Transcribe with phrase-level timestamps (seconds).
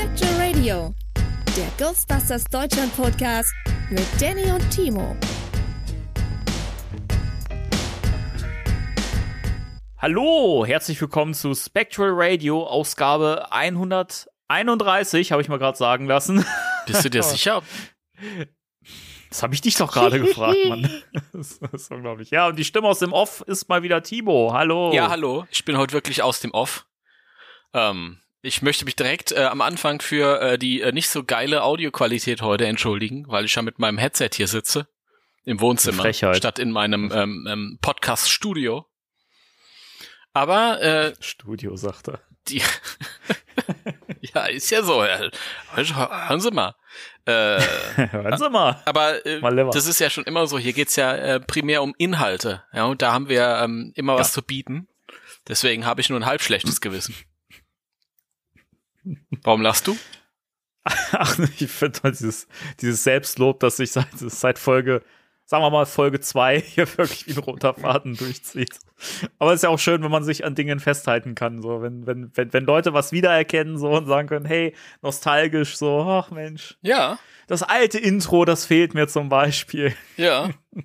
[0.00, 0.94] Spectral Radio,
[1.58, 3.52] der Ghostbusters Deutschland Podcast
[3.90, 5.14] mit Danny und Timo.
[9.98, 16.46] Hallo, herzlich willkommen zu Spectral Radio, Ausgabe 131, habe ich mal gerade sagen lassen.
[16.86, 17.62] Bist du dir sicher?
[19.28, 20.88] Das habe ich dich doch gerade gefragt, Mann.
[21.34, 22.30] Das ist unglaublich.
[22.30, 24.54] Ja, und die Stimme aus dem Off ist mal wieder Timo.
[24.54, 24.94] Hallo.
[24.94, 25.46] Ja, hallo.
[25.50, 26.86] Ich bin heute wirklich aus dem Off.
[27.74, 31.62] Ähm, ich möchte mich direkt äh, am Anfang für äh, die äh, nicht so geile
[31.62, 34.88] Audioqualität heute entschuldigen, weil ich ja mit meinem Headset hier sitze.
[35.44, 36.02] Im Wohnzimmer.
[36.02, 36.36] Frechheit.
[36.36, 38.86] Statt in meinem ähm, ähm, Podcast-Studio.
[40.32, 42.20] Aber äh, Studio, sagt er.
[42.48, 42.62] die
[44.34, 45.02] ja, ist ja so.
[45.02, 45.30] äh,
[45.74, 46.74] Hören Sie mal.
[47.24, 47.60] Äh,
[47.96, 48.82] Hören Sie mal.
[48.84, 50.58] Aber äh, Mal das ist ja schon immer so.
[50.58, 52.62] Hier geht's ja äh, primär um Inhalte.
[52.72, 54.88] Ja, und da haben wir ähm, immer was zu bieten.
[55.48, 57.14] Deswegen habe ich nur ein halb schlechtes Gewissen.
[59.42, 59.96] Warum lachst du?
[60.84, 62.48] Ach, ich finde halt dieses,
[62.80, 65.02] dieses Selbstlob, dass sich seit, seit Folge,
[65.44, 68.78] sagen wir mal Folge 2 hier wirklich wie ein roter Faden durchzieht.
[69.38, 71.60] Aber es ist ja auch schön, wenn man sich an Dingen festhalten kann.
[71.60, 76.00] So, wenn, wenn, wenn, wenn Leute was wiedererkennen so und sagen können, hey, nostalgisch, so,
[76.00, 79.94] ach Mensch, Ja, das alte Intro, das fehlt mir zum Beispiel.
[80.16, 80.50] ja.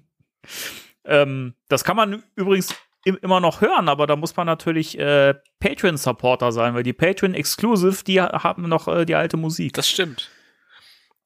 [1.07, 2.73] Ähm, das kann man übrigens
[3.05, 8.19] immer noch hören, aber da muss man natürlich äh, Patreon-Supporter sein, weil die Patreon-Exclusive, die
[8.19, 9.73] haben noch äh, die alte Musik.
[9.73, 10.29] Das stimmt.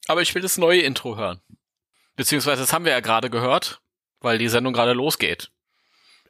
[0.07, 1.39] Aber ich will das neue Intro hören.
[2.15, 3.81] Beziehungsweise das haben wir ja gerade gehört,
[4.19, 5.51] weil die Sendung gerade losgeht.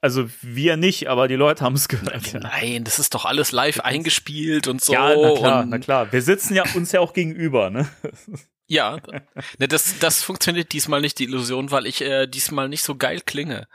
[0.01, 2.31] Also wir nicht, aber die Leute haben es gehört.
[2.31, 2.39] Ja.
[2.39, 4.93] Nein, das ist doch alles live eingespielt und so.
[4.93, 6.11] Ja, na klar, na klar.
[6.11, 7.89] Wir sitzen ja uns ja auch gegenüber, ne?
[8.71, 8.97] Ja,
[9.57, 13.19] ne, das, das funktioniert diesmal nicht, die Illusion, weil ich äh, diesmal nicht so geil
[13.25, 13.67] klinge.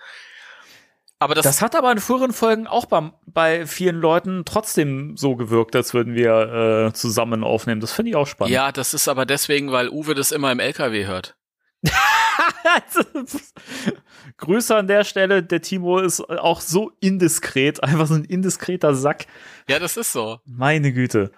[1.21, 5.37] Aber das, Das hat aber in früheren Folgen auch bei, bei vielen Leuten trotzdem so
[5.37, 7.81] gewirkt, als würden wir äh, zusammen aufnehmen.
[7.81, 8.53] Das finde ich auch spannend.
[8.53, 11.37] ja, das ist aber deswegen, weil Uwe das immer im LKW hört.
[14.39, 15.43] Grüße an der Stelle.
[15.43, 19.27] Der Timo ist auch so indiskret, einfach so ein indiskreter Sack.
[19.69, 20.39] Ja, das ist so.
[20.45, 21.31] Meine Güte.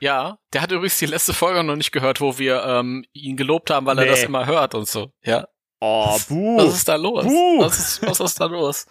[0.00, 3.70] Ja, der hat übrigens die letzte Folge noch nicht gehört, wo wir ähm, ihn gelobt
[3.70, 4.10] haben, weil er Nee.
[4.10, 5.10] das immer hört und so.
[5.22, 5.46] Ja.
[5.86, 6.56] Oh, buh.
[6.56, 7.24] Was ist da los?
[7.26, 7.60] Buh.
[7.60, 8.86] Was ist, was ist da los?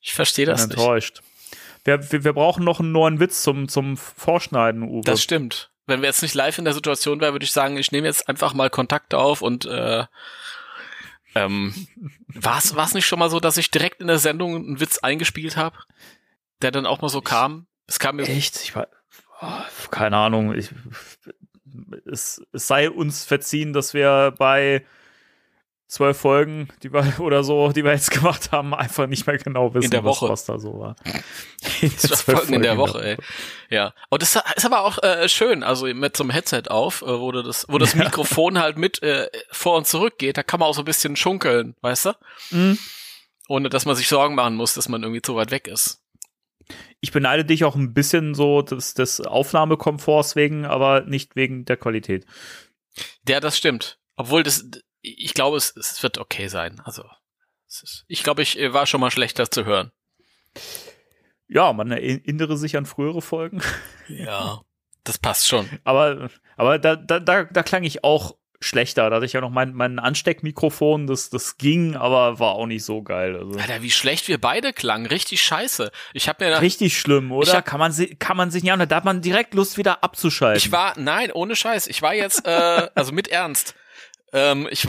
[0.00, 0.76] Ich verstehe das nicht.
[0.76, 1.22] enttäuscht.
[1.84, 5.02] Wir, wir, wir brauchen noch einen neuen Witz zum, zum Vorschneiden, Uwe.
[5.04, 5.70] Das stimmt.
[5.86, 8.28] Wenn wir jetzt nicht live in der Situation wären, würde ich sagen, ich nehme jetzt
[8.28, 10.04] einfach mal Kontakt auf und äh,
[11.36, 11.86] ähm,
[12.26, 15.56] war es nicht schon mal so, dass ich direkt in der Sendung einen Witz eingespielt
[15.56, 15.78] habe,
[16.62, 17.68] der dann auch mal so kam?
[17.86, 18.56] Es kam mir Echt?
[18.56, 18.88] Ich war,
[19.40, 20.52] oh, keine Ahnung.
[20.52, 20.70] Ich,
[22.04, 24.84] es, es sei uns verziehen, dass wir bei
[25.88, 29.72] zwölf Folgen, die wir oder so, die wir jetzt gemacht haben, einfach nicht mehr genau
[29.74, 30.30] wissen, In der was, Woche.
[30.30, 30.96] was da so war.
[31.96, 33.16] zwölf Folgen in der Woche, ey.
[33.70, 33.94] Ja.
[34.10, 37.30] Und das ist aber auch äh, schön, also mit so einem Headset auf, äh, wo
[37.32, 40.68] du das, wo das Mikrofon halt mit äh, vor und zurück geht, da kann man
[40.68, 42.12] auch so ein bisschen schunkeln, weißt du?
[42.50, 42.78] Mhm.
[43.48, 46.02] Ohne dass man sich Sorgen machen muss, dass man irgendwie zu weit weg ist.
[47.00, 51.76] Ich beneide dich auch ein bisschen so des, des Aufnahmekomforts wegen, aber nicht wegen der
[51.76, 52.26] Qualität.
[53.28, 54.00] Ja, das stimmt.
[54.16, 54.64] Obwohl das,
[55.18, 56.80] ich glaube, es, es wird okay sein.
[56.84, 57.04] Also,
[57.68, 59.92] ist, ich glaube, ich äh, war schon mal schlechter zu hören.
[61.48, 63.60] Ja, man erinnere sich an frühere Folgen.
[64.08, 64.60] Ja.
[65.02, 65.68] Das passt schon.
[65.82, 69.10] Aber, aber da, da, da, da klang ich auch schlechter.
[69.10, 72.84] Da hatte ich ja noch mein, mein Ansteckmikrofon, das, das ging, aber war auch nicht
[72.84, 73.36] so geil.
[73.36, 75.06] Also, Alter, wie schlecht wir beide klangen.
[75.06, 75.90] Richtig scheiße.
[76.12, 77.52] Ich habe mir da, richtig schlimm, oder?
[77.52, 80.58] Hab- kann, man, kann man sich nicht an, da hat man direkt Lust, wieder abzuschalten.
[80.58, 81.88] ich war, nein, ohne Scheiß.
[81.88, 83.74] Ich war jetzt, äh, also mit Ernst.
[84.32, 84.86] Ähm, ich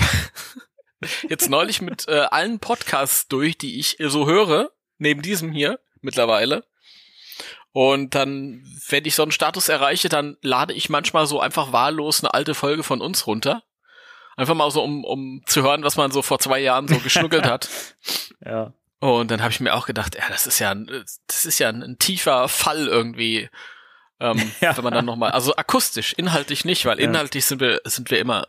[1.29, 6.63] jetzt neulich mit äh, allen Podcasts durch, die ich so höre, neben diesem hier mittlerweile.
[7.71, 12.23] Und dann, wenn ich so einen Status erreiche, dann lade ich manchmal so einfach wahllos
[12.23, 13.63] eine alte Folge von uns runter.
[14.35, 17.45] Einfach mal so, um, um zu hören, was man so vor zwei Jahren so geschnuggelt
[17.45, 17.69] hat.
[18.45, 18.73] ja.
[18.99, 20.87] Und dann habe ich mir auch gedacht, ja, das ist ja, ein,
[21.27, 23.47] das ist ja ein, ein tiefer Fall irgendwie,
[24.19, 24.75] ähm, Ja.
[24.75, 27.05] wenn man dann noch mal, also akustisch, inhaltlich nicht, weil Ja.
[27.07, 28.47] inhaltlich sind wir, sind wir immer,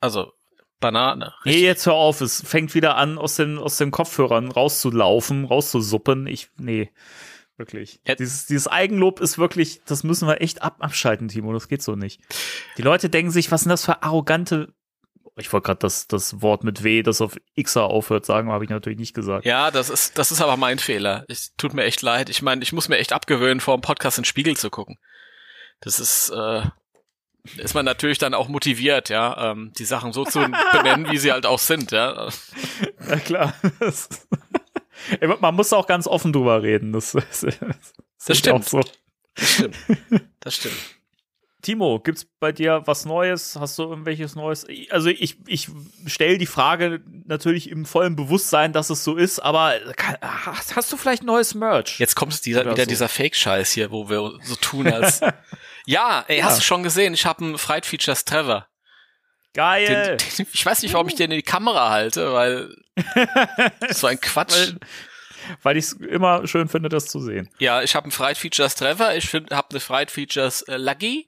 [0.00, 0.32] also
[0.80, 1.34] Banane.
[1.44, 6.26] Nee, jetzt hör auf, es fängt wieder an, aus den, aus den Kopfhörern rauszulaufen, rauszusuppen.
[6.26, 6.90] Ich, nee.
[7.56, 8.00] Wirklich.
[8.06, 8.14] Ja.
[8.14, 11.52] Dieses, dieses Eigenlob ist wirklich, das müssen wir echt ab, abschalten, Timo.
[11.52, 12.20] Das geht so nicht.
[12.76, 14.72] Die Leute denken sich, was sind das für arrogante.
[15.36, 18.70] Ich wollte gerade das, das Wort mit W, das auf Xer aufhört, sagen, habe ich
[18.70, 19.44] natürlich nicht gesagt.
[19.44, 21.24] Ja, das ist, das ist aber mein Fehler.
[21.28, 22.28] Es tut mir echt leid.
[22.28, 24.96] Ich meine, ich muss mir echt abgewöhnen, vor dem Podcast in den Spiegel zu gucken.
[25.80, 26.62] Das ist, äh,
[27.56, 30.40] ist man natürlich dann auch motiviert, ja, ähm, die Sachen so zu
[30.72, 32.28] benennen, wie sie halt auch sind, ja.
[33.08, 33.54] Ja, klar.
[35.40, 36.92] Man muss auch ganz offen drüber reden.
[36.92, 37.56] Das, das, das,
[38.26, 38.64] Das stimmt.
[38.64, 38.80] So.
[39.34, 39.76] Das stimmt.
[40.40, 40.97] Das stimmt.
[41.60, 43.56] Timo, gibt's bei dir was Neues?
[43.58, 44.64] Hast du irgendwelches Neues?
[44.90, 45.68] Also ich, ich
[46.06, 50.92] stelle die Frage natürlich im vollen Bewusstsein, dass es so ist, aber kann, hast, hast
[50.92, 51.98] du vielleicht neues Merch?
[51.98, 52.88] Jetzt kommt dieser, wieder so.
[52.88, 55.20] dieser Fake-Scheiß hier, wo wir so tun als.
[55.86, 56.44] ja, ey, Ja.
[56.44, 57.12] hast du schon gesehen?
[57.14, 58.68] Ich habe einen Fright Features Trevor.
[59.54, 60.16] Geil.
[60.16, 62.72] Den, den, ich weiß nicht, warum ich den in die Kamera halte, weil
[63.90, 64.52] so ein Quatsch.
[64.52, 64.78] Weil,
[65.62, 67.48] weil ich es immer schön finde, das zu sehen.
[67.58, 71.27] ja, ich habe einen Fright Features Trevor, ich habe eine Fright Features äh, Lucky,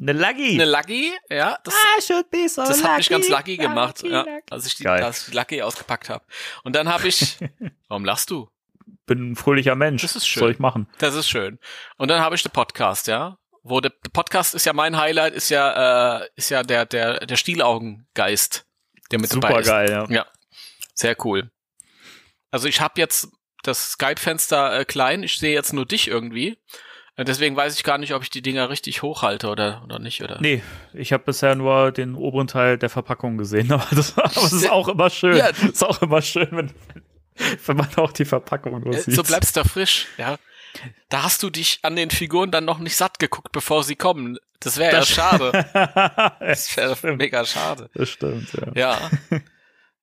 [0.00, 0.54] Eine Laggy.
[0.54, 4.02] eine Lucky, ja, das, I should be so das hat mich ganz lucky, lucky gemacht,
[4.02, 4.42] lucky, ja, lucky.
[4.50, 5.02] als ich die, Geil.
[5.02, 6.24] als ich die Lucky ausgepackt habe.
[6.64, 7.38] Und dann habe ich,
[7.88, 8.48] warum lachst du?
[9.06, 10.02] bin ein fröhlicher Mensch.
[10.02, 10.40] Das ist schön.
[10.40, 10.88] soll ich machen?
[10.98, 11.58] Das ist schön.
[11.96, 13.38] Und dann habe ich den Podcast, ja.
[13.62, 17.36] Wo der, Podcast ist ja mein Highlight, ist ja, äh, ist ja der, der, der
[17.36, 18.66] Stielaugengeist,
[19.10, 19.66] der mit dabei Super ist.
[19.66, 20.06] geil, ja.
[20.10, 20.26] Ja,
[20.94, 21.50] sehr cool.
[22.50, 23.28] Also ich habe jetzt
[23.62, 26.58] das Skype-Fenster äh, klein, ich sehe jetzt nur dich irgendwie.
[27.16, 30.38] Deswegen weiß ich gar nicht, ob ich die Dinger richtig hochhalte oder, oder nicht, oder?
[30.40, 30.62] Nee,
[30.92, 34.68] ich habe bisher nur den oberen Teil der Verpackung gesehen, aber das, aber das ist
[34.70, 35.36] auch immer schön.
[35.36, 35.46] Ja.
[35.48, 36.72] ist auch immer schön, wenn,
[37.66, 39.14] wenn man auch die Verpackung nur Äh, sieht.
[39.14, 40.36] so bleibst du frisch, ja.
[41.08, 44.38] Da hast du dich an den Figuren dann noch nicht satt geguckt, bevor sie kommen.
[44.58, 45.52] Das wäre ja Das- schade.
[46.40, 47.90] Das das, wäre mega schade.
[47.94, 48.72] das stimmt, ja.
[48.74, 49.10] Ja.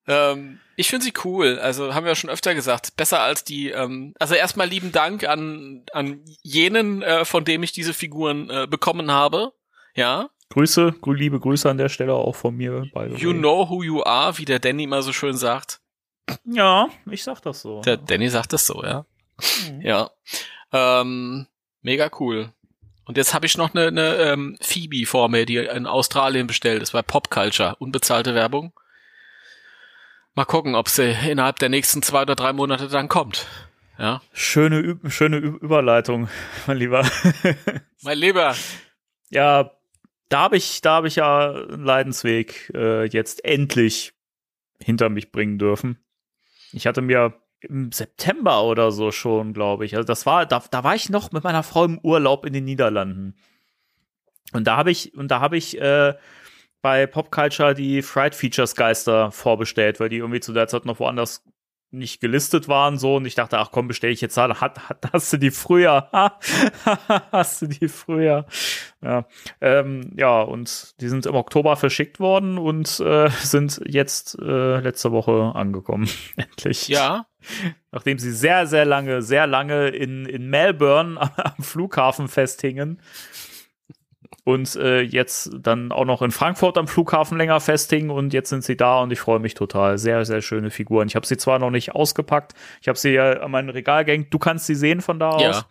[0.06, 1.58] Ähm, ich finde sie cool.
[1.58, 2.96] Also haben wir schon öfter gesagt.
[2.96, 3.70] Besser als die.
[3.70, 8.66] Ähm, also erstmal lieben Dank an, an jenen, äh, von dem ich diese Figuren äh,
[8.68, 9.52] bekommen habe.
[9.94, 10.30] Ja.
[10.50, 12.84] Grüße, liebe Grüße an der Stelle auch von mir.
[12.92, 13.38] by the You way.
[13.38, 15.80] know who you are, wie der Danny immer so schön sagt.
[16.44, 17.80] Ja, ich sag das so.
[17.82, 19.04] Der Danny sagt das so, ja.
[19.70, 19.80] Mhm.
[19.82, 20.10] Ja.
[20.72, 21.46] Ähm,
[21.82, 22.52] mega cool.
[23.04, 26.82] Und jetzt habe ich noch eine, eine ähm, Phoebe vor mir, die in Australien bestellt
[26.82, 27.76] ist, bei Pop Culture.
[27.78, 28.72] Unbezahlte Werbung.
[30.34, 33.46] Mal gucken, ob sie innerhalb der nächsten zwei oder drei Monate dann kommt.
[33.98, 34.22] Ja.
[34.32, 36.28] Schöne, Ü- schöne Ü- Überleitung,
[36.66, 37.06] mein Lieber.
[38.02, 38.54] Mein Lieber.
[39.30, 39.70] ja,
[40.28, 44.12] da habe ich, da habe ich ja einen Leidensweg äh, jetzt endlich
[44.82, 45.98] hinter mich bringen dürfen.
[46.72, 49.94] Ich hatte mir im September oder so schon, glaube ich.
[49.94, 52.64] Also das war, da, da war ich noch mit meiner Frau im Urlaub in den
[52.64, 53.36] Niederlanden.
[54.52, 56.14] Und da habe ich, und da habe ich äh,
[56.82, 61.44] bei Popculture die Fried Features Geister vorbestellt, weil die irgendwie zu der Zeit noch woanders
[61.92, 64.60] nicht gelistet waren so und ich dachte, ach komm, bestelle ich jetzt alle.
[64.60, 66.08] Hat, hat, hast du die früher?
[67.32, 68.46] hast du die früher?
[69.02, 69.26] Ja,
[69.60, 75.12] ähm, ja, und die sind im Oktober verschickt worden und äh, sind jetzt äh, letzte
[75.12, 76.08] Woche angekommen.
[76.36, 76.88] Endlich.
[76.88, 77.26] Ja.
[77.90, 83.02] Nachdem sie sehr, sehr lange, sehr lange in, in Melbourne am Flughafen festhingen.
[84.44, 88.64] Und äh, jetzt dann auch noch in Frankfurt am Flughafen länger festhingen und jetzt sind
[88.64, 89.98] sie da und ich freue mich total.
[89.98, 91.06] Sehr, sehr schöne Figuren.
[91.06, 94.34] Ich habe sie zwar noch nicht ausgepackt, ich habe sie ja an mein Regal gehängt.
[94.34, 95.64] Du kannst sie sehen von da aus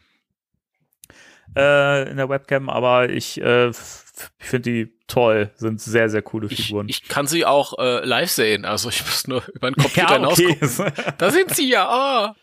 [1.56, 2.02] Ja.
[2.06, 6.48] äh, in der Webcam, aber ich äh, ich finde die toll, sind sehr, sehr coole
[6.50, 6.88] Ich, Figuren.
[6.88, 8.66] ich kann sie auch äh, live sehen.
[8.66, 10.56] Also ich muss nur über den Computer ja, okay.
[10.60, 10.94] gucken.
[11.18, 11.88] Da sind sie ja.
[11.90, 12.36] Ah.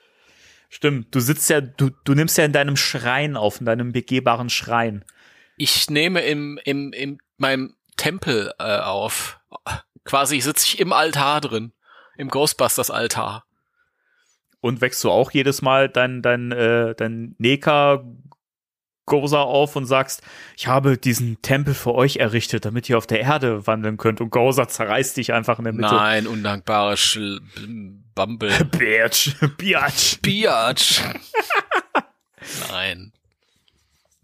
[0.68, 4.50] Stimmt, du sitzt ja, du, du nimmst ja in deinem Schrein auf, in deinem begehbaren
[4.50, 5.04] Schrein.
[5.58, 9.40] Ich nehme im, im, im meinem Tempel äh, auf.
[10.04, 11.72] Quasi sitze ich im Altar drin.
[12.16, 13.44] Im Ghostbusters Altar.
[14.60, 18.04] Und wächst du auch jedes Mal dein, dein, äh, dein Neka
[19.08, 20.22] Goza auf und sagst,
[20.56, 24.20] ich habe diesen Tempel für euch errichtet, damit ihr auf der Erde wandeln könnt.
[24.20, 25.94] Und Goza zerreißt dich einfach in der Mitte.
[25.94, 27.40] Nein, undankbare Schl
[28.14, 28.52] Bumble.
[28.78, 30.20] Bitch, Biatch.
[30.22, 31.00] Biatch.
[32.70, 33.12] nein.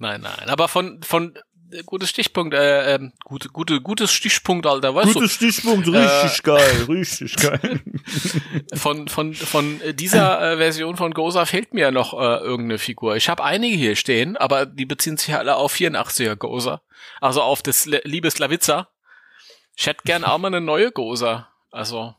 [0.04, 0.48] Nein, nein.
[0.50, 1.34] Aber von, von,
[1.72, 6.84] äh, gutes Stichpunkt, äh, ähm, gute, gute, gutes Stichpunkt, Alter, weißt Guter Stichpunkt, richtig geil,
[6.88, 7.80] richtig geil.
[8.70, 12.78] du, von, von, von äh, dieser äh, Version von Goza fehlt mir noch äh, irgendeine
[12.78, 13.16] Figur.
[13.16, 16.82] Ich habe einige hier stehen, aber die beziehen sich alle auf 84er Goza.
[17.22, 18.88] Also auf das Le- liebe Slavica.
[19.76, 21.48] Ich hätte gern auch mal eine neue Goza.
[21.70, 22.14] Also,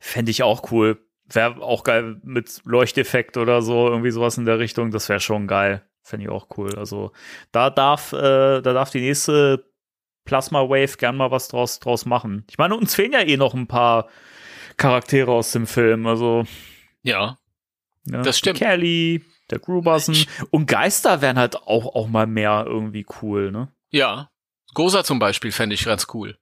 [0.00, 0.98] Fände ich auch cool.
[1.28, 4.90] Wäre auch geil mit Leuchteffekt oder so, irgendwie sowas in der Richtung.
[4.92, 5.82] Das wäre schon geil.
[6.06, 6.78] Fände ich auch cool.
[6.78, 7.10] Also
[7.50, 9.64] da darf, äh, da darf die nächste
[10.24, 12.44] Plasma Wave gern mal was draus, draus machen.
[12.48, 14.08] Ich meine, uns fehlen ja eh noch ein paar
[14.76, 16.06] Charaktere aus dem Film.
[16.06, 16.44] Also
[17.02, 17.38] ja.
[18.06, 18.60] ja, Das stimmt.
[18.60, 20.16] Die Kelly, der Grubausen.
[20.50, 23.72] Und Geister wären halt auch, auch mal mehr irgendwie cool, ne?
[23.90, 24.30] Ja.
[24.74, 26.38] Gosa zum Beispiel fände ich ganz cool.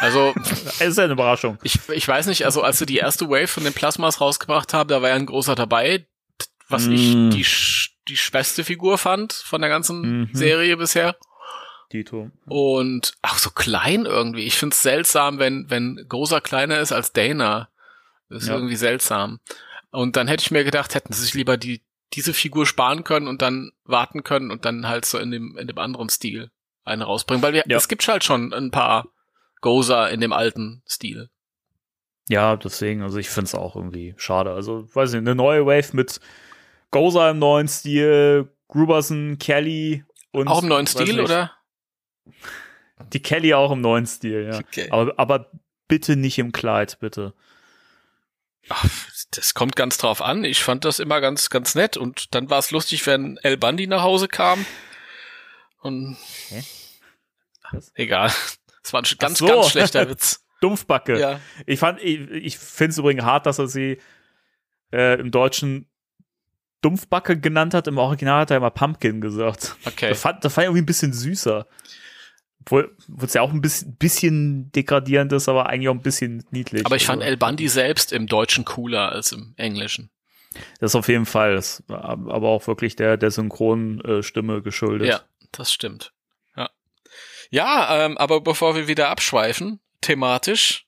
[0.00, 1.58] Also, Es ist ja eine Überraschung.
[1.64, 4.88] ich, ich weiß nicht, also als sie die erste Wave von den Plasmas rausgebracht haben,
[4.88, 6.06] da war ja ein großer dabei,
[6.68, 6.92] was Mm.
[6.92, 7.44] ich die,
[8.08, 10.30] die schwächste Figur fand von der ganzen Mhm.
[10.32, 11.16] Serie bisher.
[11.92, 12.30] Dito.
[12.46, 14.44] Und auch so klein irgendwie.
[14.44, 17.68] Ich find's seltsam, wenn, wenn Gosa kleiner ist als Dana.
[18.28, 18.54] Das ist Ja.
[18.54, 19.40] irgendwie seltsam.
[19.90, 21.82] Und dann hätte ich mir gedacht, hätten sie sich lieber die,
[22.14, 25.66] diese Figur sparen können und dann warten können und dann halt so in dem, in
[25.66, 26.50] dem anderen Stil
[26.84, 27.42] eine rausbringen.
[27.42, 27.76] Weil wir, Ja.
[27.76, 29.06] es gibt halt schon ein paar
[29.60, 31.28] Goza in dem alten Stil.
[32.28, 34.52] Ja, deswegen, also ich find's auch irgendwie schade.
[34.52, 36.20] Also, weiß nicht, eine neue Wave mit
[36.92, 40.46] Goza im neuen Stil, Gruberson, Kelly und.
[40.46, 41.52] Auch im neuen Stil, nicht, oder?
[43.12, 44.58] Die Kelly auch im neuen Stil, ja.
[44.60, 44.88] Okay.
[44.90, 45.50] Aber, aber
[45.88, 47.34] bitte nicht im Kleid, bitte.
[48.68, 48.88] Ach,
[49.32, 50.44] das kommt ganz drauf an.
[50.44, 51.96] Ich fand das immer ganz, ganz nett.
[51.96, 54.64] Und dann war es lustig, wenn El Bandi nach Hause kam.
[55.80, 56.16] Und
[56.48, 56.62] Hä?
[57.72, 57.90] Was?
[57.94, 58.32] egal.
[58.82, 59.46] Das war ein ganz, so.
[59.46, 60.44] ganz schlechter Witz.
[60.60, 61.18] Dumpfbacke.
[61.18, 61.40] Ja.
[61.66, 63.98] Ich fand, ich, ich finde es übrigens hart, dass er sie
[64.92, 65.91] äh, im Deutschen
[66.82, 67.86] Dumpfbacke genannt hat.
[67.86, 69.76] Im Original hat er immer Pumpkin gesagt.
[69.84, 70.10] Okay.
[70.10, 71.66] Das fand, das fand ich irgendwie ein bisschen süßer.
[72.60, 76.86] Obwohl es ja auch ein bisschen, bisschen degradierend ist, aber eigentlich auch ein bisschen niedlich.
[76.86, 80.10] Aber ich fand Also, El Bandi selbst im Deutschen cooler als im Englischen.
[80.78, 81.54] Das auf jeden Fall.
[81.54, 85.08] Das, aber auch wirklich der, der Synchronstimme geschuldet.
[85.08, 86.12] Ja, das stimmt.
[86.56, 86.70] Ja,
[87.50, 90.86] ja ähm, aber bevor wir wieder abschweifen, thematisch,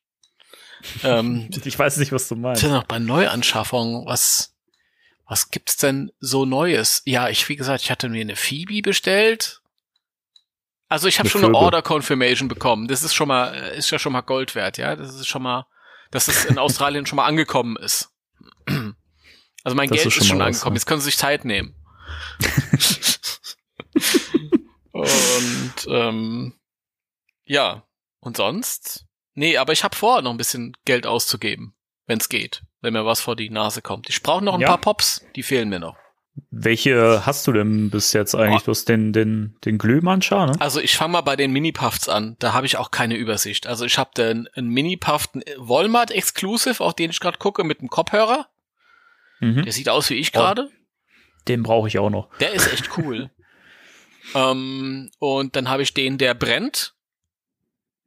[1.02, 2.62] ähm, Ich weiß nicht, was du meinst.
[2.62, 4.53] noch bei Neuanschaffungen, was,
[5.26, 7.02] was gibt's denn so Neues?
[7.04, 9.60] Ja, ich, wie gesagt, ich hatte mir eine Phoebe bestellt.
[10.88, 11.56] Also ich habe schon eine.
[11.56, 12.88] Order Confirmation bekommen.
[12.88, 14.96] Das ist schon mal, äh, ist ja schon mal Gold wert, ja.
[14.96, 15.66] Das ist schon mal,
[16.10, 18.10] dass es in Australien schon mal angekommen ist.
[19.64, 20.74] Also mein Das Geld ist ist schon schon, mal was, angekommen.
[20.74, 20.78] ja.
[20.78, 21.74] Jetzt können Sie sich Zeit nehmen.
[24.92, 26.54] und ähm,
[27.44, 27.86] ja,
[28.20, 29.06] und sonst?
[29.34, 31.74] Nee, aber ich habe vor, noch ein bisschen Geld auszugeben,
[32.06, 34.08] wenn es geht, wenn mir was vor die Nase kommt.
[34.08, 34.68] Ich brauche noch ein Ja.
[34.68, 35.96] paar Pops, die fehlen mir noch.
[36.50, 38.62] Welche hast du denn bis jetzt eigentlich?
[38.62, 38.66] Oh.
[38.66, 40.52] Du hast den, den, den Glühmannscha, ne?
[40.60, 42.34] Also ich fange mal bei den Mini-Puffs an.
[42.40, 43.66] Da habe ich auch keine Übersicht.
[43.68, 47.88] Also ich habe den einen Mini-Puff, Walmart Exclusive, auf den ich gerade gucke, mit einem
[47.88, 48.48] Kopfhörer.
[49.40, 49.62] Mhm.
[49.62, 50.38] Der sieht aus wie ich Oh.
[50.38, 50.70] gerade.
[51.46, 52.30] Den brauche ich auch noch.
[52.38, 53.30] Der ist echt cool.
[54.34, 56.94] ähm, und dann habe ich den, der brennt,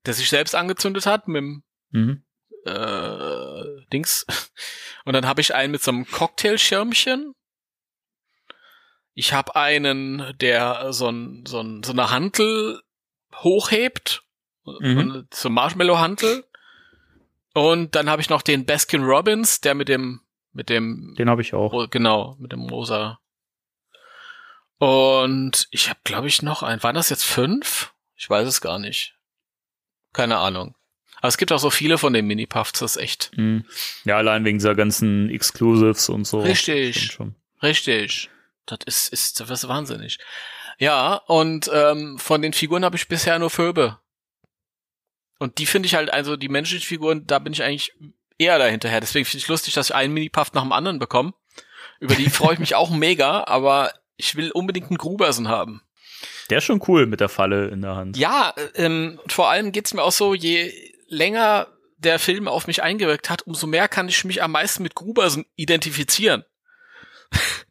[0.06, 2.24] der sich selbst angezündet hat mit dem Mhm.
[2.68, 4.26] Äh, Dings.
[5.06, 7.34] Und dann habe ich einen mit so einem Cocktailschirmchen.
[9.14, 12.82] Ich habe einen, der so, ein, so, ein, so eine Hantel
[13.36, 14.24] hochhebt,
[14.80, 15.28] Mhm.
[15.34, 16.44] so Marshmallow-Hantel.
[17.54, 20.22] Und dann habe ich noch den Baskin Robbins, der mit dem,
[20.52, 21.90] mit dem Den habe ich auch.
[21.90, 23.20] Genau, mit dem rosa.
[24.78, 26.84] Und ich habe, glaube ich, noch einen.
[26.84, 27.94] Waren das jetzt fünf?
[28.16, 29.16] Ich weiß es gar nicht.
[30.14, 30.76] Keine Ahnung.
[31.20, 33.66] Aber es gibt auch so viele von den Mini-Puffs, das ist echt Mhm.
[34.06, 36.42] Ja, allein wegen dieser ganzen Exclusives und so.
[36.42, 37.18] Richtig.
[37.64, 38.30] Richtig.
[38.66, 40.20] Das ist, ist das ist wahnsinnig.
[40.78, 43.98] Ja, und ähm, von den Figuren habe ich bisher nur Phoebe.
[45.40, 47.94] Und die finde ich halt, also die menschlichen Figuren, da bin ich eigentlich
[48.38, 49.00] eher dahinterher.
[49.00, 51.34] Deswegen finde ich lustig, dass ich einen Mini-Puff nach dem anderen bekomme.
[52.00, 55.82] Über die freue ich mich auch mega, aber ich will unbedingt einen Grubersen haben.
[56.50, 58.18] Der ist schon cool mit der Falle in der Hand.
[58.18, 60.72] Ja, ähm, vor allem geht's mir auch so, je
[61.08, 64.96] länger der Film auf mich eingewirkt hat, umso mehr kann ich mich am meisten mit
[64.96, 66.46] Grubersen identifizieren.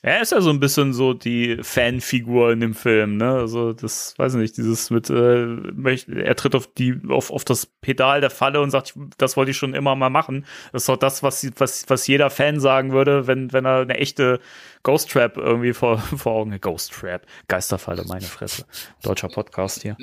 [0.00, 3.34] Er ist ja so ein bisschen so die Fanfigur in dem Film, ne?
[3.34, 5.46] Also das, weiß ich nicht, dieses mit, äh,
[6.08, 9.56] er tritt auf die, auf, auf das Pedal der Falle und sagt, das wollte ich
[9.56, 10.46] schon immer mal machen.
[10.72, 13.98] Das ist doch das, was, was, was jeder Fan sagen würde, wenn, wenn er eine
[13.98, 14.40] echte
[14.82, 18.64] Ghost Trap irgendwie vor, vor Augen, Ghost Trap, Geisterfalle, meine Fresse.
[19.02, 19.96] Deutscher Podcast hier.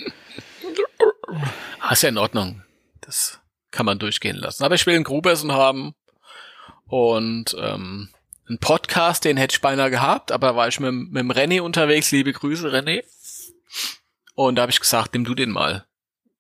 [1.80, 2.62] Ah, ist ja in Ordnung.
[3.10, 4.64] Das kann man durchgehen lassen.
[4.64, 5.96] Aber ich will einen Grubersen haben
[6.86, 8.10] und ähm,
[8.48, 12.12] einen Podcast, den hätte ich beinahe gehabt, aber war ich mit, mit dem René unterwegs.
[12.12, 13.04] Liebe Grüße, René.
[14.36, 15.88] Und da habe ich gesagt, nimm du den mal.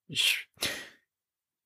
[0.07, 0.47] Ich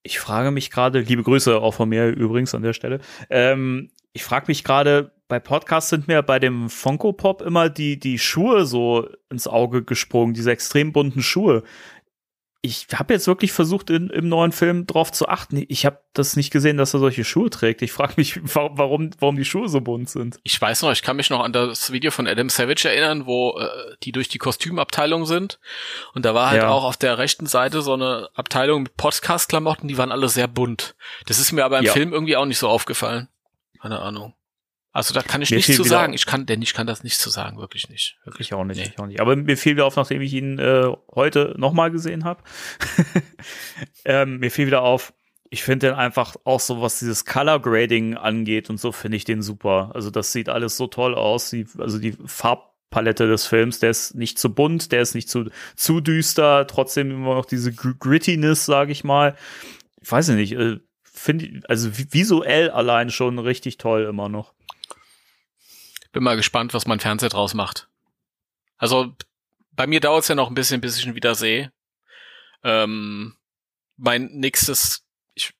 [0.03, 3.01] Ich frage mich gerade, liebe Grüße auch von mir übrigens an der Stelle.
[3.29, 8.00] Ähm, ich frage mich gerade, bei Podcasts sind mir bei dem Funko Pop immer die,
[8.00, 11.63] die Schuhe so ins Auge gesprungen, diese extrem bunten Schuhe.
[12.65, 15.65] Ich habe jetzt wirklich versucht, in, im neuen Film drauf zu achten.
[15.67, 17.82] Ich habe das nicht gesehen, dass er solche Schuhe trägt.
[17.82, 20.39] Ich frage mich, warum, warum, die Schuhe so bunt sind.
[20.43, 23.60] Ich weiß noch, ich kann mich noch an das Video von Adam Savage erinnern, wo
[23.60, 23.67] äh,
[24.03, 25.60] die durch die Kostümabteilung sind.
[26.13, 26.70] Und da war halt Ja.
[26.70, 30.96] auch auf der rechten Seite so eine Abteilung mit Podcast-Klamotten, die waren alle sehr bunt.
[31.25, 31.91] Das ist mir aber im Ja.
[31.91, 33.27] Film irgendwie auch nicht so aufgefallen.
[33.82, 34.34] Keine Ahnung.
[34.95, 36.13] Also da kann ich Mir nichts zu sagen.
[36.13, 38.17] Ich kann, denn ich kann das nicht zu sagen, wirklich nicht.
[38.25, 38.50] Wirklich.
[38.50, 38.91] Ich auch nicht, Nee.
[38.93, 39.19] ich auch nicht.
[39.19, 40.85] Aber mir fiel wieder auf, nachdem ich ihn äh,
[41.15, 42.43] heute nochmal gesehen habe.
[44.05, 45.13] ähm, mir fiel wieder auf,
[45.50, 49.25] ich finde den einfach auch so, was dieses Color Grading angeht und so, finde ich
[49.25, 49.91] den super.
[49.93, 51.50] Also das sieht alles so toll aus.
[51.50, 55.45] Die, also die Farbpalette des Films, der ist nicht zu bunt, der ist nicht zu,
[55.75, 59.35] zu düster, trotzdem immer noch diese Gr- Grittiness, sage ich mal.
[60.01, 64.53] Ich weiß nicht, äh, finde ich, also vi- visuell allein schon richtig toll immer noch.
[66.13, 67.89] Bin mal gespannt, was mein Fernseher draus macht.
[68.77, 69.13] Also
[69.72, 71.72] bei mir dauert es ja noch ein bisschen, bis ich ihn wieder sehe.
[72.63, 73.36] Ähm,
[73.98, 75.03] mein nächstes,
[75.34, 75.53] ich,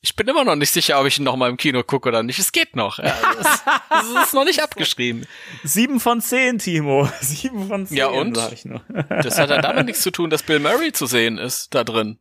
[0.00, 2.22] ich bin immer noch nicht sicher, ob ich ihn noch mal im Kino gucke oder
[2.22, 2.38] nicht.
[2.38, 2.98] Es geht noch.
[2.98, 5.26] Ja, das, das ist noch nicht abgeschrieben.
[5.64, 7.08] Sieben von zehn, Timo.
[7.20, 8.36] Sieben von zehn, Ja, und?
[8.36, 12.18] Das hat ja damit nichts zu tun, dass Bill Murray zu sehen ist da drin.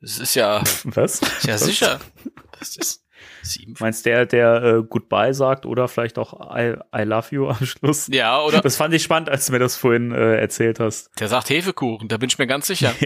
[0.00, 1.20] Das ist ja, Was?
[1.42, 2.00] ja sicher.
[2.58, 3.05] Das ist
[3.42, 3.74] sieben.
[3.78, 8.08] Meinst der, der äh, Goodbye sagt oder vielleicht auch I, I love you am Schluss?
[8.08, 11.10] Ja, oder Das fand ich spannend, als du mir das vorhin äh, erzählt hast.
[11.18, 12.94] der sagt Hefekuchen, da bin ich mir ganz sicher.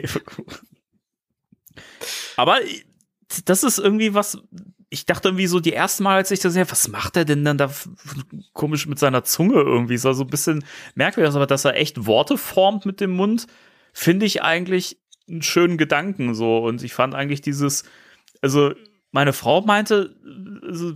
[2.36, 2.58] Aber
[3.44, 4.38] das ist irgendwie was,
[4.88, 7.44] ich dachte irgendwie so die ersten Mal, als ich das sehe, was macht er denn
[7.44, 7.70] dann da
[8.52, 9.96] komisch mit seiner Zunge irgendwie?
[9.96, 10.64] So so ein bisschen
[10.94, 13.46] merkwürdig, aber dass er echt Worte formt mit dem Mund,
[13.92, 14.98] finde ich eigentlich
[15.28, 16.58] einen schönen Gedanken so.
[16.58, 17.84] Und ich fand eigentlich dieses,
[18.42, 18.72] also
[19.10, 20.14] meine Frau meinte,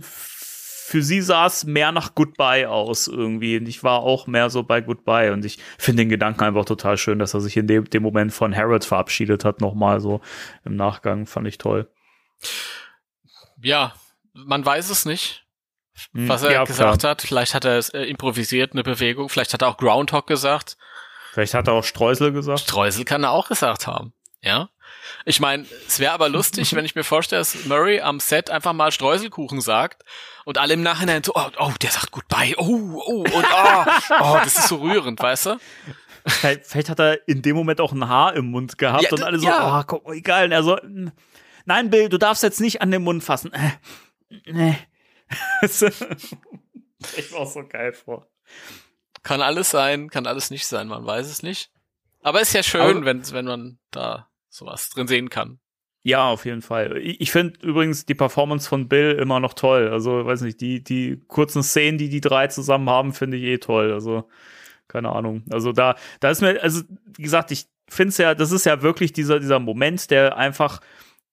[0.07, 3.57] für sie sah es mehr nach Goodbye aus irgendwie.
[3.57, 5.33] Und ich war auch mehr so bei Goodbye.
[5.33, 8.33] Und ich finde den Gedanken einfach total schön, dass er sich in dem, dem Moment
[8.33, 10.21] von Harold verabschiedet hat, nochmal so
[10.63, 11.25] im Nachgang.
[11.25, 11.89] Fand ich toll.
[13.61, 13.93] Ja,
[14.33, 15.45] man weiß es nicht,
[16.13, 17.11] Hm, was er ja, gesagt klar.
[17.11, 17.21] hat.
[17.21, 19.29] Vielleicht hat er es äh, improvisiert, eine Bewegung.
[19.29, 20.77] Vielleicht hat er auch Groundhog gesagt.
[21.31, 22.61] Vielleicht hat er auch Streusel gesagt.
[22.61, 24.13] Streusel kann er auch gesagt haben.
[24.41, 24.69] Ja.
[25.25, 28.73] Ich meine, es wäre aber lustig, wenn ich mir vorstelle, dass Murray am Set einfach
[28.73, 30.03] mal Streuselkuchen sagt
[30.45, 33.85] und alle im Nachhinein so, oh, oh der sagt Goodbye, oh, oh, und oh,
[34.21, 35.57] oh, das ist so rührend, weißt du?
[36.27, 39.21] Vielleicht, vielleicht hat er in dem Moment auch ein Haar im Mund gehabt Ja, und
[39.23, 39.79] alle so, ja.
[39.79, 40.45] oh, guck mal, egal.
[40.45, 41.09] Und er so, "Mm,
[41.65, 43.53] nein, Bill, du darfst jetzt nicht an den Mund fassen.
[43.53, 43.71] Äh,
[44.47, 44.75] nee.
[45.61, 48.27] ich war auch so geil vor.
[49.23, 51.71] Kann alles sein, kann alles nicht sein, man weiß es nicht.
[52.21, 55.59] Aber ist ja schön, Aber- wenn, wenn man da sowas drin sehen kann.
[56.07, 56.97] Ja, auf jeden Fall.
[56.97, 59.89] Ich, finde übrigens die Performance von Bill immer noch toll.
[59.89, 63.57] Also, weiß nicht, die, die kurzen Szenen, die die drei zusammen haben, finde ich eh
[63.57, 63.91] toll.
[63.91, 64.29] Also,
[64.87, 65.43] keine Ahnung.
[65.49, 66.83] Also, da, da ist mir, also,
[67.17, 70.79] wie gesagt, ich finde es ja, das ist ja wirklich dieser, dieser Moment, der einfach,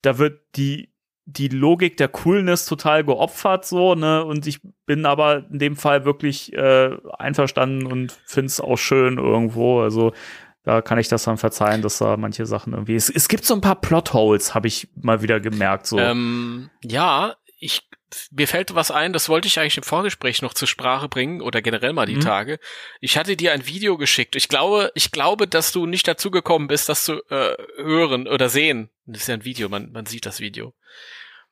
[0.00, 0.88] da wird die,
[1.26, 4.24] die Logik der Coolness total geopfert, so, ne?
[4.24, 9.18] Und ich bin aber in dem Fall wirklich äh, einverstanden und finde es auch schön
[9.18, 9.82] irgendwo.
[9.82, 10.14] Also,
[10.64, 12.94] da kann ich das dann verzeihen, dass da manche Sachen irgendwie.
[12.94, 15.86] Es, es gibt so ein paar Plotholes, habe ich mal wieder gemerkt.
[15.86, 15.98] So.
[15.98, 17.88] Ähm, ja, ich,
[18.30, 21.62] mir fällt was ein, das wollte ich eigentlich im Vorgespräch noch zur Sprache bringen oder
[21.62, 22.20] generell mal die Mhm.
[22.20, 22.58] Tage.
[23.00, 24.36] Ich hatte dir ein Video geschickt.
[24.36, 28.48] Ich glaube, ich glaube, dass du nicht dazu gekommen bist, das zu äh, hören oder
[28.48, 28.90] sehen.
[29.06, 30.74] Das ist ja ein Video, man, man sieht das Video.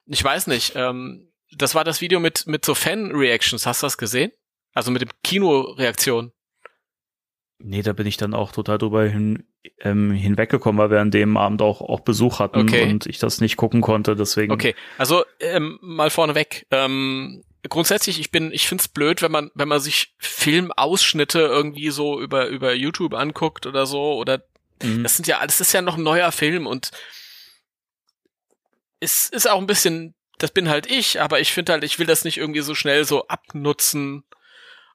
[0.06, 3.66] Ich weiß nicht, ähm, das war das Video mit, mit so Fan-Reactions.
[3.66, 4.30] Hast du das gesehen?
[4.72, 6.32] Also mit dem Kino-Reaktion.
[7.62, 9.44] Nee, da bin ich dann auch total drüber hin,
[9.80, 12.84] ähm, hinweggekommen, weil wir an dem Abend auch, auch Besuch hatten Okay.
[12.90, 14.16] und ich das nicht gucken konnte.
[14.16, 14.50] Deswegen.
[14.52, 16.66] Okay, also ähm, mal vorneweg.
[16.70, 22.18] Ähm, grundsätzlich, ich bin, ich find's blöd, wenn man, wenn man sich Filmausschnitte irgendwie so
[22.20, 24.42] über über YouTube anguckt oder so oder
[24.82, 25.02] Mhm.
[25.02, 26.90] das sind ja, das ist ja noch ein neuer Film und
[28.98, 32.06] es ist auch ein bisschen, das bin halt ich, aber ich finde halt, ich will
[32.06, 34.24] das nicht irgendwie so schnell so abnutzen.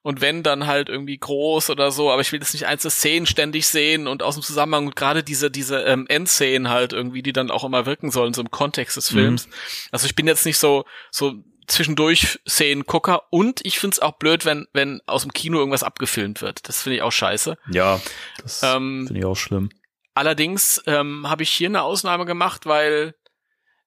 [0.06, 3.26] Und wenn, dann halt irgendwie groß oder so, aber ich will das nicht einzelne Szenen
[3.26, 7.34] ständig sehen und aus dem Zusammenhang und gerade diese, diese ähm, Endszenen halt irgendwie, die
[7.34, 9.16] dann auch immer wirken sollen, so im Kontext des Mhm.
[9.16, 9.50] Films.
[9.92, 11.34] Also ich bin jetzt nicht so, so
[11.66, 16.44] zwischendurch Szenen Gucker und ich find's auch blöd, wenn, wenn aus dem Kino irgendwas abgefilmt
[16.44, 16.70] wird.
[16.70, 17.58] Das finde ich auch scheiße.
[17.72, 18.00] Ja,
[18.44, 19.72] das Ähm, finde ich auch schlimm.
[20.14, 23.16] Allerdings ähm, habe ich hier eine Ausnahme gemacht, weil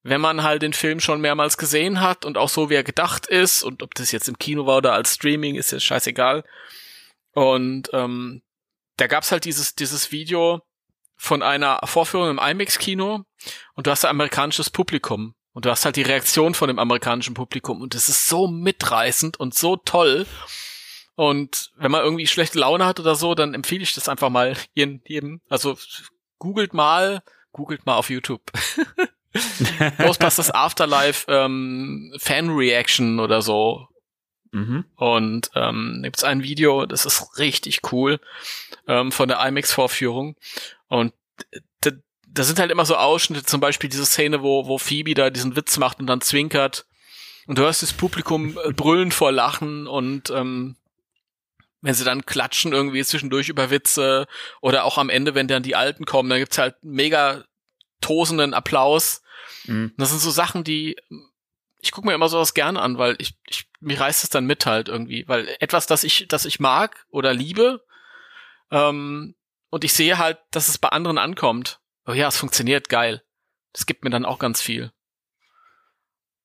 [0.02, 3.26] wenn man halt den Film schon mehrmals gesehen hat und auch so wie er gedacht
[3.26, 6.44] ist und ob das jetzt im Kino war oder als Streaming, ist jetzt scheißegal.
[7.32, 8.42] Und ähm,
[8.96, 10.62] da gab's halt dieses dieses Video
[11.16, 13.24] von einer Vorführung im IMAX-Kino
[13.74, 17.34] und du hast ein amerikanisches Publikum und du hast halt die Reaktion von dem amerikanischen
[17.34, 20.26] Publikum und es ist so mitreißend und so toll.
[21.16, 24.56] Und wenn man irgendwie schlechte Laune hat oder so, dann empfehle ich das einfach mal
[24.74, 25.00] jedem.
[25.06, 25.40] jedem.
[25.48, 25.76] Also
[26.38, 28.42] googelt mal, googelt mal auf YouTube.
[29.98, 33.88] Ghostbusters Afterlife ähm, Fan Reaction oder so.
[34.52, 34.84] Mhm.
[34.96, 38.20] Und ähm, gibt's ein Video, das ist richtig cool
[38.86, 40.36] ähm, von der IMAX-Vorführung.
[40.88, 41.12] Und
[41.80, 41.90] da,
[42.26, 45.56] da sind halt immer so Ausschnitte, zum Beispiel diese Szene, wo, wo Phoebe da diesen
[45.56, 46.86] Witz macht und dann zwinkert.
[47.46, 50.76] Und du hörst das Publikum äh, brüllen vor Lachen und ähm,
[51.80, 54.26] wenn sie dann klatschen irgendwie zwischendurch über Witze
[54.60, 57.44] oder auch am Ende, wenn dann die Alten kommen, dann gibt's halt mega
[58.00, 59.22] tosenden Applaus.
[59.64, 59.92] Mhm.
[59.96, 60.96] Das sind so Sachen, die
[61.80, 64.66] ich gucke mir immer sowas gerne an, weil ich, ich mich reißt es dann mit
[64.66, 67.84] halt irgendwie, weil etwas, das ich, das ich mag oder liebe,
[68.70, 69.34] ähm,
[69.70, 71.80] und ich sehe halt, dass es bei anderen ankommt.
[72.06, 73.22] Oh ja, es funktioniert geil.
[73.72, 74.92] Das gibt mir dann auch ganz viel.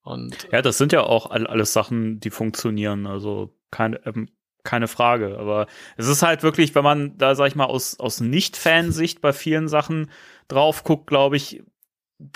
[0.02, 3.06] Und Ja, das sind ja auch all, alles Sachen, die funktionieren.
[3.06, 4.28] Also keine, ähm,
[4.64, 5.38] keine Frage.
[5.38, 9.32] Aber es ist halt wirklich, wenn man da, sag ich mal, aus, aus Nicht-Fansicht bei
[9.32, 10.10] vielen Sachen
[10.48, 11.62] drauf guckt, glaube ich,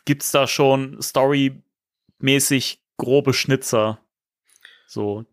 [0.05, 3.99] gibt's da schon storymäßig grobe Schnitzer.
[4.87, 5.25] So.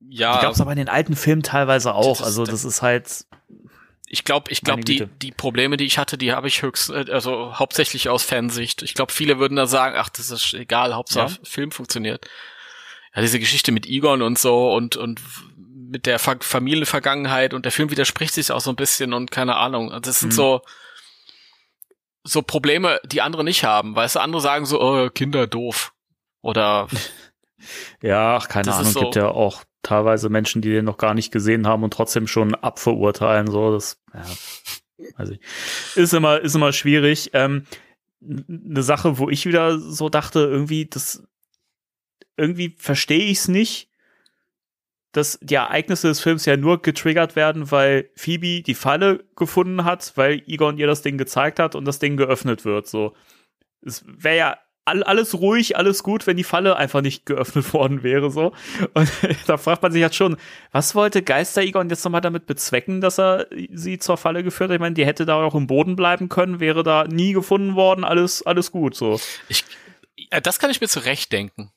[0.00, 2.18] ja, Die gab's aber in den alten Filmen teilweise auch.
[2.18, 3.26] Das- also das- ist halt,
[4.06, 7.06] ich glaube, ich glaube, die, die Probleme, die ich hatte, die habe ich höchst, äh,
[7.10, 8.82] also hauptsächlich aus Fansicht.
[8.82, 12.28] Ich glaube, viele würden da sagen, ach, das ist egal, Hauptsache Film funktioniert.
[13.14, 15.20] Ja, diese Geschichte mit Egon und so und, und
[15.92, 19.56] mit der Fa Familienvergangenheit und der Film widerspricht sich auch so ein bisschen und keine
[19.56, 19.90] Ahnung.
[19.92, 20.36] Also Das sind Mhm.
[20.36, 20.62] so,
[22.24, 23.94] so Probleme, die andere nicht haben.
[23.94, 25.92] Weißt du, andere sagen so, oh, Kinder doof.
[26.40, 26.88] Oder,
[28.02, 31.30] ja, ach, keine Ahnung, so- gibt ja auch teilweise Menschen, die den noch gar nicht
[31.32, 33.48] gesehen haben und trotzdem schon abverurteilen.
[33.50, 34.24] So, das, ja,
[35.16, 35.34] also
[35.96, 37.30] ist immer, ist immer schwierig.
[37.34, 37.66] Ähm,
[38.24, 41.24] eine Sache, wo ich wieder so dachte, irgendwie, das,
[42.36, 43.90] irgendwie verstehe ich es nicht,
[45.12, 50.12] dass die Ereignisse des Films ja nur getriggert werden, weil Phoebe die Falle gefunden hat,
[50.16, 52.88] weil Egon ihr das Ding gezeigt hat und das Ding geöffnet wird.
[52.88, 53.14] So,
[53.82, 58.02] es wäre ja all, alles ruhig, alles gut, wenn die Falle einfach nicht geöffnet worden
[58.02, 58.30] wäre.
[58.30, 58.52] So,
[58.94, 59.10] und
[59.46, 60.36] da fragt man sich halt schon,
[60.72, 64.76] was wollte Geister Egon jetzt nochmal damit bezwecken, dass er sie zur Falle geführt hat?
[64.76, 68.04] Ich meine, die hätte da auch im Boden bleiben können, wäre da nie gefunden worden,
[68.04, 68.94] alles, alles gut.
[68.94, 69.64] So, ich,
[70.16, 71.70] ja, das kann ich mir zurechtdenken.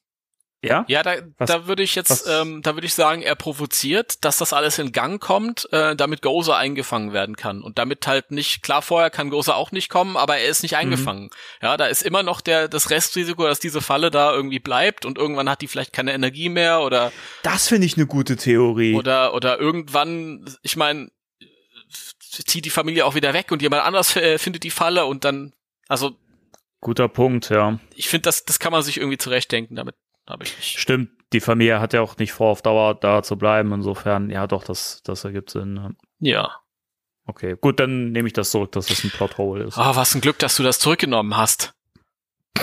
[0.65, 0.85] Ja.
[0.87, 4.23] Ja, da, Was- da würde ich jetzt, was- ähm, da würde ich sagen, er provoziert,
[4.25, 7.61] dass das alles in Gang kommt, äh, damit Gozer eingefangen werden kann.
[7.61, 10.65] Und damit halt nicht, klar, vorher kann Gozer auch nicht kommen, aber er ist Mhm.
[10.65, 11.29] nicht eingefangen.
[11.61, 15.17] Ja, da ist immer noch der, das Restrisiko, dass diese Falle da irgendwie bleibt und
[15.17, 17.11] irgendwann hat die vielleicht keine Energie mehr oder,
[17.43, 18.95] Das finde ich eine gute Theorie.
[18.95, 21.09] oder, oder irgendwann, ich meine,
[22.29, 25.53] zieht die Familie auch wieder weg und jemand anders äh, findet die Falle und dann,
[25.87, 26.17] also,
[26.81, 27.79] Guter Punkt, ja.
[27.95, 29.95] ich finde, das, das kann man sich irgendwie zurechtdenken, damit
[30.27, 30.79] habe ich nicht.
[30.79, 33.73] Stimmt, die Familie hat ja auch nicht vor, auf Dauer da zu bleiben.
[33.73, 35.95] Insofern, ja doch, das, das ergibt Sinn.
[36.19, 36.59] Ja.
[37.27, 39.77] Okay, gut, dann nehme ich das zurück, dass das ein Plothole ist.
[39.77, 41.73] Ah, was ein Glück, dass du das zurückgenommen hast.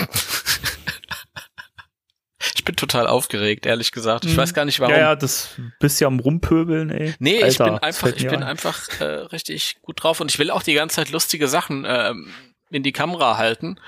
[2.55, 4.25] ich bin total aufgeregt, ehrlich gesagt.
[4.25, 4.93] Ich weiß gar nicht warum.
[4.93, 5.49] Ja, ja, das
[5.79, 7.13] bist ja am Rumpöbeln, ey.
[7.19, 8.43] Nee, ich Alter, bin das einfach, ich bin ein.
[8.43, 12.31] einfach äh, richtig gut drauf und ich will auch die ganze Zeit lustige Sachen ähm,
[12.69, 13.79] in die Kamera halten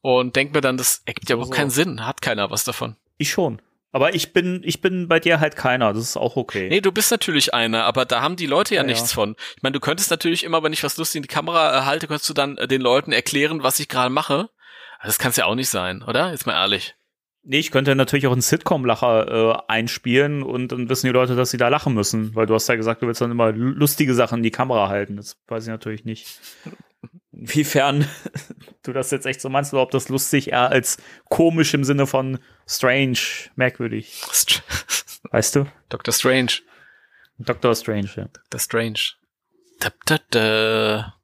[0.00, 1.58] und denk mir dann, das ergibt ja überhaupt So.
[1.58, 2.96] keinen Sinn, hat keiner was davon.
[3.18, 3.60] Ich schon.
[3.94, 5.92] Aber ich bin, ich bin bei dir halt keiner.
[5.92, 6.68] Das ist auch okay.
[6.70, 9.14] Nee, du bist natürlich einer, aber da haben die Leute ja, Ja, nichts ja.
[9.16, 9.36] von.
[9.56, 12.06] Ich meine, du könntest natürlich immer, wenn ich was lustig in die Kamera äh, halte,
[12.06, 14.48] könntest du dann äh, den Leuten erklären, was ich gerade mache.
[15.04, 16.30] Das kann's ja auch nicht sein, oder?
[16.30, 16.94] Jetzt mal ehrlich.
[17.44, 21.50] Nee, ich könnte natürlich auch einen Sitcom-Lacher äh, einspielen und dann wissen die Leute, dass
[21.50, 24.14] sie da lachen müssen, weil du hast ja gesagt, du willst dann immer lu- lustige
[24.14, 25.16] Sachen in die Kamera halten.
[25.16, 26.28] Das weiß ich natürlich nicht.
[27.32, 28.06] Inwiefern
[28.84, 30.98] du das jetzt echt so meinst oder ob das lustig eher als
[31.28, 33.18] komisch im Sinne von strange,
[33.56, 34.22] merkwürdig.
[34.32, 34.62] Str
[35.30, 35.66] Weißt du?
[35.88, 36.12] Dr.
[36.12, 36.52] Strange.
[37.38, 38.28] Doctor Strange, ja.
[38.28, 38.58] Dr.
[38.58, 39.00] Strange.
[39.80, 41.14] Da, da, da.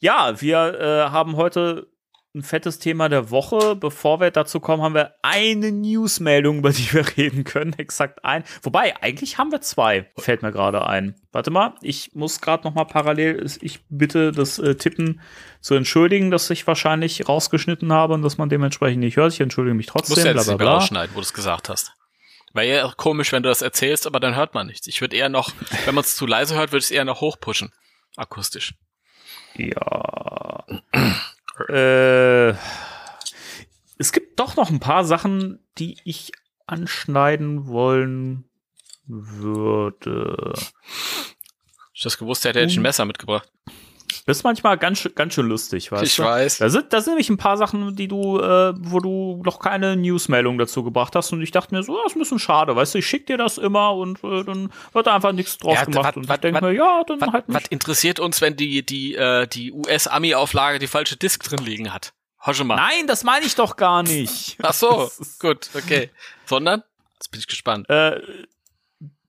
[0.00, 1.88] Ja, wir äh, haben heute
[2.34, 3.74] ein fettes Thema der Woche.
[3.76, 7.72] Bevor wir dazu kommen, haben wir eine Newsmeldung, über die wir reden können.
[7.78, 8.44] Exakt ein.
[8.62, 10.10] Wobei, eigentlich haben wir zwei.
[10.16, 11.14] Fällt mir gerade ein.
[11.32, 15.20] Warte mal, ich muss gerade noch mal parallel, ich bitte das äh, Tippen
[15.60, 19.32] zu entschuldigen, dass ich wahrscheinlich rausgeschnitten habe und dass man dementsprechend nicht hört.
[19.32, 20.14] Ich entschuldige mich trotzdem.
[20.14, 21.92] Musst du jetzt nicht rausschneiden, wo du es gesagt hast.
[22.52, 24.88] Wäre ja komisch, wenn du das erzählst, aber dann hört man nichts.
[24.88, 25.52] Ich würde eher noch,
[25.84, 27.72] wenn man es zu leise hört, würde ich es eher noch hochpushen.
[28.16, 28.74] Akustisch.
[29.54, 30.64] Ja.
[31.68, 32.54] Äh,
[33.98, 36.32] es gibt doch noch ein paar Sachen, die ich
[36.66, 38.48] anschneiden wollen
[39.06, 40.54] würde.
[41.92, 43.50] Ich das gewusst hätte, hätte ich ein Messer mitgebracht.
[44.30, 46.22] Das ist manchmal ganz, schön- ganz schön lustig, weißt Ich du?
[46.24, 46.58] weiß.
[46.58, 49.96] Da sind, da sind nämlich ein paar Sachen, die du, äh, wo du noch keine
[49.96, 52.94] Newsmeldung dazu gebracht hast und ich dachte mir so, ja, ist ein bisschen schade, weißt
[52.94, 55.84] du, ich schick dir das immer und äh, dann wird da einfach nichts draus Ja,
[55.84, 57.72] gemacht wat- und wat- ich denke wat- mir, ja, dann Was, halt was nicht.
[57.72, 62.12] interessiert uns, wenn die, die, äh, die US-Ami-Auflage die falsche Disk drin liegen hat?
[62.46, 62.76] Hosche mal.
[62.76, 64.56] Nein, das meine ich doch gar nicht.
[64.62, 66.10] Ach so, Das gut, okay.
[66.46, 66.82] Sondern?
[67.14, 67.88] Jetzt bin ich gespannt.
[67.90, 68.20] Äh,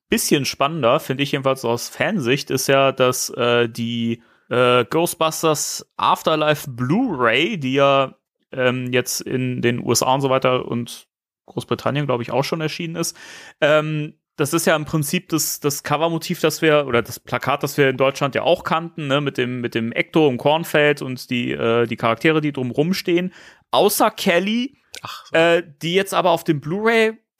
[0.10, 6.70] bisschen spannender, finde ich jedenfalls aus Fansicht, ist ja, dass äh, die äh, Ghostbusters Afterlife
[6.70, 8.16] Blu-ray, die ja
[8.52, 11.08] ähm, jetzt in den USA und so weiter und
[11.46, 13.16] Großbritannien, glaube ich, auch schon erschienen ist.
[13.62, 17.78] Ähm, das ist ja im Prinzip das, das Covermotiv, das wir, oder das Plakat, das
[17.78, 21.30] wir in Deutschland ja auch kannten, ne, mit dem, mit dem Ecto im Kornfeld und
[21.30, 23.34] die, äh, die Charaktere, die drumrum stehen.
[23.72, 25.38] Außer Kelly, Ach, so.
[25.38, 26.60] äh, die jetzt aber auf dem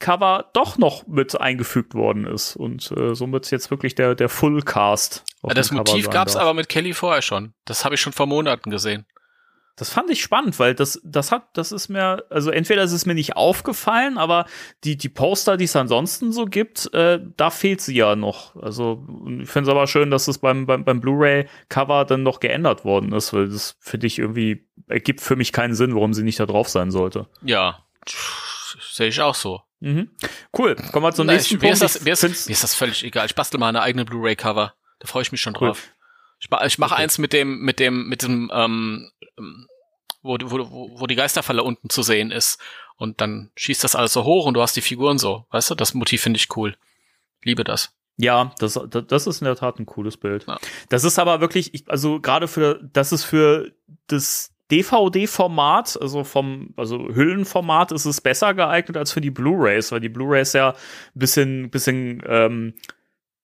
[0.02, 2.56] Blu-ray-Cover doch noch mit eingefügt worden ist.
[2.56, 5.24] Und äh, somit jetzt wirklich der, der Full-Cast.
[5.42, 6.42] Ja, das Cover Motiv gab's darf.
[6.42, 7.54] aber mit Kelly vorher schon.
[7.64, 9.06] Das habe ich schon vor Monaten gesehen.
[9.76, 13.06] Das fand ich spannend, weil das, das hat, das ist mir, also entweder ist es
[13.06, 14.44] mir nicht aufgefallen, aber
[14.84, 18.54] die, die Poster, die es ansonsten so gibt, äh, da fehlt sie ja noch.
[18.56, 19.02] Also
[19.40, 23.12] ich finde es aber schön, dass es beim, beim, beim Blu-ray-Cover dann noch geändert worden
[23.12, 26.44] ist, weil das finde ich irgendwie, ergibt für mich keinen Sinn, warum sie nicht da
[26.44, 27.26] drauf sein sollte.
[27.40, 29.62] Ja, sehe ich auch so.
[29.82, 30.10] Mhm.
[30.56, 31.82] Cool, kommen wir zum Na, nächsten ich, mir, Punkt.
[31.82, 33.26] ist das, mir, ist, mir ist das völlig egal.
[33.26, 34.74] Ich bastel mal eine eigene Blu-ray-Cover.
[35.00, 35.68] Da freue ich mich schon Cool.
[35.68, 35.88] drauf.
[36.38, 37.02] Ich, ma- ich mache Okay.
[37.02, 39.10] eins mit dem, mit dem, mit dem, ähm,
[40.22, 42.60] wo, wo, wo, die Geisterfalle unten zu sehen ist.
[42.96, 45.46] Und dann schießt das alles so hoch und du hast die Figuren so.
[45.50, 46.76] Weißt du, das Motiv finde ich cool.
[47.42, 47.92] Liebe das.
[48.18, 50.46] Ja, das, das ist in der Tat ein cooles Bild.
[50.46, 50.60] Ja.
[50.90, 53.72] Das ist aber wirklich, ich, also gerade für, das ist für
[54.06, 60.00] das DVD-Format, also vom, also Hüllenformat ist es besser geeignet als für die Blu-Rays, weil
[60.00, 60.74] die Blu-Rays ja ein
[61.14, 62.74] bisschen, bisschen ähm,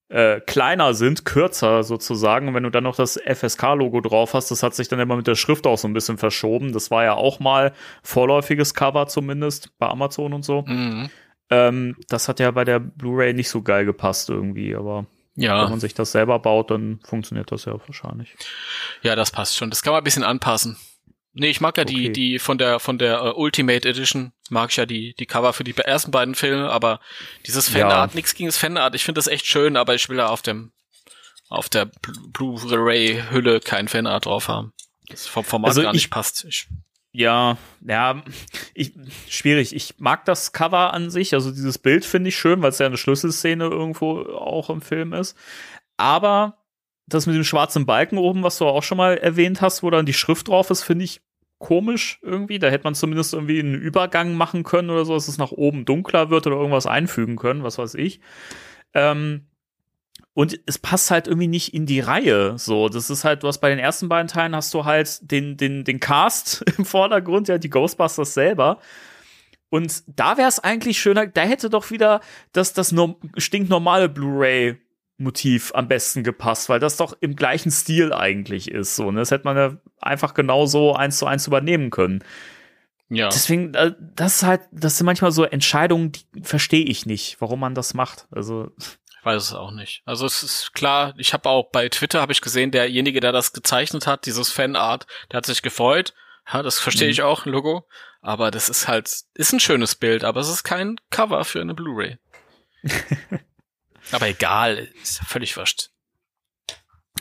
[0.09, 2.49] äh, kleiner sind, kürzer sozusagen.
[2.49, 5.27] Und wenn du dann noch das FSK-Logo drauf hast, das hat sich dann immer mit
[5.27, 6.73] der Schrift auch so ein bisschen verschoben.
[6.73, 10.63] Das war ja auch mal vorläufiges Cover zumindest bei Amazon und so.
[10.67, 11.11] Mhm.
[11.51, 15.69] Ähm, das hat ja bei der Blu-ray nicht so geil gepasst irgendwie, aber wenn Ja,
[15.69, 18.39] man sich das selber baut, dann funktioniert das ja wahrscheinlich.
[19.03, 19.71] ja, das passt schon.
[19.71, 20.77] Das kann man ein bisschen anpassen.
[21.35, 22.13] Nee, ich mag ja die, Okay.
[22.13, 25.63] die von der, von der äh, Ultimate Edition, mag ich ja die, die Cover für
[25.65, 27.01] die ersten beiden Filme, aber
[27.47, 27.81] dieses Ja.
[27.89, 30.43] Fanart, nix gegen das Fanart, ich finde das echt schön, aber ich will da auf
[30.43, 30.73] dem,
[31.49, 34.73] auf der Blu- Blu-ray-Hülle kein Fanart drauf haben.
[35.09, 36.45] Das vom Format Also gar ich- nicht passt.
[36.45, 36.67] Ich,
[37.13, 38.23] Ja, ja,
[38.75, 38.93] ich,
[39.29, 39.75] schwierig.
[39.75, 42.87] Ich mag das Cover an sich, also dieses Bild finde ich schön, weil es ja
[42.87, 45.37] eine Schlüsselszene irgendwo auch im Film ist.
[45.97, 46.59] Aber
[47.09, 50.07] das mit dem schwarzen Balken oben, was du auch schon mal erwähnt hast, wo dann
[50.07, 51.21] die Schrift drauf ist, finde ich
[51.59, 52.59] komisch irgendwie.
[52.59, 55.85] Da hätte man zumindest irgendwie einen Übergang machen können oder so, dass es nach oben
[55.85, 58.21] dunkler wird oder irgendwas einfügen können, was weiß ich.
[58.95, 59.47] Ähm,
[60.35, 62.57] und es passt halt irgendwie nicht in die Reihe.
[62.59, 65.57] So, das ist halt, du hast bei den ersten beiden Teilen hast du halt den,
[65.57, 68.79] den, den Cast im Vordergrund, ja, die Ghostbusters selber.
[69.71, 72.21] Und da wäre es eigentlich schöner, da hätte doch wieder
[72.53, 74.09] das, das no stinknormale
[75.19, 78.97] Blu-ray-Motiv am besten gepasst, weil das doch im gleichen Stil eigentlich ist.
[78.97, 79.21] So, ne?
[79.21, 82.25] Das hätte man ja einfach genauso eins zu eins übernehmen können.
[83.09, 83.29] ja.
[83.29, 87.61] Deswegen, äh, das ist halt, das sind manchmal so Entscheidungen, die verstehe ich nicht, warum
[87.61, 88.27] man das macht.
[88.31, 90.03] Also, Ich weiß es auch nicht.
[90.07, 93.53] Also es ist klar, ich habe auch bei Twitter habe ich gesehen, derjenige, der das
[93.53, 96.15] gezeichnet hat, dieses Fanart, der hat sich gefreut.
[96.53, 97.13] Ja, das verstehe Mhm.
[97.13, 97.87] ich auch, ein Logo.
[98.21, 101.75] Aber das ist halt, ist ein schönes Bild, aber es ist kein Cover für eine
[101.75, 102.17] Blu-ray.
[104.13, 105.91] aber egal, ist ja völlig wurscht.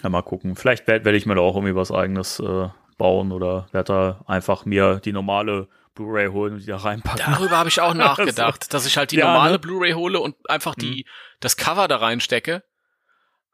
[0.04, 0.56] Ja, mal gucken.
[0.56, 4.26] Vielleicht werde werd ich mir da auch irgendwie was eigenes äh, bauen oder werde da
[4.28, 7.24] einfach mir die normale Blu-ray holen und die da reinpacken.
[7.26, 9.60] Darüber habe ich auch nachgedacht, dass ich halt die Ja, normale ne?
[9.60, 11.06] Blu-ray hole und einfach die,
[11.40, 12.64] das Cover da reinstecke.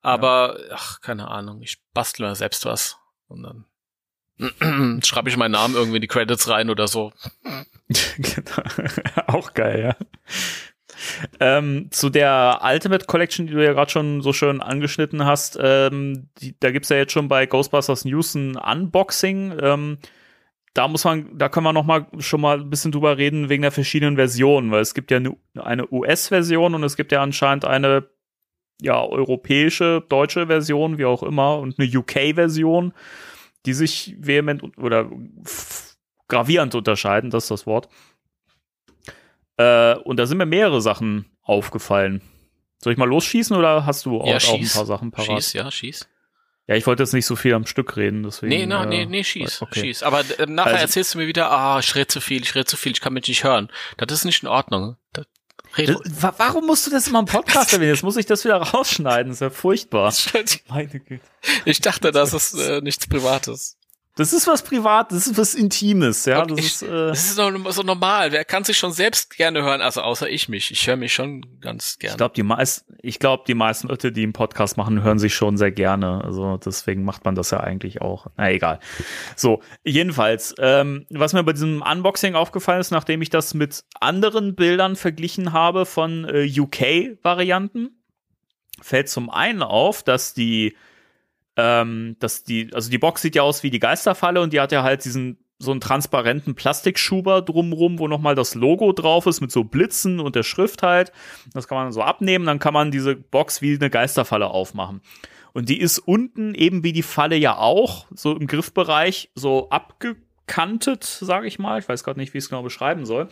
[0.01, 2.97] Aber, ach, keine Ahnung, ich bastle mir selbst was.
[3.27, 7.13] Und dann schreibe ich meinen Namen irgendwie in die Credits rein oder so.
[8.17, 8.63] Genau.
[9.27, 9.95] auch geil, ja.
[11.39, 16.29] Ähm, zu der Ultimate Collection, die du ja gerade schon so schön angeschnitten hast, ähm,
[16.39, 19.57] die, da gibt's ja jetzt schon bei Ghostbusters News ein Unboxing.
[19.61, 19.97] Ähm,
[20.73, 23.61] da muss man, da können wir noch mal schon mal ein bisschen drüber reden wegen
[23.61, 25.19] der verschiedenen Versionen, weil es gibt ja
[25.55, 28.09] eine, US-Version und es gibt ja anscheinend eine
[28.81, 32.93] ja europäische, deutsche Version, wie auch immer, und eine UK-Version,
[33.65, 35.09] die sich vehement oder
[36.27, 37.87] gravierend unterscheiden, das ist das Wort.
[39.57, 42.21] Äh, und da sind mir mehrere Sachen aufgefallen.
[42.83, 44.73] Soll ich mal losschießen oder hast du auch, Ja, auch ein schieß.
[44.75, 45.27] paar Sachen parat?
[45.43, 46.07] Schieß, ja, schieß.
[46.67, 48.49] Ja, ich wollte jetzt nicht so viel am Stück reden, deswegen.
[48.49, 49.81] Nee, na, äh, nee, nee, schieß, okay.
[49.81, 50.03] schieß.
[50.03, 52.65] Aber äh, nachher Also- erzählst du mir wieder, ah, ich rede zu viel, ich rede
[52.65, 53.69] zu viel, ich kann mich nicht hören.
[53.97, 54.95] Das ist nicht in Ordnung.
[55.11, 55.25] Das,
[55.75, 57.91] Das, wa warum musst du das immer im Podcast erwähnen?
[57.93, 59.29] Jetzt muss ich das wieder rausschneiden.
[59.29, 60.13] Das ist ja furchtbar.
[60.69, 61.19] Meine Güte.
[61.65, 63.77] Ich dachte, das ist äh, nichts Privates.
[64.15, 66.45] Das ist was Privates, das ist was Intimes, ja.
[66.45, 68.31] Das ich- ist, äh, Das ist so normal.
[68.31, 69.81] Wer kann sich schon selbst gerne hören?
[69.81, 70.69] Also außer ich mich.
[70.69, 72.17] Ich höre mich schon ganz ich gerne.
[72.17, 75.57] glaube, die meisten, ich glaube, die meisten Leute, die einen Podcast machen, hören sich schon
[75.57, 76.23] sehr gerne.
[76.23, 78.27] Also deswegen macht man das ja eigentlich auch.
[78.37, 78.79] Na egal.
[79.35, 84.53] So, jedenfalls, ähm, was mir bei diesem Unboxing aufgefallen ist, nachdem ich das mit anderen
[84.53, 87.99] Bildern verglichen habe von äh, UK-Varianten,
[88.79, 90.75] fällt zum einen auf, dass die,
[91.57, 94.71] ähm, dass die, also die Box sieht ja aus wie die Geisterfalle und die hat
[94.71, 99.51] ja halt diesen so einen transparenten Plastikschuber drumrum, wo nochmal das Logo drauf ist mit
[99.51, 101.11] so Blitzen und der Schrift halt.
[101.53, 105.01] Das kann man so abnehmen, dann kann man diese Box wie eine Geisterfalle aufmachen.
[105.53, 111.03] Und die ist unten eben wie die Falle ja auch, so im Griffbereich, so abgekantet,
[111.03, 111.79] sage ich mal.
[111.79, 113.29] Ich weiß gerade nicht, wie ich es genau beschreiben soll.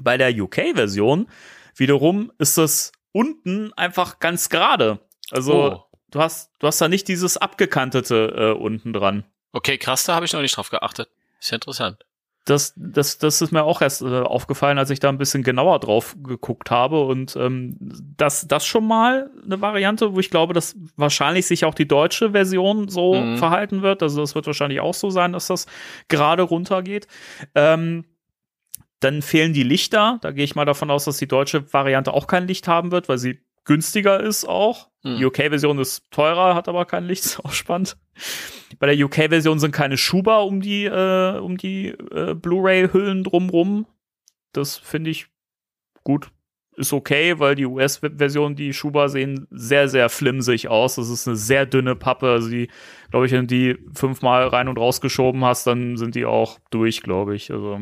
[0.00, 1.28] Bei der UK-Version
[1.76, 5.00] wiederum ist das unten einfach ganz gerade.
[5.30, 5.89] Also Oh.
[6.10, 9.24] Du hast, du hast da nicht dieses abgekantete äh, unten dran.
[9.52, 11.08] Okay, krass, da habe ich noch nicht drauf geachtet.
[11.40, 12.04] Ist ja interessant.
[12.46, 15.78] Das, das, das ist mir auch erst äh, aufgefallen, als ich da ein bisschen genauer
[15.78, 17.04] drauf geguckt habe.
[17.04, 17.76] Und ähm,
[18.16, 22.30] das, das schon mal eine Variante, wo ich glaube, dass wahrscheinlich sich auch die deutsche
[22.30, 23.36] Version so Mhm.
[23.36, 24.02] verhalten wird.
[24.02, 25.66] Also das wird wahrscheinlich auch so sein, dass das
[26.08, 27.06] gerade runtergeht.
[27.54, 28.04] Ähm,
[29.00, 30.18] dann fehlen die Lichter.
[30.22, 33.08] Da gehe ich mal davon aus, dass die deutsche Variante auch kein Licht haben wird,
[33.08, 34.88] weil sie günstiger ist auch.
[35.02, 35.16] Hm.
[35.16, 37.96] Die UK-Version ist teurer, hat aber kein Licht, ist auch spannend.
[38.78, 43.86] Bei der UK-Version sind keine Schuber um die, äh, um die äh, Blu-ray-Hüllen drumrum.
[44.52, 45.28] Das finde ich
[46.04, 46.30] gut.
[46.76, 50.94] Ist okay, weil die US-Version, die Schuber sehen sehr, sehr flimsig aus.
[50.94, 52.30] Das ist eine sehr dünne Pappe.
[52.30, 52.70] Also die,
[53.10, 57.02] glaube ich, wenn du die fünfmal rein und rausgeschoben hast, dann sind die auch durch,
[57.02, 57.50] glaube ich.
[57.50, 57.80] Also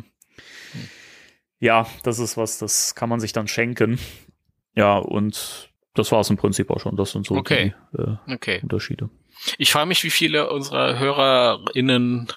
[1.60, 3.98] ja, das ist was, das kann man sich dann schenken.
[4.74, 5.67] Ja, und
[5.98, 6.96] das war es im Prinzip auch schon.
[6.96, 7.74] Das sind so Okay.
[7.92, 8.60] die äh, Okay.
[8.62, 9.10] Unterschiede.
[9.58, 12.28] Ich frage mich, wie viele unserer HörerInnen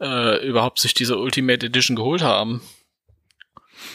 [0.00, 2.62] äh, überhaupt sich diese Ultimate Edition geholt haben.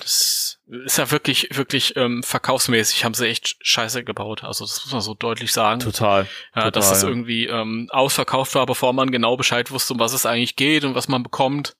[0.01, 4.43] Das ist ja wirklich, wirklich ähm, verkaufsmäßig, haben sie echt scheiße gebaut.
[4.43, 5.79] Also das muss man so deutlich sagen.
[5.79, 6.23] Total.
[6.55, 7.09] ja, total, dass es ja.
[7.09, 10.95] irgendwie ähm, ausverkauft war, bevor man genau Bescheid wusste, um was es eigentlich geht und
[10.95, 11.75] was man bekommt.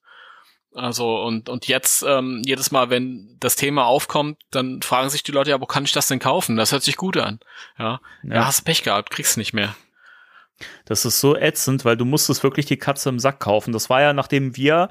[0.76, 5.32] Also und und jetzt ähm, jedes Mal, wenn das Thema aufkommt, dann fragen sich die
[5.32, 6.56] Leute ja, wo kann ich das denn kaufen?
[6.56, 7.40] Das hört sich gut an.
[7.78, 8.46] Ja, ja, Ja.
[8.46, 9.74] hast Pech gehabt, kriegst nicht mehr.
[10.84, 13.72] Das ist so ätzend, weil du musstest wirklich die Katze im Sack kaufen.
[13.72, 14.88] Das war ja, nachdem wir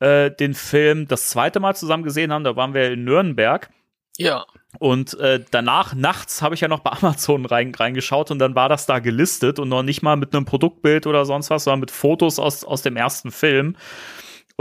[0.00, 3.70] äh, den Film das zweite Mal zusammen gesehen haben, da waren wir in Nürnberg.
[4.18, 4.44] Ja,
[4.78, 8.68] Und äh, danach, nachts, habe ich ja noch bei Amazon rein, reingeschaut und dann war
[8.68, 11.90] das da gelistet und noch nicht mal mit einem Produktbild oder sonst was, sondern mit
[11.90, 13.76] Fotos aus, aus dem ersten Film.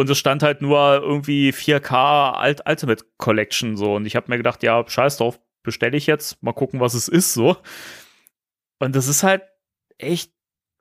[0.01, 3.95] Und es stand halt nur irgendwie 4K Ult Ultimate Collection so.
[3.95, 7.07] Und ich habe mir gedacht, ja, scheiß drauf, bestelle ich jetzt, mal gucken, was es
[7.07, 7.57] ist so.
[8.79, 9.43] Und das ist halt
[9.97, 10.33] echt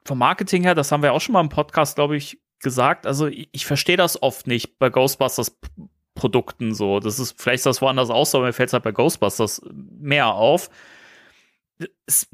[0.06, 3.06] vom Marketing her, das haben wir auch schon mal im Podcast, glaube ich, gesagt.
[3.06, 5.59] Also ich, ich verstehe das oft nicht bei Ghostbusters
[6.14, 7.00] Produkten so.
[7.00, 10.70] Das ist vielleicht das woanders aus, aber mir fällt es halt bei Ghostbusters mehr auf.
[12.06, 12.28] Es,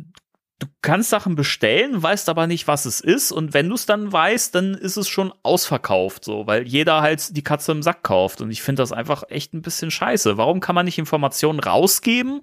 [0.59, 3.31] du kannst Sachen bestellen, weißt aber nicht, was es ist.
[3.33, 7.37] Und wenn du es dann weißt, dann ist es schon ausverkauft, so, weil jeder halt
[7.37, 8.41] die Katze im Sack kauft.
[8.41, 10.37] Und ich finde das einfach echt ein bisschen scheiße.
[10.39, 12.43] Warum kann man nicht Informationen rausgeben?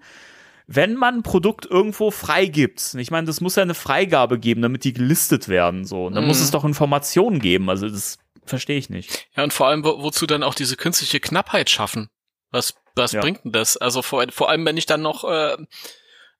[0.65, 4.85] wenn man ein Produkt irgendwo freigibt, ich meine, das muss ja eine Freigabe geben, damit
[4.85, 6.05] die gelistet werden, so.
[6.05, 6.29] Und dann Mhm.
[6.29, 7.69] muss es doch Informationen geben.
[7.69, 9.27] Also das verstehe ich nicht.
[9.35, 12.07] Ja, und vor allem, wo, wozu dann auch diese künstliche Knappheit schaffen?
[12.49, 13.19] Was, was Ja.
[13.19, 13.75] bringt denn das?
[13.75, 15.57] Also vor, vor allem, wenn ich dann noch, äh,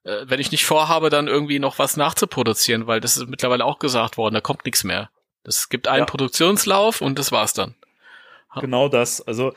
[0.04, 3.78] äh, wenn ich nicht vorhabe, dann irgendwie noch was nachzuproduzieren, weil das ist mittlerweile auch
[3.78, 5.10] gesagt worden, da kommt nichts mehr.
[5.42, 6.06] Es gibt einen Ja.
[6.06, 7.74] Produktionslauf und das war's dann.
[8.60, 9.20] Genau das.
[9.20, 9.52] Also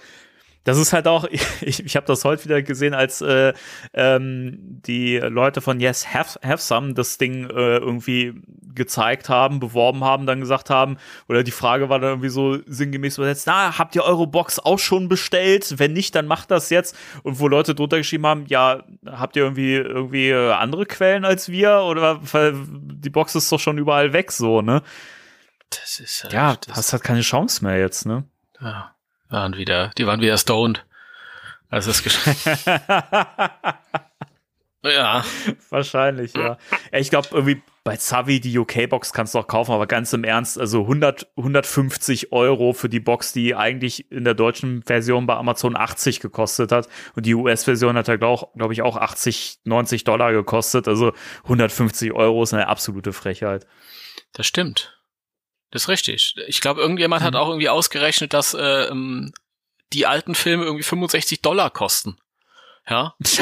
[0.68, 1.26] das ist halt auch,
[1.62, 3.54] ich, ich habe das heute wieder gesehen, als äh,
[3.94, 8.34] ähm, die Leute von Yes Have, Have Some das Ding äh, irgendwie
[8.76, 10.98] gezeigt haben, beworben haben, dann gesagt haben,
[11.30, 14.78] oder die Frage war dann irgendwie so sinngemäß übersetzt, na, habt ihr eure Box auch
[14.78, 15.80] schon bestellt?
[15.80, 16.98] Wenn nicht, dann macht das jetzt.
[17.24, 21.48] Und wo Leute drunter geschrieben haben, ja, habt ihr irgendwie irgendwie äh, andere Quellen als
[21.48, 21.80] wir?
[21.84, 24.84] Oder weil die Box ist doch schon überall weg, so, ne?
[25.70, 28.26] Das ist äh, Ja, das, hast halt keine Chance mehr jetzt, ne?
[28.60, 28.97] ja,
[29.30, 30.86] waren wieder, die waren wieder stoned.
[31.70, 32.02] Also es
[34.84, 35.24] ja,
[35.70, 36.58] Wahrscheinlich, ja.
[36.92, 40.24] ja ich glaube, irgendwie bei Zavi die UK-Box kannst du auch kaufen, aber ganz im
[40.24, 45.36] Ernst, also 100, 150 Euro für die Box, die eigentlich in der deutschen Version bei
[45.36, 46.90] Amazon 80 gekostet hat.
[47.16, 50.88] Und die US-Version hat ja, glaube glaub ich, auch 80, 90 Dollar gekostet.
[50.88, 51.14] Also
[51.44, 53.66] 150 Euro ist eine absolute Frechheit.
[54.34, 54.97] das stimmt.
[55.72, 56.36] Das ist richtig.
[56.48, 57.40] Ich glaube, irgendjemand hat Mhm.
[57.40, 59.34] auch irgendwie ausgerechnet, dass äh, ähm,
[59.94, 62.18] die alten Filme irgendwie 65 Dollar kosten.
[62.90, 63.40] Ja, das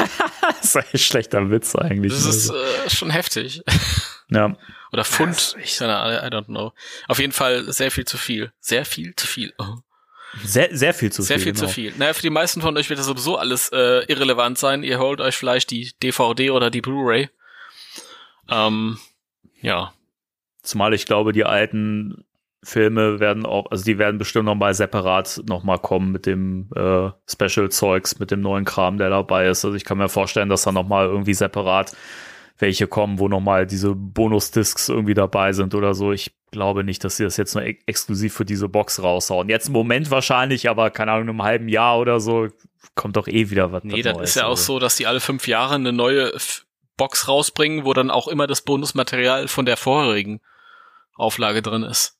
[0.62, 2.12] ist ein schlechter Witz eigentlich.
[2.12, 3.62] das ist Also, äh, schon heftig.
[4.30, 4.56] ja.
[4.92, 6.72] Oder Pfund, ich I don't know.
[7.08, 8.52] Auf jeden Fall sehr viel zu viel.
[8.60, 9.52] Sehr viel zu viel.
[9.58, 9.76] Oh.
[10.44, 11.44] Sehr, sehr viel zu sehr viel.
[11.44, 11.66] viel genau.
[11.66, 11.92] zu viel.
[11.96, 14.82] Naja, für die meisten von euch wird das sowieso alles äh, irrelevant sein.
[14.82, 17.28] Ihr holt euch vielleicht die DVD oder die Blu-ray.
[18.48, 18.98] Ähm,
[19.60, 19.92] ja.
[20.66, 22.24] Zumal ich glaube, die alten
[22.62, 26.68] Filme werden auch, also die werden bestimmt noch mal separat noch mal kommen mit dem
[26.74, 29.64] äh, Special-Zeugs, mit dem neuen Kram, der dabei ist.
[29.64, 31.96] Also ich kann mir vorstellen, dass da noch mal irgendwie separat
[32.58, 36.12] welche kommen, wo noch mal diese Bonus-Discs irgendwie dabei sind oder so.
[36.12, 39.48] Ich glaube nicht, dass sie das jetzt nur ex exklusiv für diese Box raushauen.
[39.48, 42.48] Jetzt im Moment wahrscheinlich, aber keine Ahnung, in einem halben Jahr oder so
[42.94, 43.84] kommt doch eh wieder was.
[43.84, 44.74] Nee, das ist ja auch also.
[44.74, 46.32] so, dass die alle fünf Jahre eine neue
[46.96, 50.40] Box rausbringen, wo dann auch immer das Bonusmaterial von der vorherigen
[51.16, 52.18] Auflage drin ist.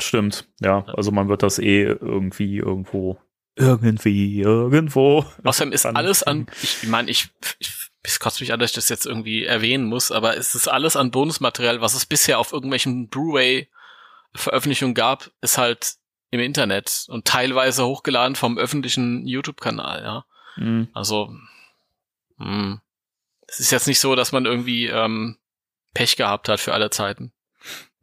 [0.00, 0.84] Stimmt, ja.
[0.96, 3.18] Also man wird das eh irgendwie irgendwo
[3.54, 5.26] irgendwie irgendwo.
[5.44, 7.28] Außerdem ist alles an, ich meine, ich,
[7.58, 10.68] ich es kotzt mich an, dass ich das jetzt irgendwie erwähnen muss, aber es ist
[10.68, 13.68] alles an Bonusmaterial, was es bisher auf irgendwelchen Blu-ray
[14.34, 15.94] Veröffentlichungen gab, ist halt
[16.30, 20.24] im Internet und teilweise hochgeladen vom öffentlichen YouTube-Kanal, ja.
[20.56, 20.88] Mhm.
[20.94, 21.32] Also,
[22.38, 22.46] mh.
[22.46, 22.80] Hm.
[23.46, 25.36] es ist jetzt nicht so, dass man irgendwie ähm,
[25.94, 27.32] Pech gehabt hat für alle Zeiten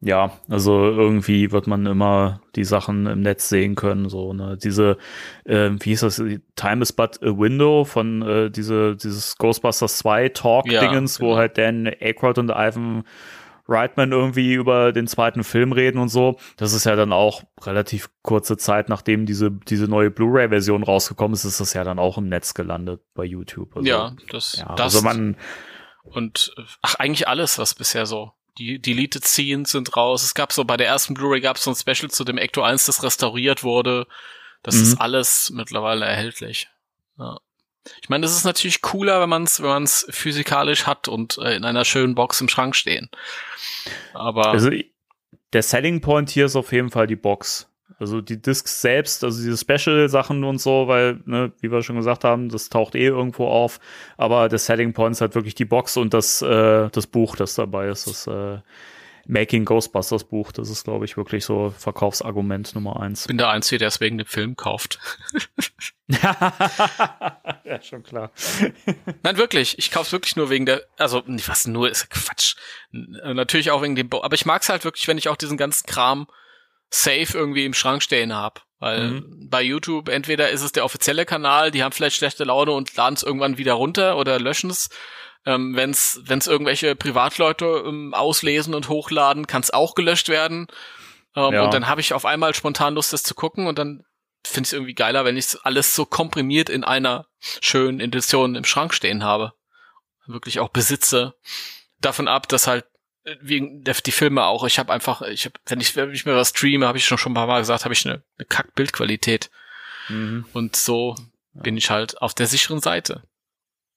[0.02, 4.08] ja, also irgendwie wird man immer die Sachen im Netz sehen können.
[4.08, 4.56] So, ne?
[4.56, 4.96] Diese,
[5.44, 6.22] äh, wie hieß das,
[6.56, 11.32] Time is but a Window von äh, diese, dieses Ghostbusters 2 Talk-Dingens, ja, genau.
[11.32, 13.04] wo halt Dan Aykroyd und Ivan
[13.68, 16.38] Reitman irgendwie über den zweiten Film reden und so.
[16.56, 21.44] Das ist ja dann auch relativ kurze Zeit, nachdem diese, diese neue Blu-ray-Version rausgekommen ist,
[21.44, 23.76] ist das ja dann auch im Netz gelandet bei YouTube.
[23.76, 25.36] Also, ja, das, ja, das also man
[26.02, 30.22] und ach, eigentlich alles, was bisher so die Deleted Scenes sind raus.
[30.22, 32.62] Es gab so bei der ersten Blu-ray gab es so ein Special zu dem Ecto
[32.62, 34.06] 1, das restauriert wurde.
[34.62, 34.82] Das mhm.
[34.82, 36.68] ist alles mittlerweile erhältlich.
[37.18, 37.38] Ja.
[38.02, 41.56] Ich meine, das ist natürlich cooler, wenn man es wenn man's physikalisch hat und äh,
[41.56, 43.08] in einer schönen Box im Schrank stehen.
[44.12, 44.70] Aber also
[45.54, 47.69] der Selling Point hier ist auf jeden Fall die Box.
[47.98, 52.24] Also die Discs selbst, also diese Special-Sachen und so, weil, ne, wie wir schon gesagt
[52.24, 53.80] haben, das taucht eh irgendwo auf.
[54.16, 57.54] Aber der Selling Point ist halt wirklich die Box und das, äh, das Buch, das
[57.54, 58.58] dabei ist, das äh,
[59.26, 60.52] Making Ghostbusters Buch.
[60.52, 63.26] Das ist, glaube ich, wirklich so Verkaufsargument Nummer eins.
[63.26, 64.98] Bin der Einzige, der es wegen dem Film kauft.
[67.64, 68.32] ja, schon klar.
[69.22, 69.78] Nein, wirklich.
[69.78, 72.56] Ich kaufe es wirklich nur wegen der, also was nur ist Quatsch.
[72.90, 75.56] Natürlich auch wegen dem, Bo aber ich mag es halt wirklich, wenn ich auch diesen
[75.56, 76.26] ganzen Kram
[76.90, 78.60] safe irgendwie im Schrank stehen habe.
[78.78, 79.48] Weil mhm.
[79.50, 83.14] bei YouTube entweder ist es der offizielle Kanal, die haben vielleicht schlechte Laune und laden
[83.14, 84.88] es irgendwann wieder runter oder löschen es.
[85.46, 90.66] Ähm, Wenn es irgendwelche Privatleute ähm, auslesen und hochladen, kann es auch gelöscht werden.
[91.36, 91.62] Ähm, ja.
[91.62, 94.04] Und dann habe ich auf einmal spontan Lust, das zu gucken und dann
[94.44, 97.26] finde ich es irgendwie geiler, wenn ich alles so komprimiert in einer
[97.60, 99.52] schönen Edition im Schrank stehen habe.
[100.26, 101.34] Wirklich auch besitze.
[102.00, 102.86] Davon ab, dass halt
[103.40, 104.64] wegen der, die Filme auch.
[104.64, 107.18] Ich habe einfach, ich habe, wenn ich, wenn ich mir was streame, habe ich schon
[107.18, 109.50] schon ein paar Mal gesagt, habe ich eine, eine Kack-Bildqualität.
[110.08, 110.46] Mhm.
[110.52, 111.14] Und so
[111.54, 111.62] ja.
[111.62, 113.22] bin ich halt auf der sicheren Seite.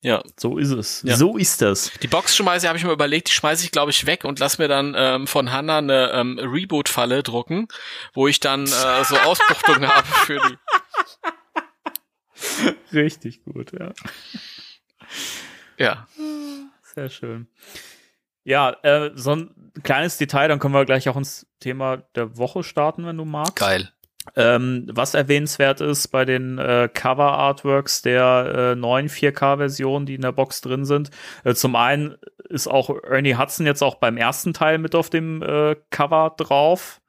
[0.01, 0.21] Ja.
[0.37, 1.01] So ist es.
[1.03, 1.15] Ja.
[1.15, 1.91] So ist das.
[2.01, 4.67] Die Boxschmeiße habe ich mir überlegt, die schmeiße ich, glaube ich, weg und lass mir
[4.67, 7.69] dann ähm, von Hanna eine ähm, Reboot-Falle drucken,
[8.13, 10.57] wo ich dann äh, so Ausbuchtungen habe für die.
[12.97, 13.93] Richtig gut, ja.
[15.77, 16.07] Ja.
[16.93, 17.47] Sehr schön.
[18.43, 22.63] Ja, äh, so ein kleines Detail, dann können wir gleich auch ins Thema der Woche
[22.63, 23.55] starten, wenn du magst.
[23.55, 23.89] Geil.
[24.35, 30.31] Ähm, was erwähnenswert ist bei den äh, Cover-Artworks der äh, neuen 4K-Version, die in der
[30.31, 31.09] Box drin sind.
[31.43, 32.15] Äh, zum einen
[32.47, 37.01] ist auch Ernie Hudson jetzt auch beim ersten Teil mit auf dem äh, Cover drauf.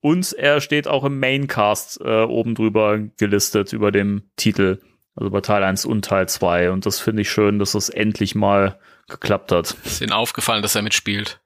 [0.00, 4.80] Und er steht auch im Maincast äh, oben drüber gelistet über dem Titel.
[5.14, 6.72] Also bei Teil 1 und Teil 2.
[6.72, 8.78] Und das finde ich schön, dass es endlich mal
[9.08, 9.76] geklappt hat.
[9.84, 11.40] Ist Ihnen aufgefallen, dass er mitspielt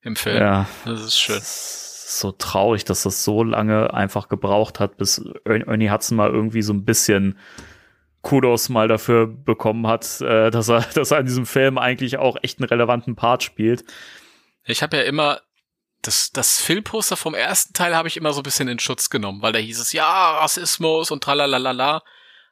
[0.00, 0.38] im Film?
[0.38, 0.68] Ja.
[0.84, 1.40] Das ist schön.
[1.42, 6.72] So traurig, dass das so lange einfach gebraucht hat, bis Ernie Hudson mal irgendwie so
[6.72, 7.38] ein bisschen
[8.20, 12.36] Kudos mal dafür bekommen hat, äh, dass er, dass er in diesem Film eigentlich auch
[12.42, 13.84] echt einen relevanten Part spielt.
[14.64, 15.40] Ich habe ja immer
[16.02, 19.40] das, das Filmposter vom ersten Teil habe ich immer so ein bisschen in Schutz genommen,
[19.40, 22.02] weil da hieß es, ja, Rassismus und tralalala.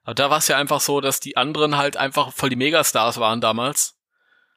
[0.04, 3.18] Aber da war es ja einfach so, dass die anderen halt einfach voll die Megastars
[3.18, 3.99] waren damals.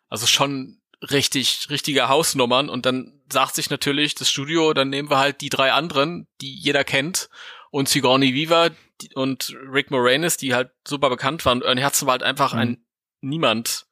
[0.10, 5.18] Also schon richtig, richtige Hausnummern und dann sagt sich natürlich das Studio, dann nehmen wir
[5.18, 7.30] halt die drei anderen, die jeder kennt
[7.72, 8.72] und Sigourney Weaver
[9.16, 11.62] und Rick Moranis, die halt super bekannt waren.
[11.62, 12.60] Ernie Hudson war halt einfach mhm.
[12.60, 12.86] ein
[13.22, 13.88] Niemand.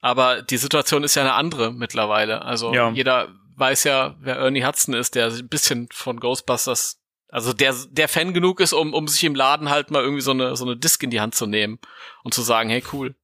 [0.00, 2.42] Aber die Situation ist ja eine andere mittlerweile.
[2.42, 2.90] Also ja.
[2.90, 8.08] jeder weiß ja, wer Ernie Hudson ist, der ein bisschen von Ghostbusters, also der, der
[8.08, 10.76] Fan genug ist, um, um sich im Laden halt mal irgendwie so eine, so eine
[10.76, 11.78] Disc in die Hand zu nehmen
[12.22, 13.14] und zu sagen, hey cool,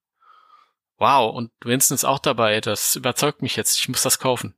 [1.01, 2.61] Wow, und Winston ist auch dabei.
[2.61, 3.79] Das überzeugt mich jetzt.
[3.79, 4.55] Ich muss das kaufen.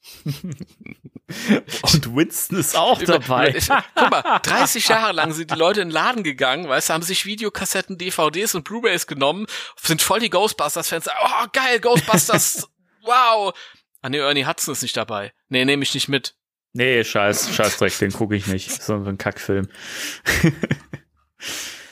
[0.24, 3.58] und Winston ist auch dabei.
[3.94, 7.02] Guck mal, 30 Jahre lang sind die Leute in den Laden gegangen, weißt du, haben
[7.02, 11.08] sich Videokassetten, DVDs und Blu-rays genommen, sind voll die Ghostbusters-Fans.
[11.08, 12.68] Oh, geil, Ghostbusters,
[13.02, 13.54] wow.
[14.02, 15.32] Ah nee, Ernie Hudson ist nicht dabei.
[15.48, 16.36] Nee, nehme ich nicht mit.
[16.74, 18.82] Nee, scheiß, scheiß Dreck, den gucke ich nicht.
[18.82, 19.68] So ein Kackfilm.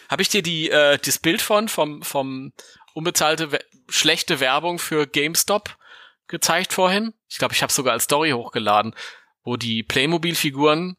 [0.09, 2.53] Habe ich dir die äh, das Bild von vom vom
[2.97, 5.77] unbezahlte schlechte Werbung für GameStop
[6.29, 7.13] gezeigt vorhin.
[7.29, 8.95] Ich glaube, ich habe sogar als Story hochgeladen,
[9.43, 10.97] wo die Playmobil-Figuren,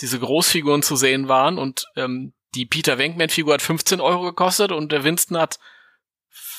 [0.00, 4.92] diese Großfiguren zu sehen waren und ähm, die Peter Venkman-Figur hat 15 Euro gekostet und
[4.92, 5.58] der Winston hat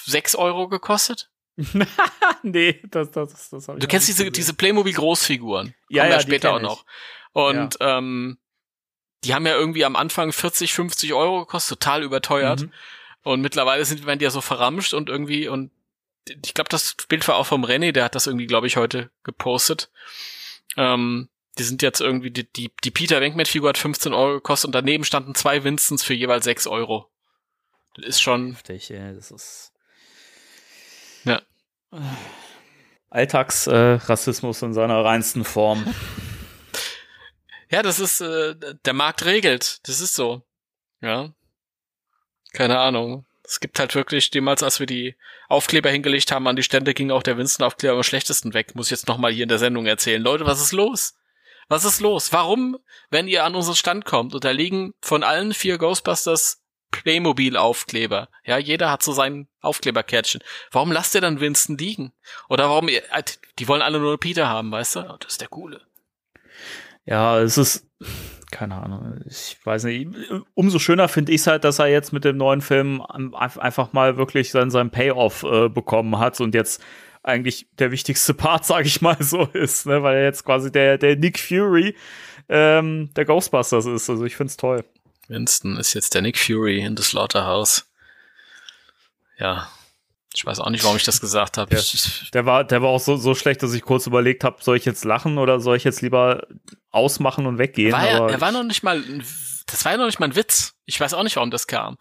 [0.06, 1.30] 6 Euro gekostet.
[2.42, 4.34] nee, das, das, das, das habe ich Du kennst diese, gesehen.
[4.34, 5.76] diese Playmobil-Großfiguren.
[5.90, 6.84] Ja, ja, später auch noch.
[7.32, 8.40] Und ähm,
[9.24, 12.62] die haben ja irgendwie am Anfang 40, 50 Euro gekostet, total überteuert.
[12.62, 12.74] Mhm.
[13.24, 15.72] Und mittlerweile sind werden die ja so verramscht und irgendwie und
[16.28, 19.10] ich glaube, das Bild war auch vom René, der hat das irgendwie, glaube ich, heute
[19.24, 19.90] gepostet.
[20.78, 24.76] Ähm, die sind jetzt irgendwie, die, die, die Peter Venkman-Figur hat 15 Euro gekostet und
[24.76, 27.10] daneben standen zwei Winstons für jeweils 6 Euro.
[27.96, 29.74] Das ist schon, Heftig, ey, das ist.
[31.26, 31.42] Ja.
[33.10, 35.84] Alltagsrassismus äh, in seiner reinsten Form.
[37.70, 38.56] ja, das ist, äh,
[38.86, 39.80] der Markt regelt.
[39.88, 40.44] Das ist so.
[41.02, 41.34] Ja.
[42.54, 43.26] Keine Ahnung.
[43.44, 45.16] Es gibt halt wirklich, damals, als wir die
[45.48, 48.76] Aufkleber hingelegt haben an die Stände, ging auch der Winston-Aufkleber am schlechtesten weg.
[48.76, 50.22] Muss ich jetzt nochmal hier in der Sendung erzählen.
[50.22, 51.16] Leute, was ist los?
[51.68, 52.32] Was ist los?
[52.32, 52.78] Warum,
[53.10, 58.30] wenn ihr an unseren Stand kommt und da liegen von allen vier Ghostbusters Playmobil-Aufkleber.
[58.44, 60.42] Ja, jeder hat so sein Aufkleberkärtchen.
[60.72, 62.14] Warum lasst ihr dann Winston liegen?
[62.50, 63.24] Oder warum, ihr, äh,
[63.60, 65.18] die wollen alle nur Peter haben, weißt du?
[65.20, 65.82] Das ist der Coole.
[67.06, 67.88] Ja, es ist,
[68.52, 70.10] keine Ahnung, ich weiß nicht.
[70.56, 74.18] Umso schöner finde ich es halt, dass er jetzt mit dem neuen Film einfach mal
[74.18, 76.84] wirklich seinen, seinen Payoff äh, bekommen hat und jetzt
[77.24, 80.04] eigentlich der wichtigste Part, sage ich mal so, ist, ne?
[80.04, 81.96] weil er jetzt quasi der, der Nick Fury
[82.48, 84.10] ähm, der Ghostbusters ist.
[84.10, 84.84] Also ich find's toll.
[85.28, 87.86] Winston ist jetzt der Nick Fury in The Slaughterhouse.
[89.38, 89.70] Ja.
[90.40, 91.76] Ich weiß auch nicht, warum ich das gesagt habe.
[91.76, 91.82] Ja.
[92.34, 94.86] Der war, der war auch so, so schlecht, dass ich kurz überlegt habe, soll ich
[94.86, 96.48] jetzt lachen oder soll ich jetzt lieber
[96.92, 97.92] ausmachen und weggehen?
[97.92, 99.04] War Aber er war noch nicht mal,
[99.66, 100.76] das war ja noch nicht mal ein Witz.
[100.86, 101.98] Ich weiß auch nicht, warum das kam.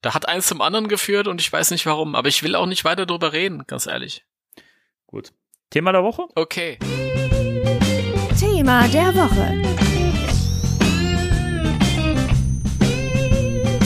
[0.00, 2.64] Da hat eins zum anderen geführt und ich weiß nicht warum, aber ich will auch
[2.64, 4.24] nicht weiter drüber reden, ganz ehrlich.
[5.06, 5.34] gut.
[5.68, 6.22] Thema der Woche?
[6.36, 6.78] Okay.
[8.40, 9.62] Thema der Woche.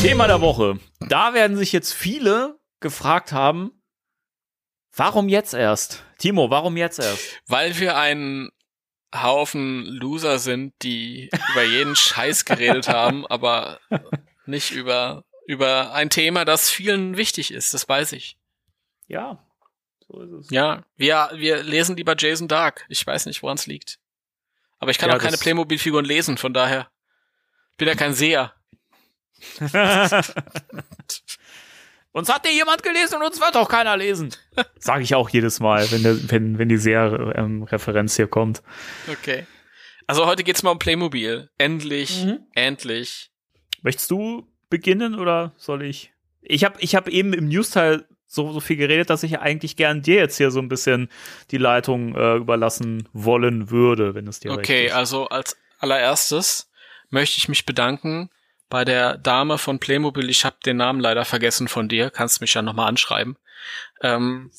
[0.01, 0.79] Thema der Woche.
[1.01, 3.83] Da werden sich jetzt viele gefragt haben,
[4.95, 6.05] warum jetzt erst?
[6.19, 7.41] Timo, warum jetzt erst?
[7.47, 8.51] Weil wir ein
[9.15, 13.81] Haufen Loser sind, die über jeden Scheiß geredet haben, aber
[14.47, 18.37] nicht über, über ein Thema, das vielen wichtig ist, das weiß ich.
[19.07, 19.45] Ja,
[20.09, 20.51] so ist es.
[20.51, 22.87] Ja, wir, wir lesen lieber Jason Dark.
[22.89, 23.99] Ich weiß nicht, woran es liegt.
[24.79, 26.91] Aber ich kann Ja, auch keine Playmobil-Figuren lesen, von daher.
[27.73, 28.55] Ich bin ja kein Seher.
[32.13, 34.35] uns hat dir jemand gelesen und uns wird auch keiner lesen.
[34.79, 38.63] Sage ich auch jedes Mal, wenn, der, wenn, wenn die Serie-Referenz hier kommt.
[39.11, 39.47] Okay.
[40.07, 41.49] Also heute geht's mal um Playmobil.
[41.59, 42.41] Endlich, Mhm.
[42.55, 43.31] endlich.
[43.83, 46.13] Möchtest du beginnen oder soll ich?
[46.43, 50.03] Ich habe ich hab eben im News-Teil so, so viel geredet, dass ich eigentlich gern
[50.03, 51.09] dir jetzt hier so ein bisschen
[51.51, 54.93] die Leitung äh, überlassen wollen würde, wenn es dir recht Okay, ist.
[54.95, 56.71] also als allererstes
[57.11, 58.31] möchte ich mich bedanken
[58.73, 60.31] bei der Dame von Playmobil.
[60.31, 62.09] Ich habe den Namen leider vergessen von dir.
[62.09, 63.37] Kannst mich ja nochmal anschreiben.
[64.01, 64.51] Ähm,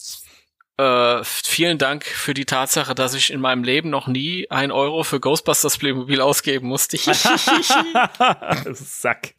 [0.78, 5.04] äh, vielen Dank für die Tatsache, dass ich in meinem Leben noch nie ein Euro
[5.04, 6.98] für Ghostbusters Playmobil ausgeben musste.
[8.74, 9.34] Sack.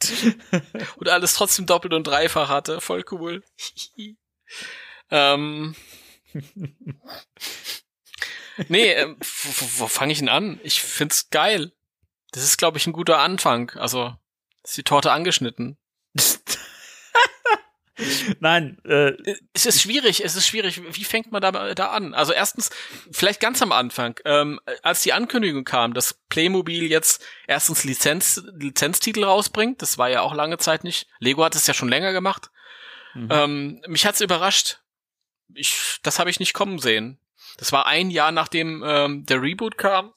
[0.96, 2.80] und alles trotzdem doppelt und dreifach hatte.
[2.80, 3.44] Voll cool.
[5.12, 5.76] ähm.
[8.66, 10.58] nee, ähm, wo, wo fange ich denn an?
[10.64, 11.70] Ich find's geil.
[12.32, 13.70] Das ist, glaube ich, ein guter Anfang.
[13.76, 14.16] Also,
[14.64, 15.76] ist die Torte angeschnitten.
[18.40, 19.12] Nein, äh,
[19.52, 20.82] Es ist schwierig, es ist schwierig.
[20.96, 22.12] Wie fängt man da, da an?
[22.12, 22.70] Also erstens,
[23.12, 29.24] vielleicht ganz am Anfang, ähm, als die Ankündigung kam, dass Playmobil jetzt erstens Lizenz, Lizenztitel
[29.24, 31.06] rausbringt, das war ja auch lange Zeit nicht.
[31.20, 32.50] Lego hat es ja schon länger gemacht.
[33.14, 33.28] Mhm.
[33.30, 34.80] Ähm, mich hat's überrascht.
[35.54, 37.18] Ich, das habe ich nicht kommen sehen.
[37.58, 40.12] Das war ein Jahr nachdem ähm, der Reboot kam.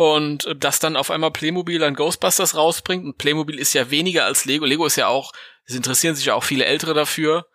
[0.00, 3.04] Und äh, dass dann auf einmal Playmobil ein Ghostbusters rausbringt.
[3.04, 4.64] Und Playmobil ist ja weniger als Lego.
[4.64, 5.34] Lego ist ja auch,
[5.66, 7.46] es interessieren sich ja auch viele Ältere dafür.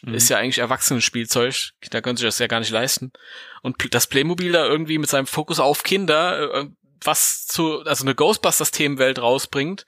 [0.00, 0.14] Mhm.
[0.14, 1.72] Ist ja eigentlich Erwachsenenspielzeug.
[1.90, 3.12] Da können sich das ja gar nicht leisten.
[3.60, 6.66] Und das Playmobil da irgendwie mit seinem Fokus auf Kinder, äh,
[7.04, 9.84] was zu, also eine Ghostbusters-Themenwelt rausbringt,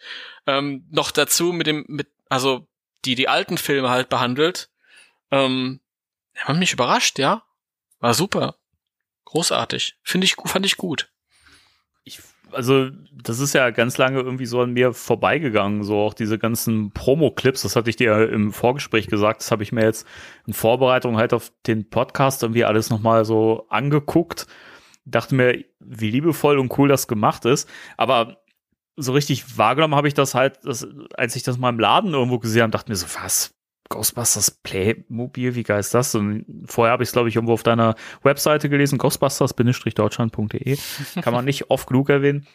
[0.47, 2.69] ähm, noch dazu mit dem, mit, also
[3.07, 4.69] die die alten Filme halt behandelt,
[5.31, 5.81] ähm,
[6.37, 7.43] haben mich überrascht, ja.
[8.01, 8.59] War super.
[9.25, 9.97] Großartig.
[10.03, 11.12] Finde ich, fand ich gut.
[12.05, 12.21] Ich,
[12.53, 12.91] also
[13.23, 17.63] das ist ja ganz lange irgendwie so an mir vorbeigegangen, so auch diese ganzen Promo-Clips,
[17.63, 20.07] das hatte ich dir im Vorgespräch gesagt, das habe ich mir jetzt
[20.47, 24.47] in Vorbereitung halt auf den Podcast irgendwie alles nochmal so angeguckt,
[25.05, 28.39] dachte mir, wie liebevoll und cool das gemacht ist, aber
[28.97, 32.39] so richtig wahrgenommen habe ich das halt, das, als ich das mal im Laden irgendwo
[32.39, 33.55] gesehen habe, dachte mir so, was?
[33.93, 36.15] Ghostbusters Playmobil, wie geil ist das?
[36.15, 40.79] Und vorher habe ich es, glaube ich, irgendwo auf deiner Webseite gelesen, ghostbusters-deutschland.de.
[41.23, 42.47] Kann man nicht oft genug erwähnen.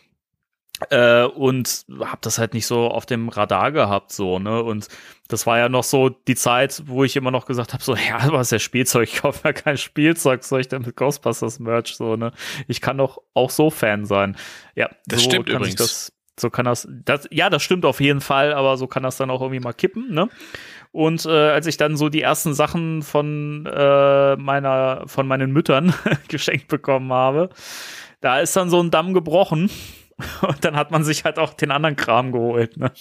[0.92, 4.62] Äh, und habe das halt nicht so auf dem Radar gehabt, so, ne?
[4.62, 4.88] Und
[5.28, 8.32] das war ja noch so die Zeit, wo ich immer noch gesagt habe, so, ja,
[8.32, 11.96] was ist ja Spielzeug, ich kaufe ja kein Spielzeug, soll ich denn mit Ghostbusters Merch,
[11.96, 12.32] so, ne?
[12.68, 14.38] Ich kann doch auch so Fan sein.
[14.76, 15.74] Ja, das so stimmt kann übrigens.
[15.74, 19.02] Ich das, so kann das, das, ja, das stimmt auf jeden Fall, aber so kann
[19.02, 20.30] das dann auch irgendwie mal kippen, ne?
[20.92, 25.94] Und äh, als ich dann so die ersten Sachen von äh, meiner, von meinen Müttern
[26.28, 27.50] geschenkt bekommen habe,
[28.22, 29.70] da ist dann so ein Damm gebrochen.
[30.42, 32.78] Und dann hat man sich halt auch den anderen Kram geholt.
[32.78, 32.92] Ne?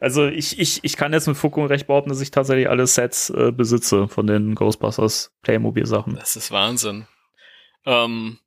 [0.00, 2.86] Also ich, ich, ich kann jetzt mit Fug und Recht behaupten, dass ich tatsächlich alle
[2.86, 6.16] Sets äh, besitze von den Ghostbusters Playmobil-Sachen.
[6.16, 7.06] Das ist Wahnsinn.
[7.86, 8.38] Ähm,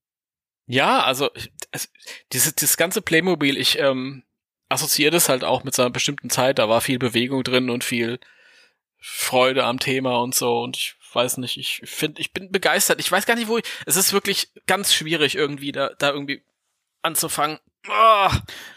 [0.66, 1.30] ja, also
[1.72, 1.90] es,
[2.34, 4.24] dieses, dieses ganze Playmobil, ich ähm,
[4.70, 6.60] assoziiere das halt auch mit so einer bestimmten Zeit.
[6.60, 8.20] Da war viel Bewegung drin und viel
[9.00, 10.60] Freude am Thema und so.
[10.62, 13.00] Und ich weiß nicht, ich finde, ich bin begeistert.
[13.00, 13.64] Ich weiß gar nicht, wo ich.
[13.86, 16.44] Es ist wirklich ganz schwierig, irgendwie da, da irgendwie
[17.02, 17.60] anzufangen.
[17.90, 18.30] Oh,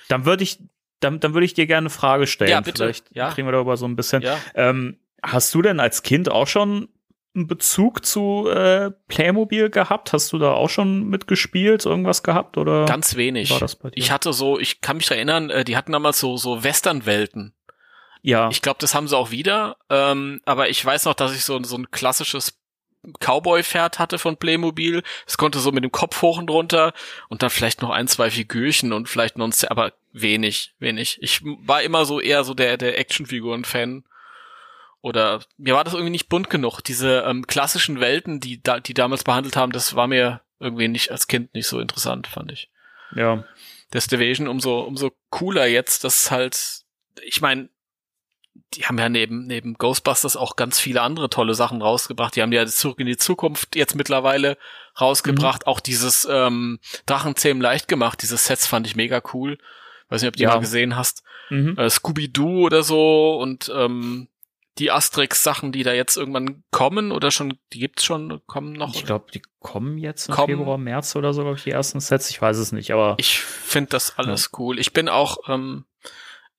[0.08, 0.58] Dann würde ich,
[1.00, 2.50] dann, dann würde ich dir gerne eine Frage stellen.
[2.50, 2.84] Ja, bitte.
[2.84, 3.30] Vielleicht Ja.
[3.30, 4.22] kriegen wir darüber so ein bisschen.
[4.22, 4.38] ja.
[4.54, 6.88] Ähm, hast du denn als Kind auch schon
[7.34, 10.12] einen Bezug zu äh, Playmobil gehabt?
[10.12, 13.50] Hast du da auch schon mitgespielt, irgendwas gehabt oder Ganz wenig.
[13.50, 13.98] war das bei dir?
[13.98, 17.54] Ich hatte so, ich kann mich erinnern, äh, die hatten damals so, so Westernwelten.
[18.22, 19.76] Ja, Ich glaube, das haben sie auch wieder.
[19.88, 22.58] Ähm, aber ich weiß noch, dass ich so, so ein klassisches
[23.18, 25.02] Cowboy-Pferd hatte von Playmobil.
[25.26, 26.92] Es konnte so mit dem Kopf hoch und runter
[27.28, 31.18] und dann vielleicht noch ein, zwei Figürchen und vielleicht noch ein, aber wenig, wenig.
[31.22, 34.04] Ich war immer so eher so der, der Actionfiguren-Fan.
[35.02, 36.82] Oder mir war das irgendwie nicht bunt genug.
[36.82, 41.10] Diese ähm, klassischen Welten, die da, die damals behandelt haben, das war mir irgendwie nicht
[41.10, 42.70] als Kind nicht so interessant, fand ich.
[43.14, 43.44] ja.
[43.92, 46.82] Das Division umso, umso cooler jetzt, dass halt,
[47.24, 47.70] ich meine,
[48.74, 52.36] die haben ja neben, neben Ghostbusters auch ganz viele andere tolle Sachen rausgebracht.
[52.36, 54.57] Die haben ja zurück in die Zukunft jetzt mittlerweile
[55.01, 55.66] rausgebracht.
[55.66, 58.22] Auch dieses ähm, Drachenzähmen leicht gemacht.
[58.22, 59.59] Diese Sets fand ich mega cool.
[60.09, 60.51] Weiß nicht, ob du die Ja.
[60.51, 61.22] mal gesehen hast.
[61.51, 61.76] Mhm.
[61.78, 64.28] Äh, Scooby-Doo oder so und ähm,
[64.78, 68.94] die Asterix-Sachen, die da jetzt irgendwann kommen oder schon, die gibt's schon, kommen noch.
[68.94, 70.57] Ich glaube, die kommen jetzt im Kommen.
[70.59, 72.30] Februar, März oder so, glaube ich, die ersten Sets.
[72.30, 74.78] Ich weiß es nicht, aber Ich finde das alles cool.
[74.78, 75.84] Ich bin auch, ähm,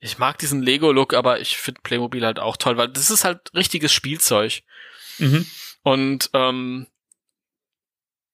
[0.02, 3.54] ich mag diesen Lego-Look, aber ich finde Playmobil halt auch toll, weil das ist halt
[3.54, 4.64] richtiges Spielzeug.
[5.20, 5.45] mhm.
[5.84, 6.88] Und ähm,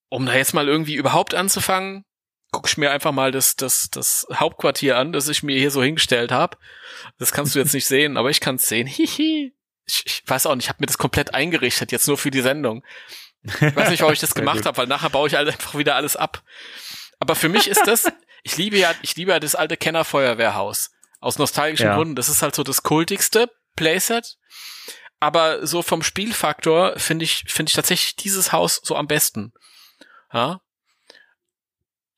[0.09, 2.05] um da jetzt mal irgendwie überhaupt anzufangen,
[2.51, 5.83] guck ich mir einfach mal das, das, das Hauptquartier an, das ich mir hier so
[5.83, 6.57] hingestellt habe.
[7.19, 8.87] Das kannst du jetzt nicht sehen, aber ich kann es sehen.
[8.87, 9.53] Hihi.
[9.85, 12.41] Ich, ich weiß auch nicht, ich habe mir das komplett eingerichtet, jetzt nur für die
[12.41, 12.83] Sendung.
[13.43, 15.95] Ich weiß nicht, warum ich das gemacht habe, weil nachher baue ich halt einfach wieder
[15.95, 16.43] alles ab.
[17.19, 18.05] Aber für mich ist das,
[18.43, 20.91] ich liebe ja, ich liebe ja das alte Kenner Feuerwehrhaus.
[21.19, 21.95] Aus nostalgischen Ja.
[21.95, 22.15] Gründen.
[22.15, 24.37] Das ist halt so das kultigste Playset.
[25.19, 29.51] Aber so vom Spielfaktor finde ich, finde ich tatsächlich dieses Haus so am besten.
[30.31, 30.61] Ja.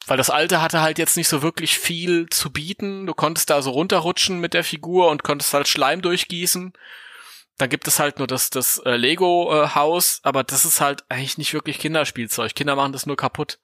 [0.05, 3.05] Weil das alte hatte halt jetzt nicht so wirklich viel zu bieten.
[3.05, 6.73] Du konntest da so runterrutschen mit der Figur und konntest halt Schleim durchgießen.
[7.57, 11.53] Dann gibt es halt nur das, das äh, Lego-Haus, aber das ist halt eigentlich nicht
[11.53, 12.55] wirklich Kinderspielzeug.
[12.55, 13.59] Kinder machen das nur kaputt.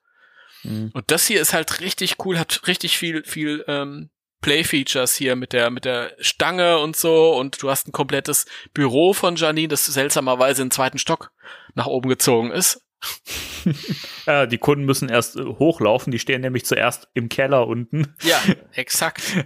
[0.62, 0.90] Mhm.
[0.94, 4.10] Und das hier ist halt richtig cool, hat richtig viel, viel ähm,
[4.40, 7.34] Play-Features hier mit der, mit der Stange und so.
[7.34, 11.32] Und du hast ein komplettes Büro von Janine, das seltsamerweise in den zweiten Stock
[11.74, 12.82] nach oben gezogen ist.
[14.26, 18.14] äh, die Kunden müssen erst äh, hochlaufen, die stehen nämlich zuerst im Keller unten.
[18.22, 18.40] Ja,
[18.72, 19.22] exakt.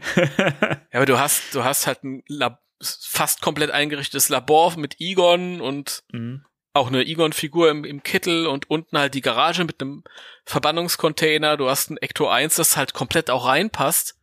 [0.93, 5.61] Ja, aber du hast, du hast halt ein Lab fast komplett eingerichtetes Labor mit Egon
[5.61, 6.45] und Mhm.
[6.73, 10.03] auch eine Egon-Figur im, im Kittel und unten halt die Garage mit einem
[10.47, 11.57] Verbannungscontainer.
[11.57, 14.17] Du hast ein Ecto 1, das halt komplett auch reinpasst.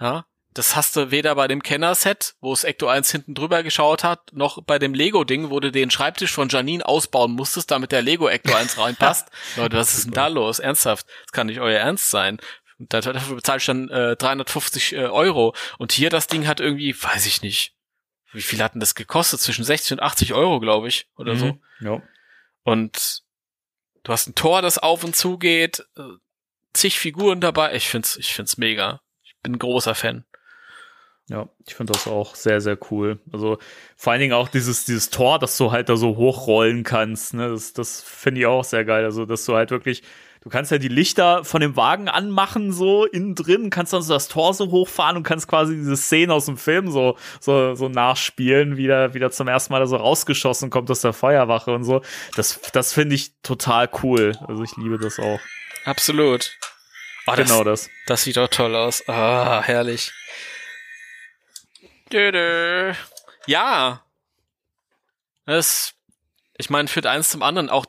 [0.00, 4.02] Ja, das hast du weder bei dem Kenner-Set, wo es Ecto 1 hinten drüber geschaut
[4.02, 8.02] hat, noch bei dem Lego-Ding, wo du den Schreibtisch von Janine ausbauen musstest, damit der
[8.02, 9.28] Lego Ecto 1 reinpasst.
[9.56, 10.58] Leute, was ist denn da los?
[10.58, 11.06] Ernsthaft?
[11.24, 12.38] Das kann nicht euer Ernst sein.
[12.78, 15.54] Und da- dafür bezahle ich dann äh, 350 äh, Euro.
[15.78, 17.74] Und hier das Ding hat irgendwie, weiß ich nicht,
[18.32, 19.40] wie viel hat denn das gekostet?
[19.40, 21.46] Zwischen 60 und 80 Euro, glaube ich, oder so.
[21.46, 21.60] Mhm.
[21.80, 22.02] Ja.
[22.64, 23.22] Und
[24.02, 26.02] du hast ein Tor, das auf und zu geht, äh,
[26.72, 27.74] zig Figuren dabei.
[27.74, 29.00] Ich find's, ich find's mega.
[29.48, 30.24] Bin ein großer Fan.
[31.30, 33.18] Ja, ich finde das auch sehr, sehr cool.
[33.32, 33.56] Also
[33.96, 37.48] vor allen Dingen auch dieses, dieses Tor, das du halt da so hochrollen kannst, ne?
[37.48, 39.04] Das, das finde ich auch sehr geil.
[39.04, 40.02] Also, dass du halt wirklich,
[40.42, 44.12] du kannst ja die Lichter von dem Wagen anmachen, so innen drin, kannst dann so
[44.12, 47.88] das Tor so hochfahren und kannst quasi diese Szene aus dem Film so, so, so
[47.88, 51.84] nachspielen, wie der wieder zum ersten Mal da so rausgeschossen kommt aus der Feuerwache und
[51.84, 52.02] so.
[52.36, 54.32] Das, das finde ich total cool.
[54.46, 55.40] Also ich liebe das auch.
[55.86, 56.52] Absolut.
[57.32, 57.90] Oh, das, genau das.
[58.06, 59.06] das sieht doch toll aus.
[59.08, 60.12] Ah, herrlich.
[62.12, 62.94] Dö, dö.
[63.46, 64.04] Ja.
[65.44, 65.94] Das,
[66.56, 67.70] ich meine, führt eins zum anderen.
[67.70, 67.86] Auch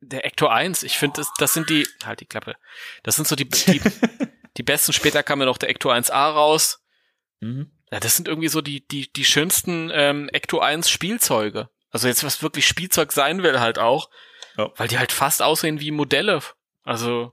[0.00, 2.56] der Ector 1, ich finde, das, das sind die, halt die Klappe.
[3.02, 3.80] Das sind so die, die,
[4.56, 4.92] die besten.
[4.92, 6.80] Später kam ja noch der Ector 1A raus.
[7.40, 7.70] Mhm.
[7.90, 11.68] Ja, das sind irgendwie so die, die, die schönsten ähm, Ecto 1 Spielzeuge.
[11.90, 14.10] Also jetzt, was wirklich Spielzeug sein will, halt auch.
[14.56, 14.70] Ja.
[14.76, 16.42] Weil die halt fast aussehen wie Modelle.
[16.84, 17.32] Also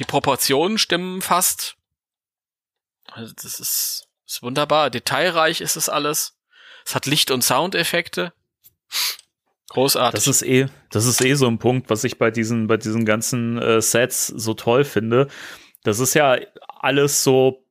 [0.00, 1.76] die Proportionen stimmen fast.
[3.06, 4.90] Also das ist, ist wunderbar.
[4.90, 6.38] Detailreich ist es alles.
[6.84, 8.32] Es hat Licht- und Soundeffekte.
[9.68, 10.18] Großartig.
[10.18, 13.04] Das ist eh, das ist eh so ein Punkt, was ich bei diesen, bei diesen
[13.04, 15.28] ganzen äh, Sets so toll finde.
[15.84, 17.64] Das ist ja alles so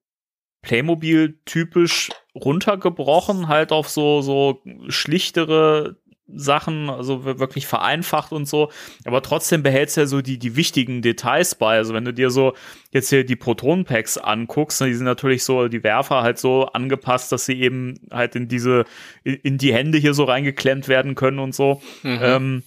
[0.61, 5.98] Playmobil-typisch runtergebrochen, halt auf so, so schlichtere
[6.35, 8.71] Sachen, also wirklich vereinfacht und so,
[9.05, 11.77] aber trotzdem behältst du ja so die, die wichtigen Details bei.
[11.77, 12.53] Also wenn du dir so
[12.91, 17.31] jetzt hier die Proton-Packs anguckst, ne, die sind natürlich so, die Werfer halt so angepasst,
[17.31, 18.85] dass sie eben halt in diese,
[19.23, 21.81] in die Hände hier so reingeklemmt werden können und so.
[22.03, 22.19] Mhm.
[22.21, 22.63] Ähm,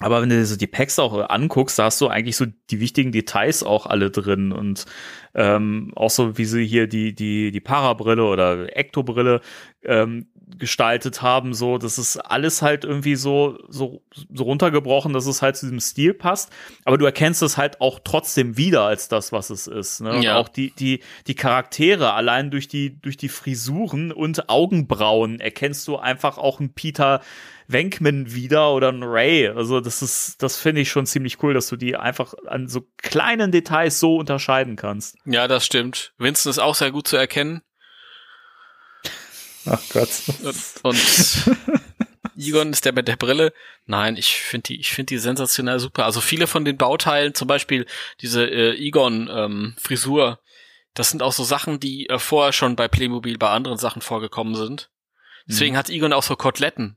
[0.00, 2.80] aber wenn du dir so die Packs auch anguckst, da hast du eigentlich so die
[2.80, 4.86] wichtigen Details auch alle drin und
[5.34, 9.40] ähm, auch so wie sie hier die die die Parabrille oder Ektobrille
[9.84, 10.26] ähm,
[10.58, 14.02] gestaltet haben, so das ist alles halt irgendwie so so
[14.32, 16.50] so runtergebrochen, dass es halt zu diesem Stil passt.
[16.84, 20.00] Aber du erkennst es halt auch trotzdem wieder als das, was es ist.
[20.00, 20.20] Ne?
[20.22, 20.36] Ja.
[20.36, 25.86] Und auch die die die Charaktere allein durch die durch die Frisuren und Augenbrauen erkennst
[25.88, 27.20] du einfach auch einen Peter
[27.66, 29.48] Wenkman wieder oder ein Ray.
[29.48, 32.86] Also das ist, das finde ich schon ziemlich cool, dass du die einfach an so
[32.98, 35.16] kleinen Details so unterscheiden kannst.
[35.24, 36.12] Ja, das stimmt.
[36.18, 37.62] Winston ist auch sehr gut zu erkennen.
[39.66, 40.10] Ach Gott.
[40.42, 41.56] Und, und
[42.36, 43.52] Egon ist der mit der Brille.
[43.86, 46.04] Nein, ich finde die, ich finde die sensationell super.
[46.04, 47.86] Also viele von den Bauteilen, zum Beispiel
[48.20, 50.40] diese äh, Egon ähm, Frisur,
[50.94, 54.54] das sind auch so Sachen, die äh, vorher schon bei Playmobil bei anderen Sachen vorgekommen
[54.54, 54.90] sind.
[55.46, 55.78] Deswegen mhm.
[55.78, 56.96] hat Egon auch so Koteletten.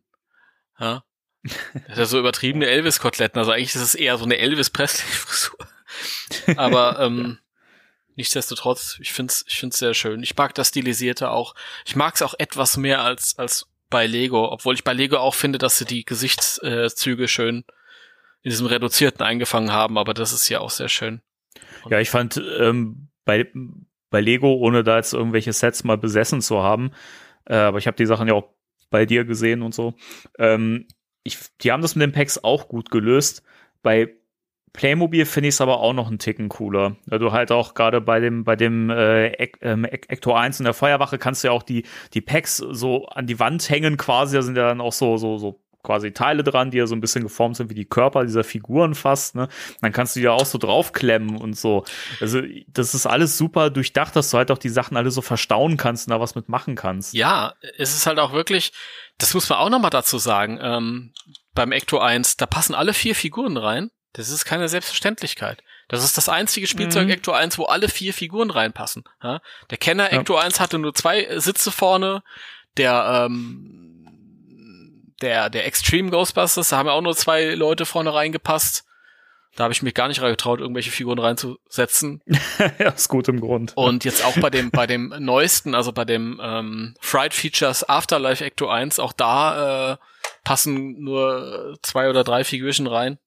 [0.80, 1.04] Ja.
[1.88, 3.40] Das ist so übertriebene Elvis-Koteletten.
[3.40, 5.58] Also eigentlich ist es eher so eine Elvis-Presley-Frisur.
[6.58, 7.40] Aber ähm,
[8.18, 10.22] nichtsdestotrotz, ich find's, ich find's sehr schön.
[10.24, 11.56] Ich mag das Stilisierte auch.
[11.86, 15.60] Ich mag's auch etwas mehr als, als bei Lego, obwohl ich bei Lego auch finde,
[15.60, 17.64] dass sie die Gesichtszüge schön
[18.42, 21.22] in diesem Reduzierten eingefangen haben, aber das ist ja auch sehr schön.
[21.84, 23.50] Und ja, ich fand ähm, bei,
[24.10, 26.92] bei Lego, ohne da jetzt irgendwelche Sets mal besessen zu haben,
[27.46, 28.50] äh, aber ich habe die Sachen ja auch
[28.90, 29.96] bei dir gesehen und so.
[30.38, 30.88] Ähm,
[31.24, 33.44] ich, die haben das mit den Packs auch gut gelöst.
[33.84, 34.16] Bei
[34.78, 36.96] Playmobil finde ich es aber auch noch einen Ticken cooler.
[37.08, 39.28] Weil du halt auch gerade bei dem, bei dem äh,
[39.62, 43.26] ähm, Ector 1 in der Feuerwache kannst du ja auch die, die Packs so an
[43.26, 44.36] die Wand hängen quasi.
[44.36, 47.02] Da sind ja dann auch so, so, so quasi Teile dran, die ja so ein
[47.02, 49.48] bisschen geformt sind wie die Körper dieser Figuren fast, ne?
[49.82, 51.84] Dann kannst du die ja auch so draufklemmen und so.
[52.22, 55.78] Also, das ist alles super durchdacht, dass du halt auch die Sachen alle so verstauen
[55.78, 57.14] kannst und da was mitmachen kannst.
[57.14, 58.74] Ja, es ist halt auch wirklich,
[59.18, 61.14] das muss man auch nochmal dazu sagen, ähm,
[61.56, 63.90] beim Ecto 1, da passen alle vier Figuren rein.
[64.14, 65.64] Das ist keine Selbstverständlichkeit.
[65.88, 67.12] Das ist das einzige Spielzeug mhm.
[67.12, 69.04] Ecto 1, wo alle vier Figuren reinpassen.
[69.24, 69.42] Ja?
[69.70, 70.20] Der Kenner ja.
[70.20, 72.24] Ecto 1 hatte nur zwei Sitze vorne.
[72.78, 73.78] Der ähm,
[75.22, 78.86] der, der Extreme Ghostbusters, da haben ja auch nur zwei Leute vorne reingepasst.
[79.56, 82.22] Da habe ich mich gar nicht getraut, irgendwelche Figuren reinzusetzen.
[82.78, 83.74] ja, ist gut im Grund.
[83.76, 88.46] Und jetzt auch bei dem, bei dem neuesten, also bei dem ähm, Fright Features Afterlife
[88.46, 89.98] Ecto 1, auch da äh,
[90.44, 93.18] passen nur zwei oder drei Figürchen rein.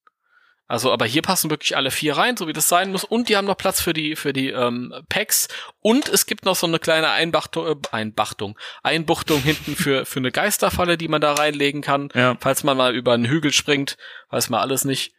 [0.70, 3.02] Also, aber hier passen wirklich alle vier rein, so wie das sein muss.
[3.02, 5.48] Und die haben noch Platz für die für die ähm, Packs.
[5.80, 10.30] Und es gibt noch so eine kleine Einbachtung, äh, Einbachtung, Einbuchtung hinten für für eine
[10.30, 12.36] Geisterfalle, die man da reinlegen kann, ja.
[12.38, 13.96] falls man mal über einen Hügel springt,
[14.28, 15.12] weiß man alles nicht.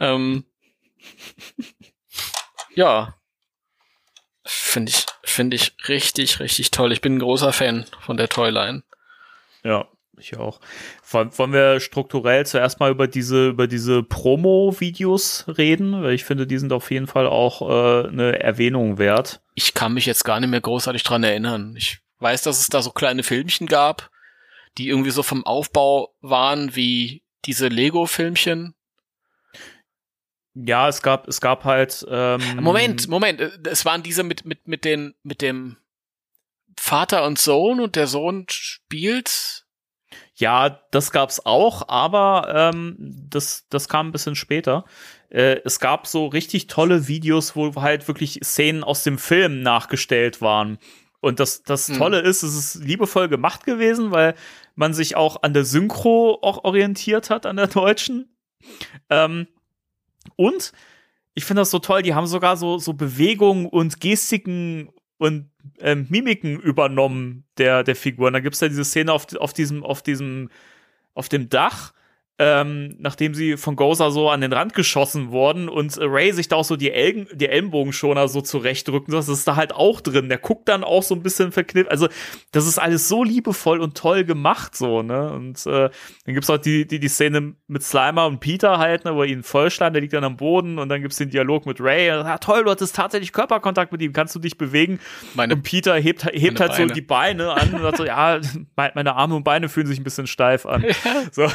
[0.00, 0.44] Ähm,
[2.74, 3.14] ja,
[4.44, 6.90] finde ich finde ich richtig richtig toll.
[6.90, 8.82] Ich bin ein großer Fan von der Toyline.
[9.62, 9.86] Ja,
[10.18, 10.60] ich auch.
[11.10, 16.02] Wollen wir strukturell zuerst mal über diese, über diese Promo-Videos reden?
[16.02, 19.42] Weil ich finde, die sind auf jeden Fall auch äh, eine Erwähnung wert.
[19.54, 21.74] Ich kann mich jetzt gar nicht mehr großartig dran erinnern.
[21.76, 24.10] Ich weiß, dass es da so kleine Filmchen gab,
[24.78, 28.74] die irgendwie so vom Aufbau waren wie diese Lego-Filmchen.
[30.54, 32.04] Ja, es gab, es gab halt.
[32.10, 35.76] Ähm Moment, Moment, es waren diese mit, mit, mit den, mit dem
[36.76, 39.59] Vater und Sohn und der Sohn spielt
[40.40, 44.84] ja, das gab's auch, aber ähm, das, das kam ein bisschen später.
[45.28, 50.40] Äh, es gab so richtig tolle Videos, wo halt wirklich Szenen aus dem Film nachgestellt
[50.40, 50.78] waren.
[51.20, 51.98] Und das, das mhm.
[51.98, 54.34] Tolle ist, es ist liebevoll gemacht gewesen, weil
[54.74, 58.34] man sich auch an der Synchro auch orientiert hat, an der deutschen.
[59.10, 59.46] Ähm,
[60.36, 60.72] und
[61.34, 65.49] ich finde das so toll, die haben sogar so, so Bewegungen und Gestiken und
[65.80, 68.32] ähm, Mimiken übernommen der, der Figuren.
[68.32, 70.48] Da gibt's ja diese Szene auf, auf diesem, auf diesem
[71.14, 71.92] auf dem Dach
[72.42, 76.56] ähm, nachdem sie von Gozer so an den Rand geschossen wurden und Ray sich da
[76.56, 80.30] auch so die, Elgen, die Ellenbogenschoner so zurechtdrücken, das ist da halt auch drin.
[80.30, 81.90] Der guckt dann auch so ein bisschen verknippt.
[81.90, 82.08] Also,
[82.50, 85.30] das ist alles so liebevoll und toll gemacht, so, ne?
[85.30, 85.90] Und äh,
[86.24, 89.28] dann gibt's auch die, die, die Szene mit Slimer und Peter halt, ne, wo er
[89.28, 92.06] ihn vollschlagen, der liegt dann am Boden und dann gibt's den Dialog mit Ray.
[92.06, 94.98] Ja, toll, du hattest tatsächlich Körperkontakt mit ihm, kannst du dich bewegen?
[95.34, 96.88] Meine, und Peter hebt, hebt halt Beine.
[96.88, 98.40] so die Beine an und sagt so, ja,
[98.76, 100.86] meine Arme und Beine fühlen sich ein bisschen steif an.
[101.32, 101.42] So,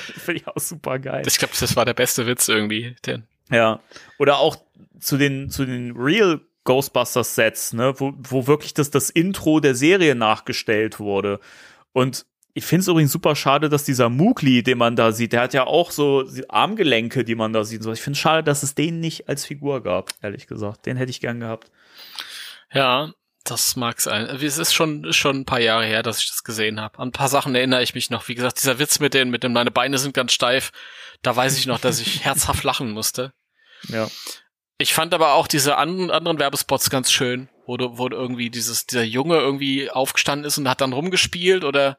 [0.16, 1.22] finde ich, auch super geil.
[1.26, 2.96] ich glaube, das war der beste Witz irgendwie.
[3.06, 3.80] Den, Ja.
[4.18, 4.56] Oder auch
[5.00, 9.74] zu den, zu den Real Ghostbusters Sets, ne, wo, wo wirklich das, das Intro der
[9.74, 11.40] Serie nachgestellt wurde.
[11.92, 15.42] Und ich finde es übrigens super schade, dass dieser Mugli, den man da sieht, der
[15.42, 17.82] hat ja auch so Armgelenke, die man da sieht.
[17.82, 20.86] So, Ich finde es schade, dass es den nicht als Figur gab, ehrlich gesagt.
[20.86, 21.70] Den hätte ich gern gehabt.
[22.72, 23.12] ja,
[23.44, 24.26] das mag sein.
[24.26, 26.98] Es ist schon, ist schon ein paar Jahre her, dass ich das gesehen habe.
[26.98, 28.28] An ein paar Sachen erinnere ich mich noch.
[28.28, 30.72] Wie gesagt, dieser Witz mit den, mit dem, meine Beine sind ganz steif.
[31.22, 33.32] Da weiß ich noch, dass ich herzhaft lachen musste.
[33.88, 34.08] Ja.
[34.78, 38.50] Ich fand aber auch diese anderen, anderen Werbespots ganz schön, wo, du, wo du irgendwie
[38.50, 41.98] dieses, dieser Junge irgendwie aufgestanden ist und hat dann rumgespielt oder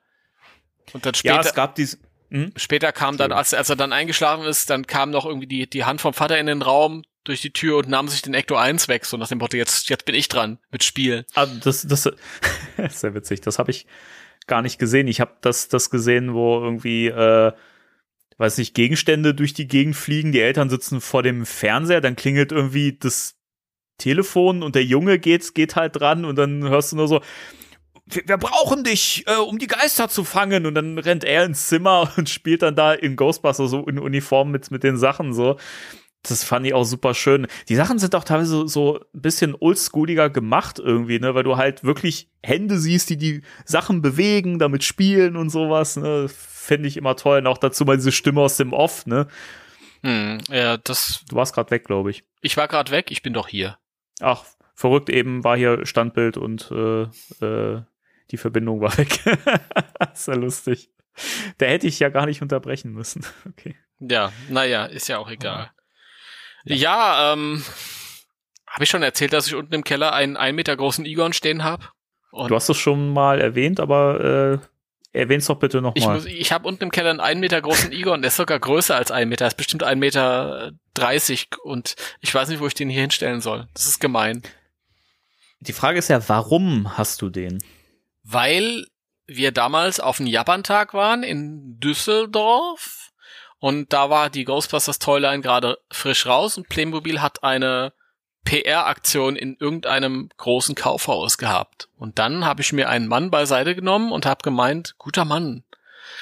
[0.93, 1.97] und dann Ja, später, es gab diese.
[2.29, 2.53] Hm?
[2.55, 5.83] später kam dann, als, als er dann eingeschlafen ist, dann kam noch irgendwie die, die
[5.83, 8.87] Hand vom Vater in den Raum durch die Tür und nahm sich den Ecto 1
[8.87, 11.25] weg, so nach dem Motto, jetzt, jetzt bin ich dran mit Spielen.
[11.35, 12.13] Ah, das, das, das
[12.77, 13.41] ist sehr witzig.
[13.41, 13.85] Das habe ich
[14.47, 15.07] gar nicht gesehen.
[15.07, 17.51] Ich habe das, das gesehen, wo irgendwie, äh,
[18.37, 20.31] weiß nicht, Gegenstände durch die Gegend fliegen.
[20.31, 23.35] Die Eltern sitzen vor dem Fernseher, dann klingelt irgendwie das
[23.97, 27.21] Telefon und der Junge geht, geht halt dran und dann hörst du nur so,
[28.15, 30.65] wir, wir brauchen dich, äh, um die Geister zu fangen.
[30.65, 34.51] Und dann rennt er ins Zimmer und spielt dann da in Ghostbusters so in Uniform
[34.51, 35.57] mit, mit den Sachen so.
[36.23, 37.47] Das fand ich auch super schön.
[37.67, 41.57] Die Sachen sind auch teilweise so, so ein bisschen oldschooliger gemacht irgendwie, ne, weil du
[41.57, 46.27] halt wirklich Hände siehst, die die Sachen bewegen, damit spielen und sowas, ne.
[46.29, 47.39] Finde ich immer toll.
[47.39, 49.27] Und auch dazu mal diese Stimme aus dem Off, ne.
[50.03, 52.23] Hm, ja, das, Du warst gerade weg, glaube ich.
[52.41, 53.77] ich war gerade weg, ich bin doch hier.
[54.19, 54.45] Ach,
[54.75, 57.03] verrückt eben war hier Standbild und äh,
[57.43, 57.81] äh,
[58.29, 59.19] die Verbindung war weg.
[60.13, 60.91] ist ja lustig.
[61.57, 63.25] Da hätte ich ja gar nicht unterbrechen müssen.
[63.47, 63.75] Okay.
[63.99, 65.69] Ja, naja, ist ja auch egal.
[66.65, 67.63] Ja, ähm,
[68.67, 71.63] habe ich schon erzählt, dass ich unten im Keller einen ein Meter großen Igon stehen
[71.63, 71.87] habe?
[72.31, 74.61] Du hast es schon mal erwähnt, aber
[75.13, 76.15] äh, erwähn's doch bitte Ich, nochmal.
[76.15, 78.95] muss, ich habe unten im Keller einen einen Meter großen Igon, der ist sogar größer
[78.95, 82.89] als ein Meter, ist bestimmt ein Meter dreißig und ich weiß nicht, wo ich den
[82.89, 83.67] hier hinstellen soll.
[83.73, 84.41] Das ist gemein.
[85.59, 87.61] Die Frage ist ja, warum hast du den?
[88.23, 88.85] Weil
[89.27, 93.10] wir damals auf dem Japantag waren in Düsseldorf
[93.61, 97.93] und da war die Ghostbusters Toyline gerade frisch raus und Playmobil hat eine
[98.43, 101.87] PR-Aktion in irgendeinem großen Kaufhaus gehabt.
[101.95, 105.63] Und dann habe ich mir einen Mann beiseite genommen und habe gemeint, guter Mann,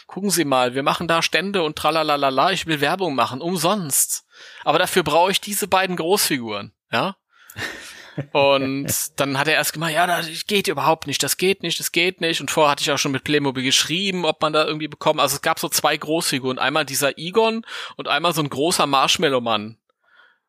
[0.06, 4.26] gucken Sie mal, wir machen da Stände und tralalala, ich will Werbung machen, umsonst.
[4.66, 7.16] Aber dafür brauche ich diese beiden Großfiguren, ja?
[8.32, 11.92] Und dann hat er erst gemeint, ja, das geht überhaupt nicht, das geht nicht, das
[11.92, 12.42] geht nicht.
[12.42, 15.20] Und vorher hatte ich auch schon mit Playmobil geschrieben, ob man da irgendwie bekommt.
[15.20, 16.60] Also es gab so zwei Großfiguren.
[16.60, 17.66] Einmal dieser Egon
[17.96, 19.78] und einmal so ein großer Marshmallow-Mann.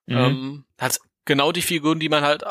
[0.07, 0.17] Mhm.
[0.17, 2.45] Ähm, hat genau die Figuren, die man halt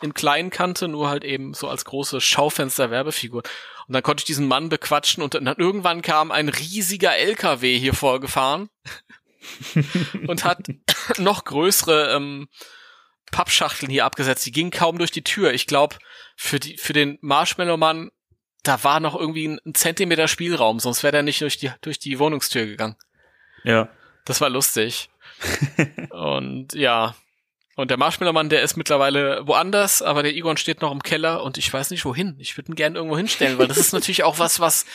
[0.00, 3.42] in klein kannte, nur halt eben so als große Schaufenster-Werbefigur.
[3.86, 7.94] Und dann konnte ich diesen Mann bequatschen und dann irgendwann kam ein riesiger LKW hier
[7.94, 8.70] vorgefahren
[10.26, 10.66] und hat
[11.18, 12.48] noch größere ähm,
[13.36, 14.46] Pappschachteln hier abgesetzt.
[14.46, 15.52] Die gingen kaum durch die Tür.
[15.52, 15.96] Ich glaube,
[16.36, 18.10] für die für den Marshmallow-Mann,
[18.62, 21.98] da war noch irgendwie ein, ein Zentimeter Spielraum, sonst wäre der nicht durch die durch
[21.98, 22.96] die Wohnungstür gegangen.
[23.62, 23.90] Ja.
[24.24, 25.10] Das war lustig.
[26.10, 27.14] und ja.
[27.74, 31.58] Und der Marshmallow-Mann, der ist mittlerweile woanders, aber der Egon steht noch im Keller und
[31.58, 32.36] ich weiß nicht wohin.
[32.38, 34.86] Ich würde ihn gerne irgendwo hinstellen, weil das ist natürlich auch was, was,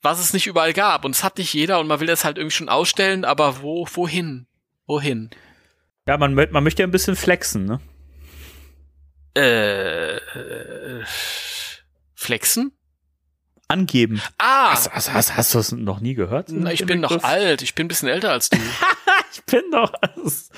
[0.00, 1.04] was es nicht überall gab.
[1.04, 3.86] Und es hat nicht jeder und man will das halt irgendwie schon ausstellen, aber wo,
[3.94, 4.48] wohin?
[4.88, 5.30] Wohin?
[6.06, 7.80] Ja, man, man möchte ja ein bisschen flexen, ne?
[9.36, 11.04] Äh, äh,
[12.14, 12.72] flexen?
[13.68, 14.20] Angeben.
[14.38, 14.72] Ah!
[14.72, 16.48] Hast, hast, hast, hast du das noch nie gehört?
[16.50, 18.58] na, ich bin noch alt, ich bin ein bisschen älter als du.
[19.34, 19.90] Ich bin doch.
[20.22, 20.50] Das,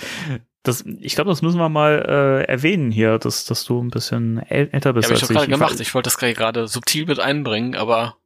[0.64, 4.38] das, ich glaube, das müssen wir mal äh, erwähnen hier, dass, dass du ein bisschen
[4.38, 5.78] äl älter bist Ja, habe ich doch gerade gemacht.
[5.78, 8.16] Ich wollte das gerade subtil mit einbringen, aber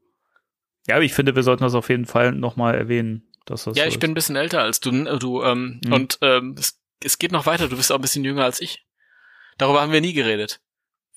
[0.87, 3.29] Ja, aber ich finde, wir sollten das auf jeden Fall noch mal erwähnen.
[3.45, 4.01] Dass das ja, so ich ist.
[4.01, 4.91] bin ein bisschen älter als du.
[5.19, 5.93] du ähm, Mhm.
[5.93, 7.69] Und ähm, es, es geht noch weiter.
[7.69, 8.85] Du bist auch ein bisschen jünger als ich.
[9.57, 10.61] Darüber haben wir nie geredet.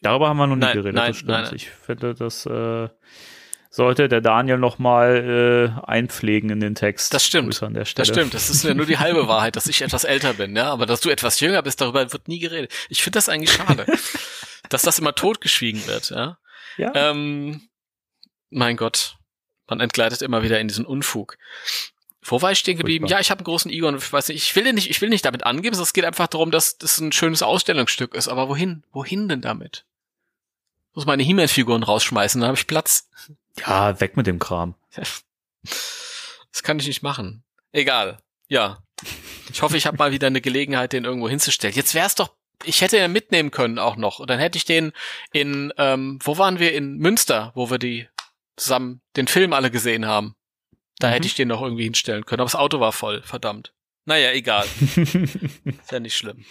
[0.02, 1.30] Darüber haben wir noch nie Nein, geredet, nein, das stimmt.
[1.30, 1.56] nein, nein.
[1.56, 2.90] Ich finde, das äh,
[3.70, 7.14] sollte der Daniel noch mal äh, einpflegen in den Text.
[7.14, 7.50] Das stimmt.
[7.50, 8.08] Grüße An der Stelle.
[8.08, 8.34] Das stimmt.
[8.34, 10.72] Das ist ja nur die halbe Wahrheit, dass ich etwas älter bin, ja.
[10.72, 12.74] Aber dass du etwas jünger bist, darüber wird nie geredet.
[12.90, 13.86] Ich finde das eigentlich schade,
[14.70, 16.38] dass das immer totgeschwiegen wird, ja.
[16.78, 16.92] Ja.
[16.96, 17.70] Ähm,
[18.50, 19.18] mein Gott.
[19.68, 21.38] Man entgleitet immer wieder in diesen Unfug.
[22.24, 23.04] Wo war ich stehen geblieben?
[23.04, 23.18] Furchtbar.
[23.18, 23.98] Ja, ich habe einen großen Egon.
[23.98, 26.06] Ich weiß nicht, ich will den nicht, ich will nicht damit angeben, sondern es geht
[26.06, 28.28] einfach darum, dass das ein schönes Ausstellungsstück ist.
[28.28, 28.84] Aber wohin?
[28.92, 29.86] Wohin denn damit?
[30.92, 33.10] Ich muss meine He-Man-Figuren rausschmeißen, dann habe ich Platz.
[33.66, 34.76] Ja, weg mit dem Kram.
[36.52, 37.44] Das kann ich nicht machen.
[37.72, 38.20] Egal.
[38.50, 38.84] Ja.
[39.54, 41.74] Ich hoffe, ich habe mal wieder eine Gelegenheit, den irgendwo hinzustellen.
[41.74, 42.32] Jetzt wär's doch,
[42.64, 44.20] ich hätte den mitnehmen können auch noch.
[44.20, 44.92] Und dann hätte ich den
[45.32, 46.74] in, ähm, wo waren wir?
[46.74, 48.08] In Münster, wo wir die
[48.56, 50.36] zusammen den Film alle gesehen haben.
[51.02, 51.14] Da Mhm.
[51.14, 52.40] hätte ich den noch irgendwie hinstellen können.
[52.40, 53.74] Aber das Auto war voll, verdammt.
[54.06, 54.66] Naja, egal.
[54.96, 56.46] Ist ja nicht schlimm.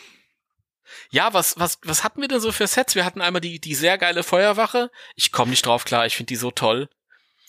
[1.10, 2.94] Ja, was, was, was hatten wir denn so für Sets?
[2.96, 4.90] Wir hatten einmal die, die sehr geile Feuerwache.
[5.14, 6.88] Ich komme nicht drauf klar, ich finde die so toll.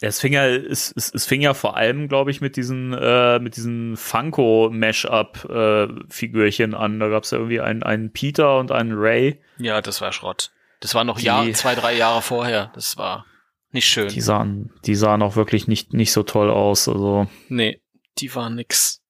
[0.03, 3.37] Es fing ja, es, es, es fing ja vor allem, glaube ich, mit diesen, äh,
[3.39, 6.99] mit diesen Funko-Mash-Up-Figürchen an.
[6.99, 9.39] Da gab es ja irgendwie einen, einen Peter und einen Ray.
[9.57, 10.51] Ja, das war Schrott.
[10.79, 12.71] Das war noch Jahr, zwei, drei Jahre vorher.
[12.73, 13.25] Das war
[13.71, 14.09] nicht schön.
[14.09, 16.87] Die sahen, die sahen auch wirklich nicht, nicht so toll aus.
[16.87, 17.81] Also, nee,
[18.17, 19.01] die waren nix.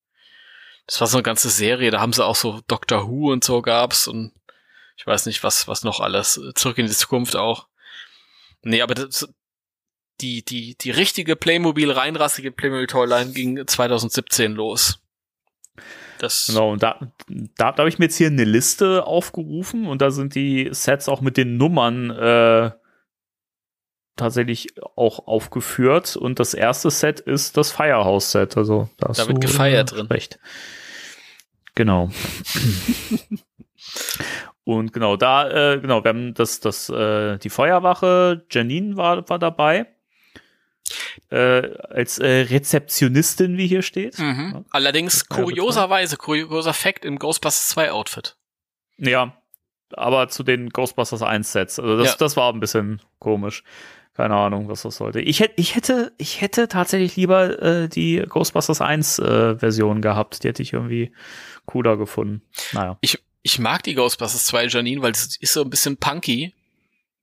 [0.87, 3.61] Das war so eine ganze Serie, da haben sie auch so Doctor Who und so
[3.61, 4.33] gab's und
[4.97, 6.39] ich weiß nicht, was, was noch alles.
[6.55, 7.67] Zurück in die Zukunft auch.
[8.61, 9.27] Nee, aber das,
[10.21, 14.99] die, die, die richtige Playmobil, reinrassige Playmobil Toyline ging 2017 los.
[16.19, 20.03] Das, genau, und da, da, da habe ich mir jetzt hier eine Liste aufgerufen und
[20.03, 22.71] da sind die Sets auch mit den Nummern äh,
[24.21, 26.15] tatsächlich auch aufgeführt.
[26.15, 28.55] Und das erste Set ist das Firehouse-Set.
[28.57, 30.07] Also da, Da wird gefeiert drin.
[30.07, 30.39] Recht.
[31.75, 32.09] Genau.
[34.63, 39.39] Und genau, da, äh, genau, wir haben das, das, äh, die Feuerwache, Janine war, war
[39.39, 39.87] dabei.
[41.29, 44.19] Äh, als äh, Rezeptionistin, wie hier steht.
[44.19, 44.65] Mhm.
[44.69, 48.35] Allerdings ja kurioserweise, kurioser Fact im Ghostbusters 2 Outfit.
[48.97, 49.33] Ja,
[49.93, 51.79] aber zu den Ghostbusters 1 Sets.
[51.79, 52.15] Also das, Ja.
[52.19, 53.63] das war ein bisschen komisch.
[54.13, 55.21] Keine Ahnung, was das sollte.
[55.21, 60.43] Ich hätte, ich hätte, ich hätte tatsächlich lieber äh, die Ghostbusters 1 äh, Version gehabt.
[60.43, 61.13] Die hätte ich irgendwie
[61.65, 62.41] cooler gefunden.
[62.73, 62.97] Naja.
[62.99, 66.53] Ich, ich mag die Ghostbusters 2 Janine, weil es ist so ein bisschen punky.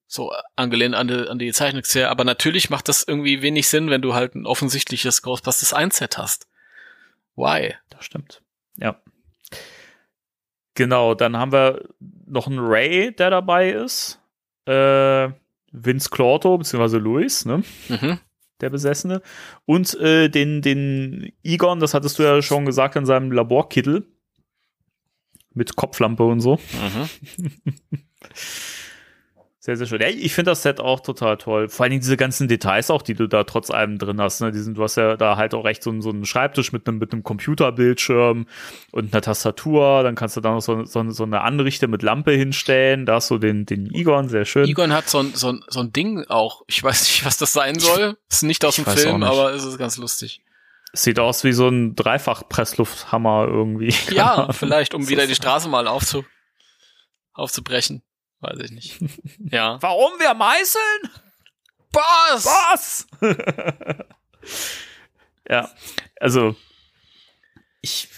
[0.06, 2.08] So angelehnt an die, an die Zeichnungsserie.
[2.08, 6.16] Aber natürlich macht das irgendwie wenig Sinn, wenn du halt ein offensichtliches Ghostbusters 1 Set
[6.16, 6.48] hast.
[7.36, 7.74] Why?
[7.90, 8.40] Das stimmt.
[8.76, 8.98] Ja.
[10.72, 11.88] Genau, dann haben wir
[12.26, 14.20] noch einen Ray, der dabei ist.
[14.64, 15.28] Äh,
[15.72, 17.62] Vince Clorto, beziehungsweise Louis, ne?
[17.88, 18.18] Mhm.
[18.60, 19.22] der Besessene.
[19.66, 24.06] Und äh, den, den Egon, das hattest du ja schon gesagt, in seinem Laborkittel.
[25.54, 26.56] Mit Kopflampe und so.
[26.56, 27.48] Mhm.
[29.68, 30.00] Sehr, sehr schön.
[30.00, 31.68] Ja, ich finde das Set auch total toll.
[31.68, 34.40] Vor allen Dingen diese ganzen Details auch, die du da trotz allem drin hast.
[34.40, 34.50] Ne?
[34.50, 36.88] Die sind, du hast ja da halt auch recht so, einen- so einen Schreibtisch mit
[36.88, 38.46] einem, mit einem Computerbildschirm
[38.92, 40.02] und einer Tastatur.
[40.04, 43.04] Dann kannst du da noch so, so, so eine Anrichte mit Lampe hinstellen.
[43.04, 44.66] Da hast du den, den Egon, sehr schön.
[44.66, 46.62] Egon hat so ein, so, ein, so ein Ding auch.
[46.66, 48.16] Ich weiß nicht, was das sein soll.
[48.30, 50.40] Ist nicht aus dem Film, aber es ist ganz lustig.
[50.94, 53.92] Sieht aus wie so ein Dreifach-Presslufthammer irgendwie.
[54.10, 56.24] Ja, vielleicht, um wieder die Straße mal aufzu,
[57.34, 58.02] aufzubrechen.
[58.40, 58.98] Weiß ich nicht.
[59.50, 59.80] Ja.
[59.80, 61.10] Warum wir meißeln?
[61.90, 62.44] Boss!
[62.44, 63.06] Was?
[65.48, 65.70] ja,
[66.20, 66.54] also
[67.80, 68.08] ich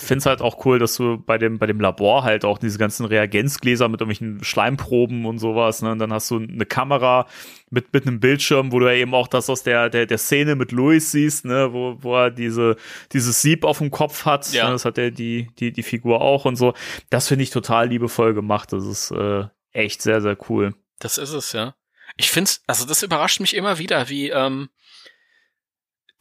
[0.00, 2.78] finde es halt auch cool, dass du bei dem, bei dem Labor halt auch diese
[2.78, 5.92] ganzen Reagenzgläser mit irgendwelchen Schleimproben und sowas, ne?
[5.92, 7.26] Und dann hast du eine Kamera
[7.70, 10.54] mit, mit einem Bildschirm, wo du ja eben auch das aus der, der, der Szene
[10.54, 11.72] mit Louis siehst, ne?
[11.72, 12.76] Wo, wo er diese,
[13.12, 14.52] dieses Sieb auf dem Kopf hat.
[14.52, 14.66] Ja.
[14.66, 14.72] Ne?
[14.72, 16.74] Das hat ja die, die, die Figur auch und so.
[17.10, 18.72] Das finde ich total liebevoll gemacht.
[18.72, 20.74] Das ist äh, echt sehr, sehr cool.
[21.00, 21.74] Das ist es, ja.
[22.16, 24.70] Ich find's, also das überrascht mich immer wieder, wie ähm,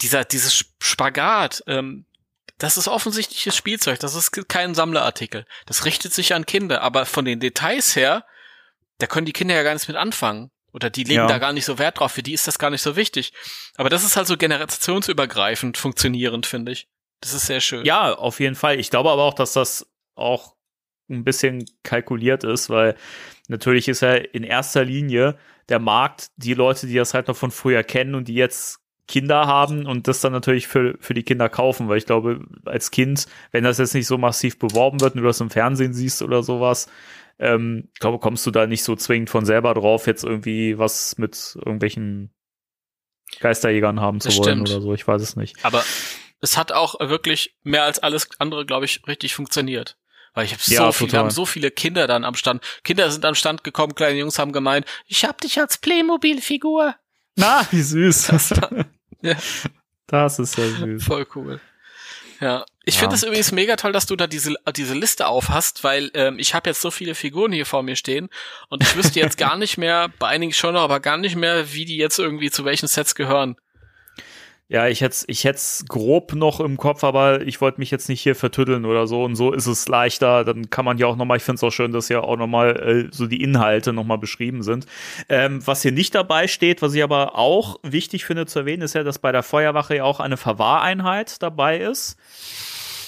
[0.02, 1.64] dieser dieses Spagat.
[1.68, 2.06] Ähm,
[2.58, 4.00] das ist offensichtliches Spielzeug.
[4.00, 5.46] Das ist kein Sammlerartikel.
[5.66, 8.26] Das richtet sich an Kinder, aber von den Details her,
[8.98, 10.50] da können die Kinder ja gar nichts mit anfangen.
[10.74, 11.28] Oder die legen Ja.
[11.28, 12.12] da gar nicht so Wert drauf.
[12.12, 13.34] Für die ist das gar nicht so wichtig.
[13.78, 16.88] Aber das ist halt so generationsübergreifend funktionierend, finde ich.
[17.22, 17.86] Das ist sehr schön.
[17.86, 18.80] Ja, auf jeden Fall.
[18.80, 20.56] Ich glaube aber auch, dass das auch
[21.10, 22.96] ein bisschen kalkuliert ist, weil
[23.48, 25.38] natürlich ist ja in erster Linie
[25.70, 29.48] der Markt die Leute, die das halt noch von früher kennen und die jetzt Kinder
[29.48, 33.26] haben und das dann natürlich für, für die Kinder kaufen, weil ich glaube, als Kind,
[33.52, 36.44] wenn das jetzt nicht so massiv beworben wird und du das im Fernsehen siehst oder
[36.44, 36.88] sowas,
[37.40, 41.18] ähm, ich glaube, kommst du da nicht so zwingend von selber drauf, jetzt irgendwie was
[41.18, 42.32] mit irgendwelchen
[43.40, 44.70] Geisterjägern haben zu Das wollen stimmt.
[44.70, 44.94] oder so.
[44.94, 45.56] Ich weiß es nicht.
[45.64, 45.84] Aber
[46.42, 49.98] es hat auch wirklich mehr als alles andere, glaube ich, richtig funktioniert.
[50.34, 51.24] Weil ich habe so Ja, viele, total.
[51.26, 52.64] haben so viele Kinder dann am Stand.
[52.84, 56.96] Kinder sind am Stand gekommen, kleine Jungs haben gemeint, ich hab dich als Playmobil-Figur.
[57.36, 58.32] Na, wie süß.
[59.22, 59.36] Ja.
[60.08, 61.04] Das ist ja süß.
[61.04, 61.60] Voll cool.
[62.40, 62.66] Ja.
[62.86, 63.02] Ich Ja.
[63.02, 66.40] finde es übrigens mega toll, dass du da diese, diese Liste auf hast, weil ähm,
[66.40, 68.30] ich habe jetzt so viele Figuren hier vor mir stehen
[68.70, 71.74] und ich wüsste jetzt gar nicht mehr, bei einigen schon noch, aber gar nicht mehr,
[71.74, 73.58] wie die jetzt irgendwie zu welchen Sets gehören.
[74.70, 78.22] Ja, ich hätte ich hätt's grob noch im Kopf, aber ich wollte mich jetzt nicht
[78.22, 79.24] hier vertütteln oder so.
[79.24, 80.44] Und so ist es leichter.
[80.44, 82.76] Dann kann man ja auch nochmal, ich finde es auch schön, dass ja auch nochmal
[82.76, 84.86] äh, so die Inhalte nochmal beschrieben sind.
[85.30, 88.94] Ähm, was hier nicht dabei steht, was ich aber auch wichtig finde zu erwähnen, ist
[88.94, 92.18] ja, dass bei der Feuerwache ja auch eine Verwahreinheit dabei ist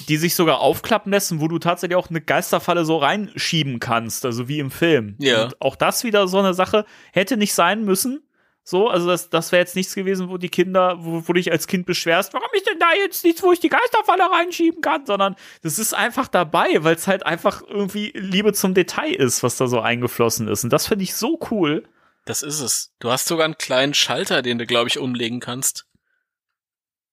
[0.08, 4.48] die sich sogar aufklappen lässt, wo du tatsächlich auch eine Geisterfalle so reinschieben kannst, also
[4.48, 5.16] wie im Film.
[5.20, 5.44] Ja.
[5.44, 8.22] Und auch das wieder so eine Sache hätte nicht sein müssen.
[8.64, 11.52] So, also das, das wäre jetzt nichts gewesen, wo die Kinder, wo, wo du dich
[11.52, 15.06] als Kind beschwerst, warum ist denn da jetzt nichts, wo ich die Geisterfalle reinschieben kann,
[15.06, 19.58] sondern das ist einfach dabei, weil es halt einfach irgendwie Liebe zum Detail ist, was
[19.58, 20.64] da so eingeflossen ist.
[20.64, 21.88] Und das finde ich so cool.
[22.26, 22.94] Das ist es.
[23.00, 25.88] Du hast sogar einen kleinen Schalter, den du, glaube ich, umlegen kannst.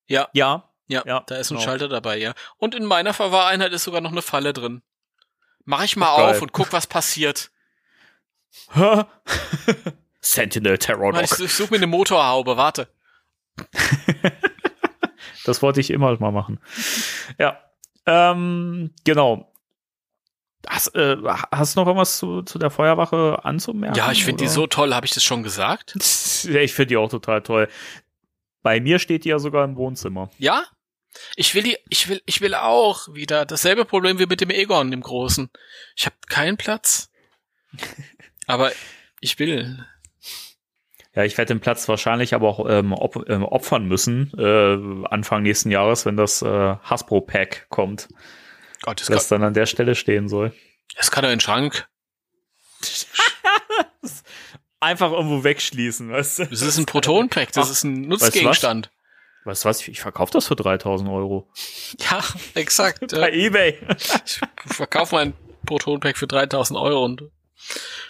[0.06, 1.64] Ja, Ja, ja, Ja, da ist ein genau.
[1.64, 2.34] Schalter dabei, ja.
[2.58, 4.82] Und in meiner Verwahreinheit ist sogar noch eine Falle drin.
[5.64, 6.36] Mach ich mal Ach, geil.
[6.36, 7.50] auf und guck, was passiert.
[10.32, 11.40] Sentinel Terror Mann, ich, Dog.
[11.40, 12.88] ich suche mir eine Motorhaube, warte.
[15.46, 16.58] Das wollte ich immer mal machen.
[17.38, 17.62] Ja.
[18.04, 19.52] Ähm, genau.
[20.66, 21.16] Hast, äh,
[21.52, 23.96] hast du noch irgendwas zu, zu der Feuerwache anzumerken?
[23.96, 25.96] Ja, ich finde die so toll, habe ich das schon gesagt?
[26.44, 27.68] Ja, ich finde die auch total toll.
[28.62, 30.30] Bei mir steht die ja sogar im Wohnzimmer.
[30.38, 30.64] Ja?
[31.34, 34.90] Ich will die, ich will, ich will auch wieder dasselbe Problem wie mit dem Egon,
[34.90, 35.50] dem Großen.
[35.96, 37.10] Ich habe keinen Platz.
[38.46, 38.70] Aber
[39.20, 39.86] ich will.
[41.16, 45.42] Ja, ich werde den Platz wahrscheinlich aber auch ähm, op ähm, opfern müssen, äh, Anfang
[45.42, 48.08] nächsten Jahres, wenn das äh, Hasbro-Pack kommt,
[48.82, 50.52] Gott, das, das dann an der Stelle stehen soll.
[50.94, 51.88] das kann doch in den Schrank.
[54.80, 56.46] Einfach irgendwo wegschließen, weißt du?
[56.48, 58.02] Das ist ein Protonpack, das Ach, ist ein?
[58.02, 58.90] Nutzgegenstand.
[59.46, 59.80] Weißt du was?
[59.80, 61.50] Ich, ich verkaufe das für 3000 Euro.
[61.98, 62.22] Ja,
[62.54, 63.10] exakt.
[63.12, 63.46] Bei ja.
[63.46, 63.78] Ebay.
[64.66, 65.32] Ich verkaufe mein
[65.64, 67.22] Protonpack für 3000 Euro und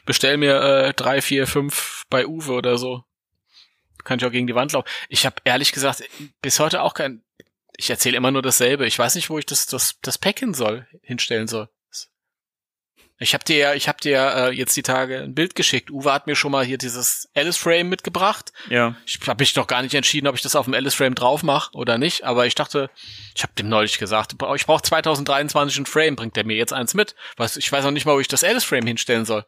[0.04, 3.04] bestell mir äh, drei, vier, fünf bei Uwe oder so.
[4.04, 4.88] Kann ich auch gegen die Wand laufen.
[5.08, 6.04] Ich habe ehrlich gesagt
[6.40, 7.22] bis heute auch kein.
[7.76, 8.86] Ich erzähle immer nur dasselbe.
[8.86, 11.68] Ich weiß nicht, wo ich das das das Pack hin soll, hinstellen soll.
[13.18, 15.90] Ich habe dir ja, ich habe dir äh, jetzt die Tage ein Bild geschickt.
[15.90, 18.52] Uwe hat mir schon mal hier dieses Alice Frame mitgebracht.
[18.68, 18.94] Ja.
[19.06, 21.42] Ich habe mich noch gar nicht entschieden, ob ich das auf dem Alice Frame drauf
[21.42, 22.90] mache oder nicht, aber ich dachte,
[23.34, 26.92] ich habe dem neulich gesagt, ich brauche 2023 ein Frame, bringt der mir jetzt eins
[26.92, 27.14] mit?
[27.38, 29.44] Was, ich weiß noch nicht mal, wo ich das Alice Frame hinstellen soll.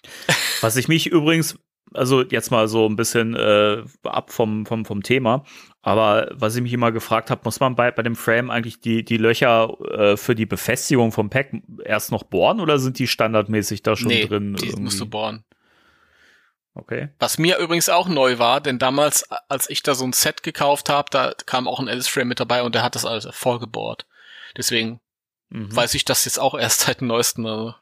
[0.60, 1.58] Was ich mich übrigens,
[1.92, 5.44] also jetzt mal so ein bisschen äh, ab vom, vom, vom Thema,
[5.86, 9.04] aber was ich mich immer gefragt habe, muss man bei, bei dem Frame eigentlich die,
[9.04, 11.52] die Löcher äh, für die Befestigung vom Pack
[11.84, 14.54] erst noch bohren oder sind die standardmäßig da schon nee, drin?
[14.54, 14.82] die irgendwie?
[14.82, 15.44] musst du bohren.
[16.74, 17.10] Okay.
[17.20, 20.90] Was mir übrigens auch neu war, denn damals, als ich da so ein Set gekauft
[20.90, 24.06] habe, da kam auch ein Alice Frame mit dabei und der hat das alles vollgebohrt.
[24.56, 25.00] Deswegen
[25.50, 25.74] Mhm.
[25.74, 27.46] weiß ich das jetzt auch erst seit dem neuesten.
[27.46, 27.74] Also.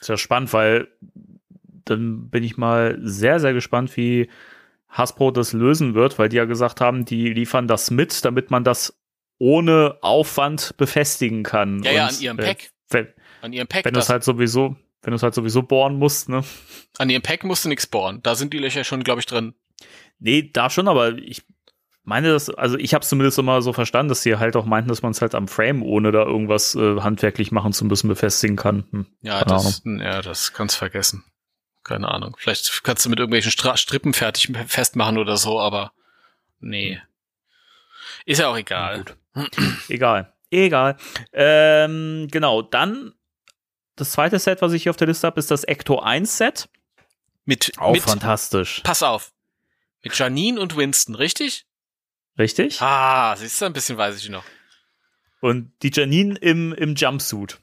[0.00, 0.88] Ist ja spannend, weil
[1.84, 4.28] dann bin ich mal sehr, sehr gespannt, wie
[4.96, 8.64] Hasbro das lösen wird, weil die ja gesagt haben, die liefern das mit, damit man
[8.64, 8.98] das
[9.38, 11.82] ohne Aufwand befestigen kann.
[11.82, 12.70] Ja, ja, Und, an ihrem äh, Pack.
[12.88, 13.08] Wenn,
[13.42, 13.84] An ihrem Pack.
[13.84, 16.42] wenn du es halt sowieso, wenn du es halt sowieso bohren musst, ne?
[16.98, 18.20] an ihrem Pack musst du nichts bohren.
[18.22, 19.54] Da sind die Löcher schon, glaube ich, drin.
[20.18, 21.42] Nee, da schon, aber ich
[22.02, 24.88] meine das, also ich habe es zumindest immer so verstanden, dass sie halt auch meinten,
[24.88, 28.56] dass man es halt am Frame, ohne da irgendwas äh, handwerklich machen zu müssen, befestigen
[28.56, 28.84] kann.
[28.90, 31.24] Hm, Ja, das, ja, das kannst vergessen.
[31.86, 32.36] Keine Ahnung.
[32.38, 35.92] Vielleicht kannst du mit irgendwelchen Stra Strippen fertig festmachen oder so, aber
[36.58, 37.00] nee.
[38.24, 39.04] Ist ja auch egal.
[39.88, 40.32] Egal.
[40.50, 40.96] Egal.
[41.32, 43.14] Ähm, genau, dann
[43.94, 46.68] das zweite Set, was ich hier auf der Liste habe, ist das Ecto 1 Set.
[47.44, 48.80] Mit, Auch mit fantastisch.
[48.82, 49.32] pass auf.
[50.02, 51.66] Mit Janine und Winston, richtig?
[52.38, 52.80] Richtig?
[52.82, 54.44] Ah, siehst du, ein bisschen weiß ich noch.
[55.40, 57.58] Und die Janine im, im Jumpsuit.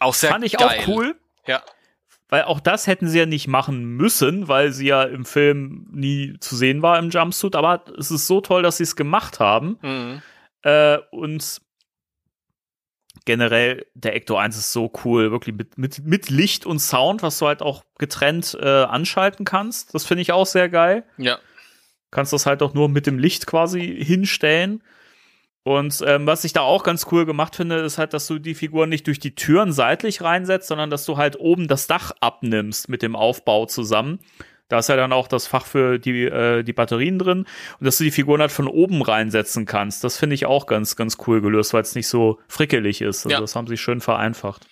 [0.00, 0.80] Auch sehr Fand ich geil.
[0.82, 1.62] auch cool, Ja.
[2.32, 6.38] Weil auch das hätten sie ja nicht machen müssen, weil sie ja im Film nie
[6.40, 7.54] zu sehen war im Jumpsuit.
[7.54, 9.78] Aber es ist so toll, dass sie es gemacht haben.
[9.82, 10.22] Mhm.
[10.62, 11.60] Äh, und
[13.26, 17.38] generell, der Ecto 1 ist so cool, wirklich mit, mit, mit Licht und Sound, was
[17.38, 19.94] du halt auch getrennt äh, anschalten kannst.
[19.94, 21.04] Das finde ich auch sehr geil.
[21.18, 21.38] Ja.
[22.10, 24.82] Kannst das halt auch nur mit dem Licht quasi hinstellen.
[25.64, 28.54] Und ähm, was ich da auch ganz cool gemacht finde, ist halt, dass du die
[28.54, 32.88] Figuren nicht durch die Türen seitlich reinsetzt, sondern dass du halt oben das Dach abnimmst
[32.88, 34.18] mit dem Aufbau zusammen.
[34.68, 37.46] Da ist ja dann auch das Fach für die, äh, die Batterien drin
[37.78, 40.02] und dass du die Figuren halt von oben reinsetzen kannst.
[40.02, 43.18] Das finde ich auch ganz, ganz cool gelöst, weil es nicht so frickelig ist.
[43.26, 43.40] Also Ja.
[43.40, 44.66] das haben sie schön vereinfacht.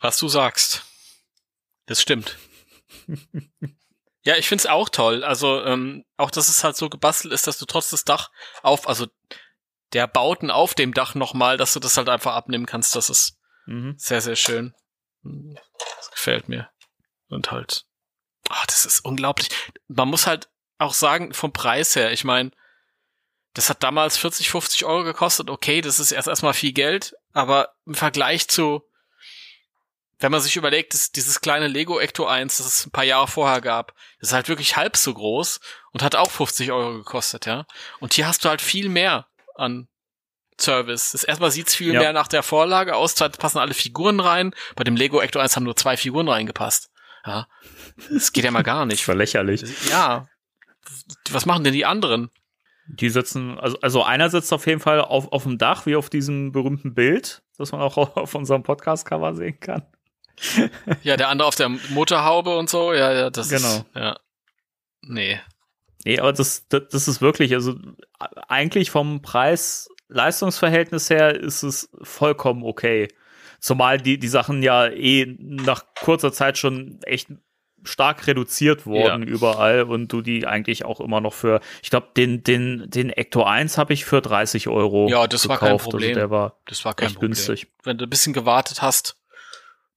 [0.00, 0.84] Was du sagst.
[1.86, 2.38] Das stimmt.
[4.24, 5.24] ja, ich find's auch toll.
[5.24, 8.30] Also, ähm, auch dass es halt so gebastelt ist, dass du trotz des Dach
[8.62, 9.06] auf, also
[9.92, 12.96] der Bauten auf dem Dach nochmal, dass du das halt einfach abnehmen kannst.
[12.96, 13.94] Das ist Mhm.
[13.96, 14.74] sehr, sehr schön.
[15.22, 16.68] Das gefällt mir.
[17.28, 17.84] Und halt,
[18.48, 19.48] ah, das ist unglaublich.
[19.88, 20.48] Man muss halt
[20.78, 22.50] auch sagen, vom Preis her, ich meine,
[23.54, 25.48] das hat damals 40, 50 Euro gekostet.
[25.50, 28.82] Okay, das ist erst erstmal viel Geld, aber im Vergleich zu,
[30.18, 33.28] wenn man sich überlegt, dass dieses kleine Lego Ecto 1, das es ein paar Jahre
[33.28, 35.60] vorher gab, das ist halt wirklich halb so groß
[35.92, 37.66] und hat auch 50 Euro gekostet, ja.
[38.00, 39.28] Und hier hast du halt viel mehr
[39.62, 39.88] an
[40.60, 41.12] Service.
[41.12, 42.00] Das erstmal sieht's viel Ja.
[42.00, 44.54] mehr nach der Vorlage aus, zweitens passen alle Figuren rein.
[44.76, 46.90] Bei dem Lego Ecto 1 haben nur zwei Figuren reingepasst.
[47.26, 47.46] Ja.
[48.10, 49.08] Das geht ja mal gar Das nicht.
[49.08, 49.62] war lächerlich.
[49.90, 50.26] Ja.
[51.30, 52.30] Was machen denn die anderen?
[52.86, 56.10] Die sitzen, also, also einer sitzt auf jeden Fall auf, auf dem Dach, wie auf
[56.10, 59.86] diesem berühmten Bild, das man auch auf unserem Podcast-Cover sehen kann.
[61.02, 62.92] Ja, der andere auf der Motorhaube und so.
[62.92, 63.76] Ja, ja, das Genau.
[63.76, 63.84] ist.
[63.94, 64.18] Ja.
[65.02, 65.40] Nee.
[66.04, 67.74] Nee, aber das, das, das ist wirklich, also
[68.48, 73.08] eigentlich vom Preis-Leistungsverhältnis her ist es vollkommen okay.
[73.60, 77.28] Zumal die, die Sachen ja eh nach kurzer Zeit schon echt
[77.84, 82.42] stark reduziert wurden überall und du die eigentlich auch immer noch für, ich glaube, den,
[82.44, 85.84] den, den Ecto 1 habe ich für 30 Euro Ja, das war kein gekauft.
[85.90, 86.10] Problem.
[86.10, 87.30] Also der war Das war kein echt Problem.
[87.30, 87.68] günstig.
[87.82, 89.16] Wenn du ein bisschen gewartet hast.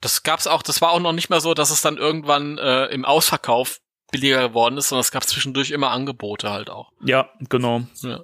[0.01, 2.85] Das gab's auch, das war auch noch nicht mehr so, dass es dann irgendwann äh,
[2.87, 3.79] im Ausverkauf
[4.19, 6.91] billiger geworden ist, sondern es gab zwischendurch immer Angebote halt auch.
[7.03, 7.81] Ja, genau.
[8.01, 8.21] Ja.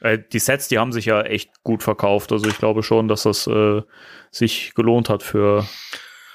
[0.00, 2.32] Äh, die Sets, die haben sich ja echt gut verkauft.
[2.32, 3.82] Also ich glaube schon, dass das äh,
[4.30, 5.66] sich gelohnt hat für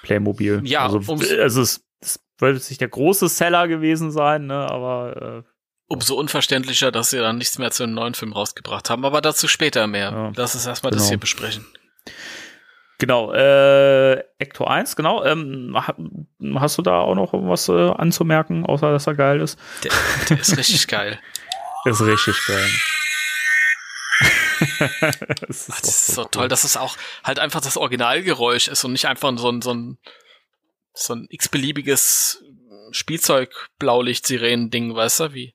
[0.04, 0.62] Playmobil.
[0.64, 5.44] Ja, also ums- es ist es wird nicht der große Seller gewesen sein, ne, aber
[5.46, 5.50] äh,
[5.90, 9.06] Umso unverständlicher, dass sie dann nichts mehr zu einem neuen Film rausgebracht haben.
[9.06, 10.12] Aber dazu später mehr.
[10.12, 10.32] Ja.
[10.36, 11.10] Lass uns erstmal das Genau.
[11.12, 11.66] hier besprechen.
[12.98, 15.24] Genau, äh, Ecto 1, genau.
[15.24, 15.95] Ähm, ha-
[16.60, 19.60] hast du da auch noch was äh, anzumerken, außer dass er geil ist?
[19.84, 19.91] Der,
[20.30, 21.19] der ist richtig geil.
[21.86, 22.69] Ist richtig geil.
[24.80, 24.90] das
[25.40, 26.28] Ach, ist, das ist so cool.
[26.32, 29.72] toll, dass es auch halt einfach das Originalgeräusch ist und nicht einfach so ein, so
[29.74, 29.98] ein,
[30.94, 32.44] so ein x-beliebiges
[32.91, 35.53] Spielzeug-Blaulicht-Sirenen-Ding, weißt du, wie?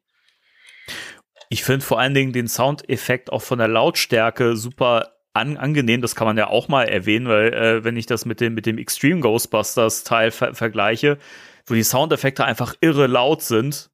[1.49, 6.03] Ich finde vor allen Dingen den Soundeffekt auch von der Lautstärke super an, angenehm.
[6.03, 8.67] Das kann man ja auch mal erwähnen, weil äh, wenn ich das mit dem, mit
[8.67, 11.19] dem Extreme Ghostbusters Teil ver vergleiche,
[11.67, 13.91] wo die Soundeffekte einfach irre laut sind.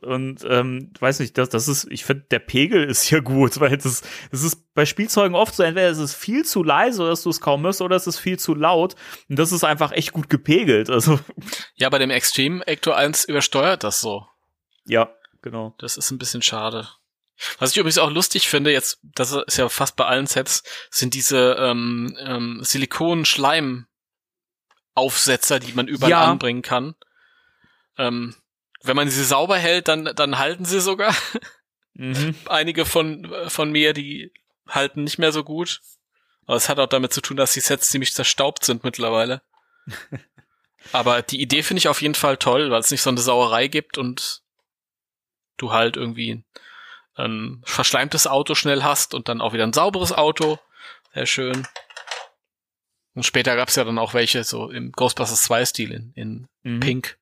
[0.00, 3.76] Und ähm, weiß nicht, das, das ist, ich finde, der Pegel ist hier gut, weil
[3.76, 7.30] das, das ist bei Spielzeugen oft so, entweder es ist viel zu leise, dass du
[7.30, 8.94] es kaum hörst, oder es ist viel zu laut.
[9.28, 10.88] Und das ist einfach echt gut gepegelt.
[10.88, 11.18] Also,
[11.74, 14.26] Ja, bei dem Extreme Ecto 1 übersteuert das so.
[14.86, 15.10] ja,
[15.42, 15.74] genau.
[15.78, 16.88] Das ist ein bisschen schade.
[17.58, 21.14] Was ich übrigens auch lustig finde, jetzt, das ist ja fast bei allen Sets, sind
[21.14, 26.24] diese ähm, ähm, Silikon-Schleim-Aufsetzer, die man überall Ja.
[26.30, 26.94] anbringen kann.
[27.98, 28.34] Ähm,
[28.82, 31.14] wenn man sie sauber hält, dann, dann halten sie sogar.
[31.94, 32.34] Mhm.
[32.46, 34.32] Einige von, von mir, die
[34.68, 35.80] halten nicht mehr so gut.
[36.46, 39.42] Aber es hat auch damit zu tun, dass die Sets ziemlich zerstaubt sind mittlerweile.
[40.92, 43.68] Aber die Idee finde ich auf jeden Fall toll, weil es nicht so eine Sauerei
[43.68, 44.42] gibt und
[45.56, 46.42] du halt irgendwie
[47.14, 50.58] ein verschleimtes Auto schnell hast und dann auch wieder ein sauberes Auto.
[51.14, 51.66] Sehr schön.
[53.14, 56.48] Und später gab es ja dann auch welche so im Ghostbusters 2 Stil in, in
[56.62, 56.80] Mhm.
[56.80, 57.18] Pink.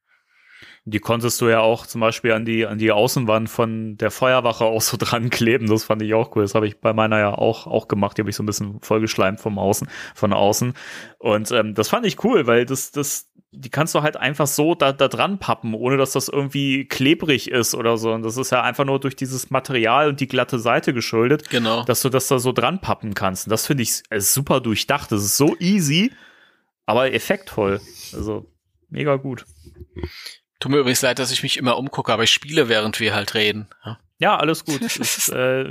[0.86, 4.64] Die konntest du ja auch zum Beispiel an die, an die Außenwand von der Feuerwache
[4.64, 5.66] auch so dran kleben.
[5.68, 6.42] Das fand ich auch cool.
[6.42, 8.16] Das habe ich bei meiner ja auch, auch gemacht.
[8.16, 10.72] Die habe ich so ein bisschen vollgeschleimt vom Außen, von außen.
[11.18, 14.74] Und ähm, das fand ich cool, weil das, das, die kannst du halt einfach so
[14.74, 18.12] da, da dran pappen, ohne dass das irgendwie klebrig ist oder so.
[18.12, 21.84] Und das ist ja einfach nur durch dieses Material und die glatte Seite geschuldet, Genau.
[21.84, 23.46] dass du das da so dran pappen kannst.
[23.46, 25.12] Und das finde ich äh, super durchdacht.
[25.12, 26.12] Das ist so easy,
[26.86, 27.80] aber effektvoll.
[28.14, 28.50] Also
[28.88, 29.44] mega gut.
[30.60, 33.34] Tut mir übrigens leid, dass ich mich immer umgucke, aber ich spiele, während wir halt
[33.34, 33.68] reden.
[33.84, 33.98] Ja.
[34.18, 34.82] Ja, alles gut.
[34.96, 35.64] Ist, äh,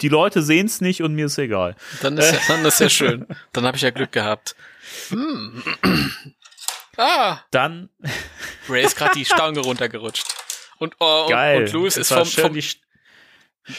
[0.00, 1.74] die Leute sehen es nicht und mir ist egal.
[2.02, 3.26] Dann ist, ja, dann ist ja schön.
[3.52, 4.56] Dann habe ich ja Glück gehabt.
[5.08, 5.62] Hm.
[6.98, 7.90] Ah, Dann
[8.70, 10.26] Ray ist gerade die Stange runtergerutscht.
[10.78, 11.64] Und, oh, und, geil.
[11.64, 12.58] und Louis ist vom, vom,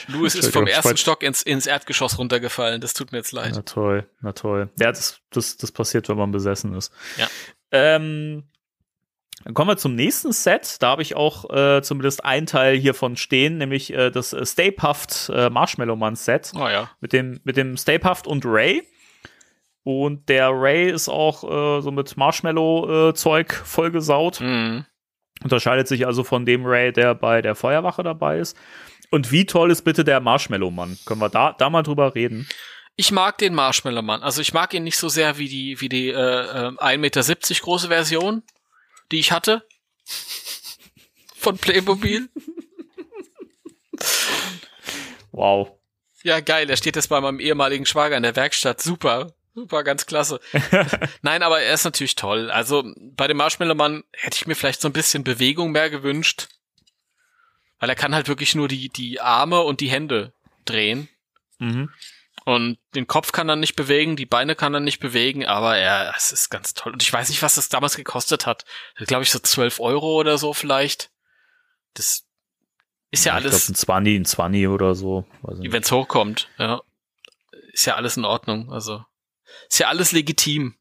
[0.07, 2.79] Louis ist vom ersten Stock ins, ins Erdgeschoss runtergefallen.
[2.79, 3.53] Das tut mir jetzt leid.
[3.55, 4.69] Na toll, na toll.
[4.79, 6.93] Ja, das, das, das passiert, wenn man besessen ist.
[7.17, 7.27] Ja.
[7.71, 8.43] Ähm,
[9.43, 10.77] dann kommen wir zum nächsten Set.
[10.81, 14.71] Da habe ich auch äh, zumindest einen Teil hiervon stehen, nämlich äh, das äh, Stay
[14.71, 16.89] Puft äh, Marshmallow Man Set Oh ja.
[16.99, 18.83] mit dem, mit dem Stay Puft und Ray.
[19.83, 24.41] Und der Ray ist auch äh, so mit Marshmallow-Zeug vollgesaut.
[24.41, 24.85] Mhm.
[25.43, 28.57] Unterscheidet sich also von dem Ray, der bei der Feuerwache dabei ist.
[29.11, 30.97] Und wie toll ist bitte der Marshmallow-Mann?
[31.05, 32.49] Können wir da, da mal drüber reden?
[32.97, 34.23] Ich mag den Marshmallow Mann.
[34.23, 37.21] Also ich mag ihn nicht so sehr wie die, wie die äh, äh, 1,70 Meter
[37.61, 38.41] große Version,
[39.11, 39.67] die ich hatte.
[41.35, 42.29] Von Playmobil.
[45.31, 45.71] Wow.
[46.23, 46.69] Ja, geil.
[46.69, 48.81] Er steht jetzt bei meinem ehemaligen Schwager in der Werkstatt.
[48.81, 49.33] Super.
[49.53, 50.39] Super, ganz klasse.
[51.23, 52.51] Nein, aber er ist natürlich toll.
[52.51, 56.49] Also bei dem Marshmallow Mann hätte ich mir vielleicht so ein bisschen Bewegung mehr gewünscht.
[57.79, 60.33] Weil er kann halt wirklich nur die, die Arme und die Hände
[60.65, 61.09] drehen.
[61.59, 61.89] Mhm.
[62.47, 66.13] Und den Kopf kann er nicht bewegen, die Beine kann er nicht bewegen, aber er,
[66.15, 66.93] es ist ganz toll.
[66.93, 68.63] Und ich weiß nicht, was das damals gekostet hat.
[68.95, 71.11] Glaube ich so 12 Euro oder so vielleicht.
[71.93, 72.23] Das
[73.11, 75.25] ist ja, Ich alles, glaube, ein 20, ein 20 oder so.
[75.41, 76.79] Wenn es hochkommt, ja.
[77.73, 78.71] Ist ja alles in Ordnung.
[78.71, 79.03] Also
[79.69, 80.75] ist ja alles legitim.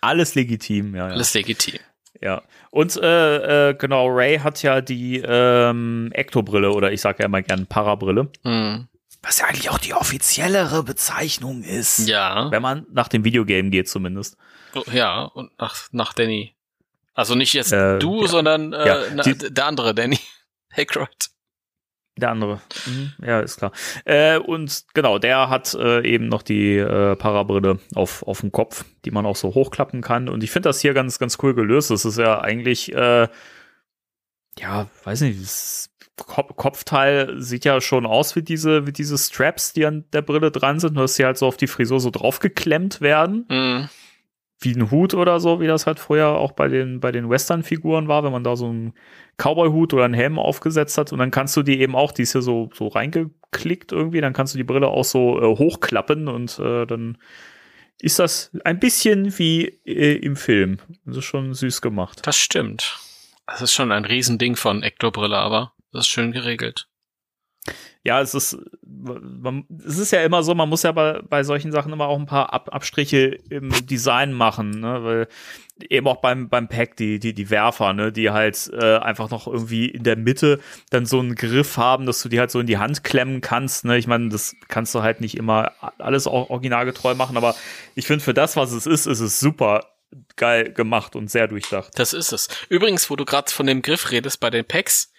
[0.00, 1.08] Alles legitim, ja.
[1.08, 1.12] ja.
[1.12, 1.80] Alles legitim.
[2.20, 2.44] Ja.
[2.70, 7.42] Und äh, äh, genau, Ray hat ja die ähm, Ektobrille oder ich sage ja immer
[7.42, 8.30] gerne Parabrille.
[8.44, 8.86] Hm.
[9.22, 12.08] Was ja eigentlich auch die offiziellere Bezeichnung ist.
[12.08, 12.50] Ja.
[12.50, 14.36] Wenn man nach dem Videogame geht zumindest.
[14.74, 16.54] Oh, Ja, und nach, nach Danny.
[17.14, 18.28] Also nicht jetzt Äh, du, ja.
[18.28, 20.20] sondern äh, Ja, na, der andere Danny.
[20.70, 21.08] Aykroyd.
[22.16, 22.60] Der andere.
[22.86, 23.12] Mhm.
[23.24, 23.72] Ja, ist klar.
[24.04, 28.84] Äh, und genau, der hat äh, eben noch die äh, Parabrille auf, auf dem Kopf,
[29.04, 30.28] die man auch so hochklappen kann.
[30.28, 31.90] Und ich finde das hier ganz, ganz cool gelöst.
[31.90, 33.28] Das ist ja eigentlich, äh,
[34.58, 35.90] ja, weiß nicht, das
[36.26, 40.50] Kop Kopfteil sieht ja schon aus wie diese, wie diese Straps, die an der Brille
[40.50, 43.46] dran sind, nur dass sie halt so auf die Frisur so draufgeklemmt werden.
[43.48, 43.88] Mhm.
[44.60, 48.08] wie ein Hut oder so, wie das halt früher auch bei den, bei den Western-Figuren
[48.08, 48.92] war, wenn man da so einen
[49.36, 52.32] Cowboy-Hut oder einen Helm aufgesetzt hat und dann kannst du die eben auch, die ist
[52.32, 56.58] hier so, so reingeklickt irgendwie, dann kannst du die Brille auch so äh, hochklappen und
[56.58, 57.18] äh, dann
[58.00, 60.78] ist das ein bisschen wie äh, im Film.
[61.04, 62.20] Das ist schon süß gemacht.
[62.24, 62.98] Das stimmt.
[63.46, 66.88] Das ist schon ein Riesending von Ektobrille, aber das ist schön geregelt.
[68.04, 71.72] Ja, es ist, man, es ist ja immer so, man muss ja bei, bei solchen
[71.72, 75.04] Sachen immer auch ein paar Ab Abstriche im Design machen, ne?
[75.04, 75.28] weil
[75.90, 79.46] eben auch beim, beim Pack die, die, die Werfer, ne, die halt äh, einfach noch
[79.46, 80.60] irgendwie in der Mitte
[80.90, 83.84] dann so einen Griff haben, dass du die halt so in die Hand klemmen kannst,
[83.84, 83.98] ne?
[83.98, 87.54] Ich meine, das kannst du halt nicht immer alles auch originalgetreu machen, aber
[87.94, 89.84] ich finde für das, was es ist, ist es super
[90.36, 91.92] geil gemacht und sehr durchdacht.
[91.96, 92.48] Das ist es.
[92.68, 95.12] Übrigens, wo du gerade von dem Griff redest bei den Packs,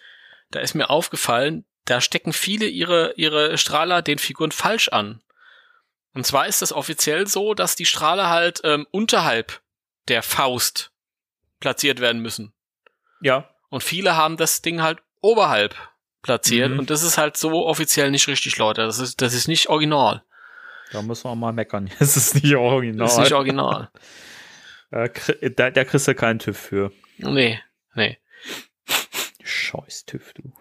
[0.52, 5.22] da ist mir aufgefallen, da stecken viele ihre, ihre Strahler den Figuren falsch an.
[6.14, 9.62] Und zwar ist es offiziell so, dass die Strahler halt ähm, unterhalb
[10.08, 10.92] der Faust
[11.60, 12.54] platziert werden müssen.
[13.22, 15.76] Ja, Und viele haben das Ding halt oberhalb
[16.22, 16.72] platziert.
[16.72, 16.80] Mhm.
[16.80, 18.82] Und das ist halt so offiziell nicht richtig, Leute.
[18.82, 20.24] Das ist, das ist nicht original.
[20.92, 21.90] da müssen wir mal meckern.
[22.00, 23.06] Es ist nicht original.
[23.06, 23.90] Das ist nicht original.
[24.92, 26.92] Da, da kriegst du keinen TÜV für.
[27.18, 27.60] nee,
[27.94, 28.18] nee.
[29.44, 30.52] Scheiß TÜV, du.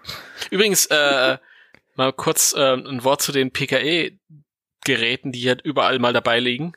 [0.51, 1.39] Übrigens, äh,
[1.95, 6.73] mal kurz äh, ein Wort zu den PKE-Geräten, die halt überall mal dabei liegen.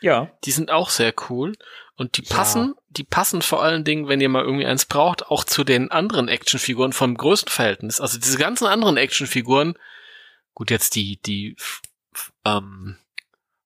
[0.00, 0.30] Ja.
[0.44, 1.54] Die sind auch sehr cool.
[1.96, 2.36] Und die Ja.
[2.36, 5.90] passen, die passen vor allen Dingen, wenn ihr mal irgendwie eins braucht, auch zu den
[5.90, 8.00] anderen Actionfiguren vom größten Verhältnis.
[8.00, 9.78] Also diese ganzen anderen Actionfiguren,
[10.52, 11.56] gut, jetzt die, die
[12.44, 12.98] ähm,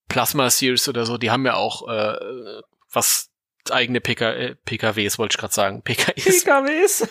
[0.08, 2.62] Plasma Series oder so, die haben ja auch äh,
[2.92, 3.29] was
[3.70, 5.82] eigene PK, äh, PKWs, wollte ich gerade sagen.
[5.84, 6.44] PKEs.
[6.44, 7.08] PKWs.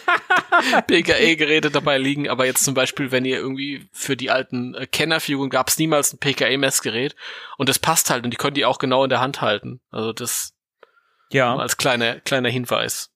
[0.88, 5.50] PKE-Geräte dabei liegen, aber jetzt zum Beispiel, wenn ihr irgendwie für die alten äh, Kennerfiguren
[5.50, 7.16] gab es niemals ein PKE-Messgerät
[7.58, 9.80] und das passt halt und die könnt ihr auch genau in der Hand halten.
[9.92, 10.54] Also das
[11.32, 11.56] Ja.
[11.56, 13.12] als kleiner kleiner Hinweis.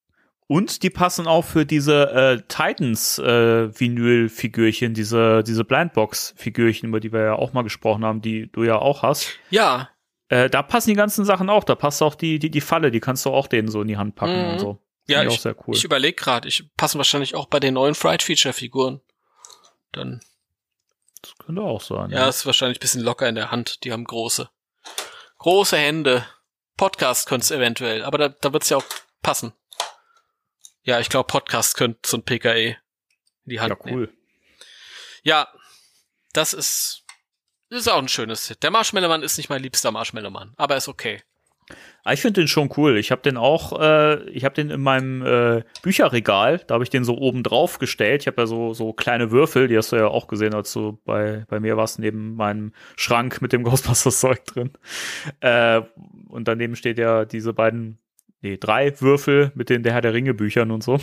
[0.47, 7.13] Und die passen auch für diese äh, Titans äh, Vinyl-Figürchen, diese, diese Blindbox-Figürchen, über die
[7.13, 9.39] wir ja auch mal gesprochen haben, die du ja auch hast.
[9.49, 9.89] Ja,
[10.33, 11.63] Äh, da passen die ganzen Sachen auch.
[11.63, 13.97] Da passt auch die, die, die Falle, die kannst du auch denen so in die
[13.97, 14.49] Hand packen Mhm.
[14.53, 14.81] und so.
[15.05, 15.75] ja, ich, auch sehr cool.
[15.75, 19.01] ich überlege gerade, ich passen wahrscheinlich auch bei den neuen Fright Feature Figuren.
[19.91, 20.21] Dann
[21.21, 22.09] das könnte auch sein.
[22.09, 23.83] ja, ist wahrscheinlich ein bisschen locker in der Hand.
[23.83, 24.49] Die haben große
[25.37, 26.25] große Hände.
[26.77, 28.85] Podcast könnte es eventuell, aber da, da wird's ja auch
[29.21, 29.53] passen.
[30.81, 32.75] Ja, ich glaube Podcast könnte so ein PKE in
[33.45, 33.97] die Hand ja, nehmen.
[33.99, 34.13] cool.
[35.21, 35.47] Ja,
[36.33, 37.02] das ist,
[37.73, 38.61] das ist auch ein schönes Hit.
[38.61, 41.21] Der Marshmallow-Mann ist nicht mein liebster Marshmallow-Mann, aber ist okay.
[42.03, 42.97] Ah, Ich finde den schon cool.
[42.97, 46.89] Ich habe den auch, äh, ich habe den in meinem äh, Bücherregal, da habe ich
[46.91, 48.21] den so oben drauf gestellt.
[48.21, 50.99] Ich habe ja so, so kleine Würfel, die hast du ja auch gesehen, als du
[51.05, 54.71] bei, bei mir warst, neben meinem Schrank mit dem Ghostbusters-Zeug drin.
[55.39, 55.81] Äh,
[56.27, 57.97] und daneben steht ja diese beiden,
[58.41, 60.99] nee, drei Würfel mit den Der Herr der Ringe-Büchern und so.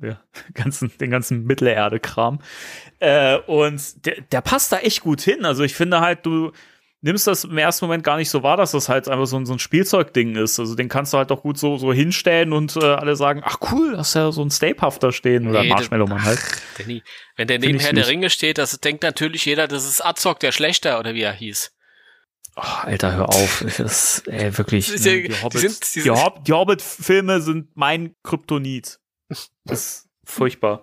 [0.00, 0.20] Ja,
[0.54, 2.40] ganzen, den ganzen Mittelerde-Kram.
[2.98, 5.44] Äh, und der, der passt da echt gut hin.
[5.44, 6.52] Also ich finde halt, du,
[7.02, 9.46] nimmst das im ersten Moment gar nicht so wahr, dass das halt einfach so ein,
[9.46, 10.58] so ein Spielzeugding ist.
[10.60, 13.58] Also den kannst du halt doch gut so, so hinstellen und äh, alle sagen, ach
[13.72, 16.40] cool, hast ja so ein Stapehaft da stehen oder Nee, Marshmallow-Mann halt.
[16.78, 17.02] Danny,
[17.36, 18.06] wenn der Find neben ich Herr der.
[18.08, 21.72] Ringe steht, das denkt natürlich jeder, das ist Azog, der Schlechter, oder wie er hieß.
[22.56, 23.64] Oh, Alter, hör auf.
[23.78, 24.90] Das, ey, wirklich.
[25.00, 28.98] Ne, die Hobbit-Filme sind mein Kryptonit.
[29.64, 30.82] Das ist furchtbar.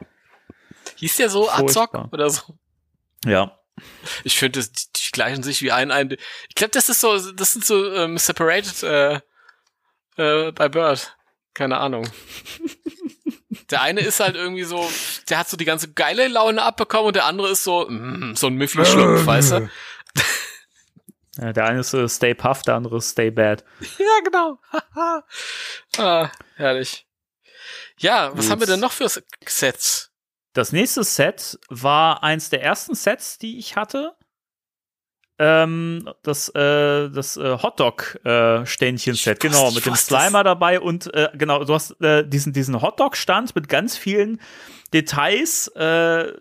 [0.95, 2.09] Hieß der so Azog Furchtbar.
[2.11, 2.57] oder so?
[3.25, 3.59] Ja.
[4.23, 6.11] Ich finde, das- die, die gleichen sich wie ein, ein
[6.49, 9.15] ich glaube, das ist so, das sind so ähm, separated äh,
[10.17, 11.15] äh, by birth.
[11.53, 12.07] Keine Ahnung.
[13.69, 14.89] Der eine ist halt irgendwie so
[15.29, 18.47] der hat so die ganze geile Laune abbekommen und der andere ist so, mm, so
[18.47, 19.69] ein Müffi-Schlumpf, weißt du?
[21.39, 23.63] Ja, der eine ist äh, Stay Puff, der andere ist Stay Bad.
[23.99, 24.59] Ja, genau.
[25.97, 27.06] ah, herrlich.
[27.99, 28.51] Ja, was Gut.
[28.51, 29.09] haben wir denn noch für
[29.45, 30.11] Sets?
[30.53, 34.13] Das nächste Set war eins der ersten Sets, die ich hatte.
[35.39, 39.95] Ähm, das äh, das äh, Hotdog-Ständchen-Set, Ich genau, mit dem.
[39.95, 44.41] Slimer dabei und äh, genau, du hast äh, diesen, diesen Hotdog-Stand mit ganz vielen
[44.95, 45.67] Details.
[45.75, 45.79] Äh,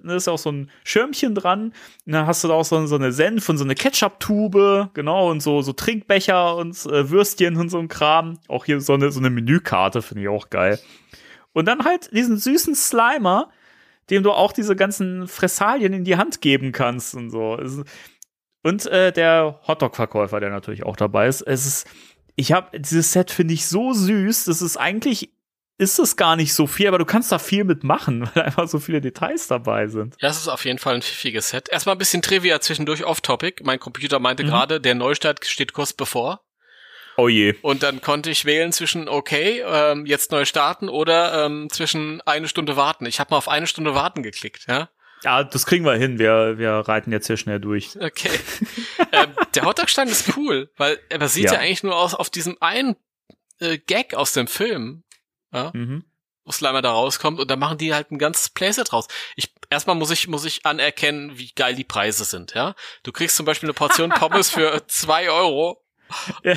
[0.02, 1.74] da ist auch so ein Schirmchen dran.
[2.06, 5.30] Und dann hast du da auch so, so eine Senf und so eine Ketchup-Tube, genau,
[5.30, 8.38] und so, so Trinkbecher und äh, Würstchen und so ein Kram.
[8.48, 10.80] Auch hier so eine, so eine Menükarte, finde ich auch geil.
[11.56, 13.50] Und dann halt diesen süßen Slimer,
[14.10, 17.58] dem du auch diese ganzen Fressalien in die Hand geben kannst und so.
[18.62, 21.40] Und äh, der Hotdog-Verkäufer, der natürlich auch dabei ist.
[21.40, 21.86] Es ist,
[22.34, 24.44] ich habe dieses Set finde ich so süß.
[24.44, 25.30] Das ist eigentlich
[25.78, 28.78] ist es gar nicht so viel, aber du kannst da viel mitmachen, weil einfach so
[28.78, 30.14] viele Details dabei sind.
[30.20, 31.70] Ja, es ist auf jeden Fall ein pfiffiges Set.
[31.70, 33.62] Erstmal ein bisschen Trivia zwischendurch off-topic.
[33.64, 34.48] Mein Computer meinte Mhm.
[34.48, 36.42] gerade, der Neustart steht kurz bevor.
[37.16, 37.54] Oh je.
[37.62, 42.48] Und dann konnte ich wählen zwischen okay, ähm, jetzt neu starten oder ähm, zwischen eine
[42.48, 43.06] Stunde warten.
[43.06, 44.90] Ich habe mal auf eine Stunde warten geklickt, ja.
[45.22, 46.18] Ja, das kriegen wir hin.
[46.18, 47.96] Wir, wir reiten jetzt hier schnell durch.
[47.98, 48.30] Okay.
[49.12, 51.60] ähm, der Hotdog-Stand ist cool, weil er basiert ja, Ja.
[51.60, 52.96] eigentlich nur aus, auf diesem einen
[53.60, 55.02] äh, Gag aus dem Film,
[55.54, 56.04] ja, Mhm.
[56.44, 59.08] wo Slimer da rauskommt und da machen die halt ein ganzes Playset raus.
[59.36, 62.74] Ich, erstmal muss ich, muss ich anerkennen, wie geil die Preise sind, ja.
[63.02, 65.82] Du kriegst zum Beispiel eine Portion Pommes für zwei Euro,
[66.44, 66.54] Ja.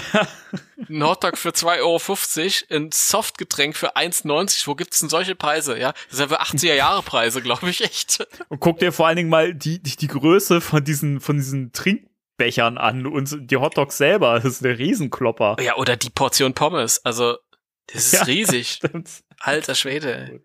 [0.90, 1.80] ein Hotdog für 2,50
[2.72, 4.68] Euro, ein Softgetränk für 1,90.
[4.68, 5.94] Wo gibt's denn solche Preise, ja?
[6.10, 8.28] Das sind ja für 80er Jahre Preise, glaube ich, echt.
[8.50, 11.72] Und guck dir vor allen Dingen mal die, die, die Größe von diesen, von diesen
[11.74, 14.36] Trinkbechern an und die Hotdogs selber.
[14.36, 15.58] Das ist der Riesenklopper.
[15.62, 17.38] Ja, oder die Portion Pommes, also,
[17.88, 18.24] das ist Ja.
[18.24, 18.70] riesig.
[18.84, 19.10] Stimmt.
[19.40, 20.16] Alter Schwede.
[20.16, 20.42] ey.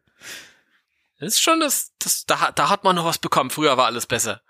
[1.21, 3.51] Das ist schon das, das da, da hat man noch was bekommen.
[3.51, 4.41] Früher war alles besser.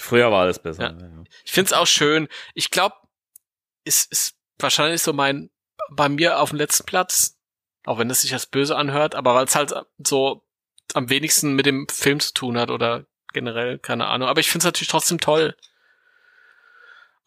[0.00, 0.96] Früher war alles besser.
[0.98, 1.24] Ja.
[1.44, 2.28] Ich find's auch schön.
[2.54, 2.94] Ich glaube,
[3.88, 5.50] es ist wahrscheinlich so mein,
[5.90, 7.36] bei mir auf dem letzten Platz,
[7.84, 10.44] auch wenn es sich als böse anhört, aber weil es halt so
[10.94, 14.28] am wenigsten mit dem Film zu tun hat oder generell, keine Ahnung.
[14.28, 15.54] Aber ich find's natürlich trotzdem toll.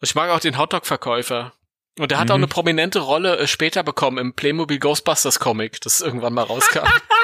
[0.00, 1.52] Und ich mag auch den Hotdog-Verkäufer.
[1.98, 2.44] Und der hat auch Mhm.
[2.44, 6.86] eine prominente Rolle äh, später bekommen im Playmobil Ghostbusters Comic, das irgendwann mal rauskam.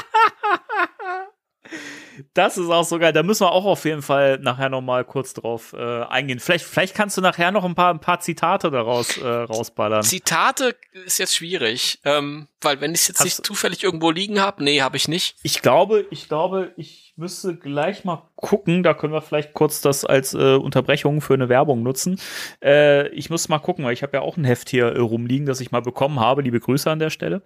[2.34, 3.12] Das ist auch so geil.
[3.12, 6.40] Da müssen wir auch auf jeden Fall nachher noch mal kurz drauf äh, eingehen.
[6.40, 10.02] Vielleicht, vielleicht kannst du nachher noch ein paar, ein paar Zitate daraus äh, rausballern.
[10.02, 14.62] Zitate ist jetzt schwierig, ähm, weil wenn ich jetzt Hast nicht zufällig irgendwo liegen habe,
[14.64, 15.36] nee, habe ich nicht.
[15.42, 18.82] Ich glaube, ich glaube, ich müsste gleich mal gucken.
[18.82, 22.20] Da können wir vielleicht kurz das als äh, Unterbrechung für eine Werbung nutzen.
[22.62, 25.46] Äh, ich muss mal gucken, weil ich habe ja auch ein Heft hier äh, rumliegen,
[25.46, 26.42] das ich mal bekommen habe.
[26.42, 27.42] Liebe Grüße an der Stelle.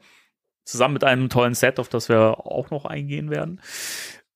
[0.64, 3.60] Zusammen mit einem tollen Set, auf das wir auch noch eingehen werden.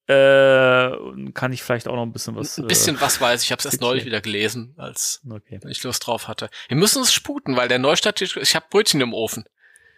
[0.08, 2.58] Äh, kann ich vielleicht auch noch ein bisschen was.
[2.58, 5.60] Ein bisschen was weiß ich, habe es erst neulich wieder gelesen, als Äh, okay.
[5.68, 6.48] ich Lust drauf hatte.
[6.68, 9.44] Wir müssen uns sputen, weil der Neustadt, ich habe Brötchen im Ofen.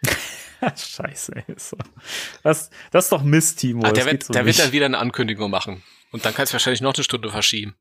[0.61, 1.43] Scheiße, ey.
[2.43, 3.85] Das, das ist doch Mist, Timo.
[3.85, 5.83] Ah, der wird, so der wird dann wieder eine Ankündigung machen.
[6.11, 7.75] Und dann kannst du wahrscheinlich noch eine Stunde verschieben.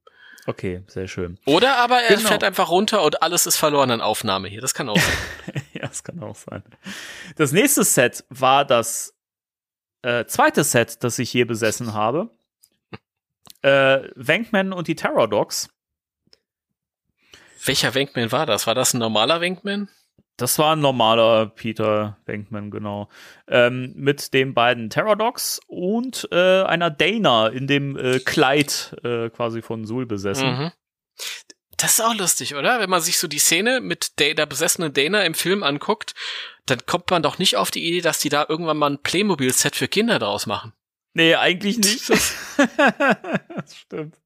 [0.46, 1.38] Okay, sehr schön.
[1.44, 2.28] Oder aber er Genau.
[2.28, 4.60] fährt einfach runter und alles ist verloren an Aufnahme hier.
[4.60, 4.96] Das kann auch
[5.46, 5.62] sein.
[5.72, 6.62] ja, das kann auch sein.
[7.36, 9.14] Das nächste Set war das
[10.08, 12.30] äh, zweite Set, das ich je besessen habe.
[13.62, 15.68] Äh, Wankman und die Terror Dogs.
[17.64, 18.66] Welcher Wankman war das?
[18.66, 19.88] War das ein normaler Wankman?
[20.38, 23.08] Das war ein normaler Peter Venkman, genau.
[23.48, 29.30] Ähm, mit den beiden Terror Dogs und äh, einer Dana in dem äh, Kleid äh,
[29.30, 30.48] quasi von Sul besessen.
[30.48, 30.72] Mhm.
[31.76, 32.80] Das ist auch lustig, oder?
[32.80, 36.14] Wenn man sich so die Szene mit der, der besessenen Dana im Film anguckt,
[36.70, 39.76] dann kommt man doch nicht auf die Idee, dass die da irgendwann mal ein Playmobil-Set
[39.76, 40.72] für Kinder draus machen.
[41.14, 42.08] Nee, eigentlich nicht.
[42.10, 44.16] das stimmt.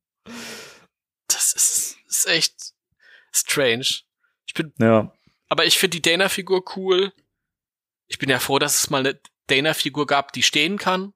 [1.29, 2.55] Das ist, ist echt
[3.33, 3.87] strange.
[4.47, 5.13] Ich bin, Ja.
[5.49, 7.13] aber ich finde die Dana-Figur cool.
[8.09, 11.15] Ich bin ja froh, dass es mal eine Dana-Figur gab, die stehen kann.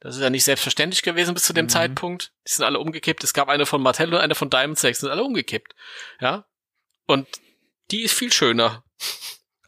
[0.00, 1.70] Das ist ja nicht selbstverständlich gewesen bis zu dem Mhm.
[1.70, 2.32] Zeitpunkt.
[2.46, 3.22] Die sind alle umgekippt.
[3.24, 5.74] Es gab eine von Mattel und eine von Diamond Sex, sind alle umgekippt.
[6.20, 6.44] Ja.
[7.06, 7.28] Und
[7.90, 8.84] die ist viel schöner.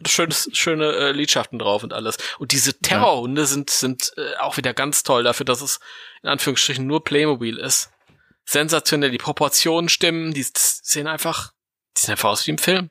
[0.06, 2.16] Schönes, schöne äh, Lidschaften drauf und alles.
[2.38, 5.80] Und diese Terrorhunde sind, sind äh, auch wieder ganz toll dafür, dass es
[6.22, 7.90] in Anführungsstrichen nur Playmobil ist.
[8.44, 11.52] Sensationell, die Proportionen stimmen, die sehen einfach,
[11.96, 12.90] die sehen einfach aus wie im Film.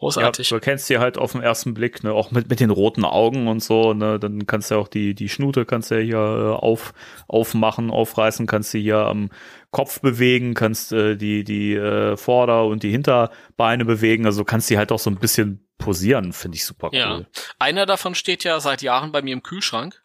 [0.00, 0.48] Großartig.
[0.48, 3.04] Ja, du kennst die halt auf den ersten Blick, ne, auch mit, mit den roten
[3.04, 6.00] Augen und so, ne, dann kannst du ja auch die, die Schnute kannst du ja
[6.00, 6.94] hier äh, auf,
[7.28, 9.28] aufmachen, aufreißen, kannst du hier am
[9.70, 14.78] Kopf bewegen, kannst äh, die, die äh, Vorder- und die Hinterbeine bewegen, also kannst die
[14.78, 16.98] halt auch so ein bisschen posieren, finde ich super cool.
[16.98, 17.20] Ja.
[17.58, 20.00] Einer davon steht ja seit Jahren bei mir im Kühlschrank.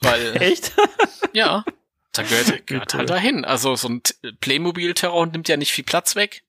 [0.00, 0.76] Weil, Echt?
[1.32, 1.64] ja,
[2.12, 3.44] da gehört, gehört halt dahin.
[3.44, 4.02] Also so ein
[4.40, 6.44] Playmobil-Terror nimmt ja nicht viel Platz weg.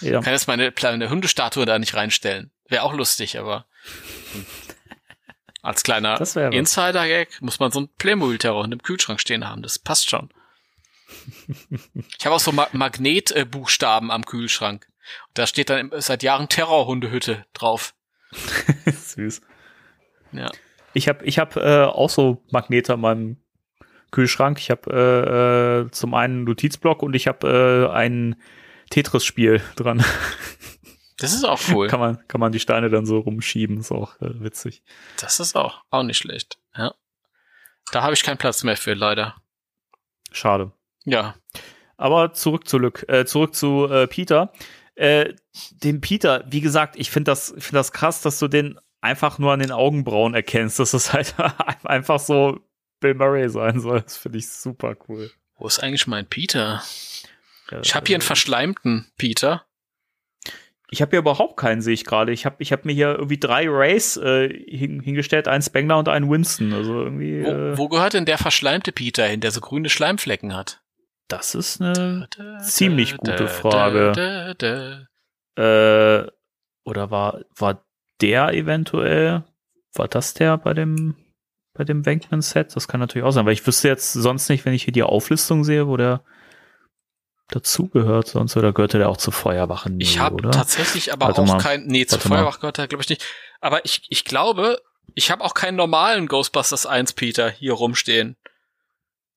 [0.00, 0.18] Ja.
[0.18, 2.50] Ich kann jetzt meine kleine Hundestatue da nicht reinstellen.
[2.68, 3.66] Wäre auch lustig, aber
[4.32, 4.46] hm.
[5.62, 6.20] als kleiner.
[6.20, 9.62] Insider-Gag muss man so ein Playmobil-Terror im Kühlschrank stehen haben.
[9.62, 10.30] Das passt schon.
[12.18, 14.86] Ich habe auch so Ma Magnetbuchstaben am Kühlschrank.
[15.34, 17.94] Da steht dann seit Jahren Terrorhundehütte drauf.
[18.86, 19.40] Süß.
[20.32, 20.50] Ja.
[20.92, 23.36] Ich habe ich hab, äh, auch so Magnete an meinem
[24.10, 24.58] Kühlschrank.
[24.58, 28.36] Ich habe äh, äh, zum einen einen Notizblock und ich habe äh, ein
[28.90, 30.04] Tetris-Spiel dran.
[31.20, 31.88] Das ist auch cool.
[31.88, 33.80] kann, man, kann man die Steine dann so rumschieben.
[33.80, 34.84] Ist auch äh, witzig.
[35.20, 36.58] Das ist auch, auch nicht schlecht.
[36.76, 36.94] Ja.
[37.90, 39.34] Da habe ich keinen Platz mehr für, leider.
[40.30, 40.72] Schade.
[41.04, 41.34] Ja.
[41.96, 44.52] Aber zurück zu Lück, äh, zurück zu äh, Peter.
[44.94, 45.34] Äh,
[45.72, 49.38] dem Peter, wie gesagt, ich finde das, ich finde das krass, dass du den einfach
[49.38, 51.34] nur an den Augenbrauen erkennst, dass das halt
[51.84, 52.60] einfach so
[53.00, 54.02] Bill Murray sein soll.
[54.02, 55.30] Das finde ich super cool.
[55.56, 56.82] Wo ist eigentlich mein Peter?
[57.82, 59.64] Ich habe hier einen verschleimten Peter.
[60.90, 62.32] Ich habe hier überhaupt keinen, sehe ich gerade.
[62.32, 66.08] Ich habe ich hab mir hier irgendwie drei Rays äh, hin, hingestellt, einen Spengler und
[66.08, 66.72] einen Winston.
[66.72, 67.44] Also irgendwie.
[67.44, 70.80] Wo, Äh, wo gehört denn der verschleimte Peter hin, der so grüne Schleimflecken hat?
[71.28, 72.26] das ist eine.
[72.36, 74.12] Da, Ziemlich da, gute da, Frage.
[74.12, 75.06] Da, da,
[75.54, 76.22] da.
[76.22, 76.30] Äh,
[76.84, 77.84] oder war, war
[78.22, 79.44] der eventuell,
[79.94, 81.16] war das der bei dem,
[81.74, 82.74] bei dem Wankman-Set?
[82.74, 85.02] Das kann natürlich auch sein, weil ich wüsste jetzt sonst nicht, wenn ich hier die
[85.02, 86.22] Auflistung sehe, wo der
[87.48, 89.90] dazugehört sonst, oder gehörte der auch zur Feuerwache?
[89.90, 91.58] Nee, Ich habe tatsächlich aber Warte auch mal.
[91.58, 92.50] kein, nee, zur Warte mal.
[92.58, 93.24] Gehört er glaube ich nicht.
[93.60, 94.80] Aber ich, ich glaube,
[95.14, 98.36] ich habe auch keinen normalen Ghostbusters 1 Peter hier rumstehen.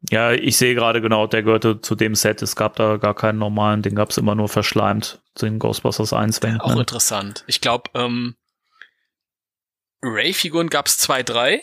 [0.10, 2.42] Ja, ich sehe gerade genau, der gehörte zu dem Set.
[2.42, 6.40] Es gab da gar keinen normalen, den gab es immer nur verschleimt, den Ghostbusters 1
[6.40, 6.80] Auch Wankman.
[6.80, 7.44] interessant.
[7.48, 8.36] Ich glaube, ähm,
[10.04, 11.62] Ray-Figuren gab's zwei, drei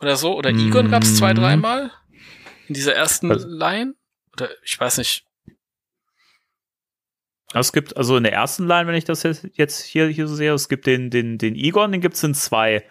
[0.00, 0.36] oder so.
[0.36, 1.38] Oder Egon gab's zwei, Mhm.
[1.38, 1.90] dreimal
[2.68, 3.94] in dieser ersten Also- Line.
[4.34, 5.24] Oder ich weiß nicht.
[7.52, 10.52] Es gibt, also in der ersten Line, wenn ich das jetzt- hier, hier so sehe,
[10.52, 12.84] es gibt den, den, den Egon, den gibt's in zwei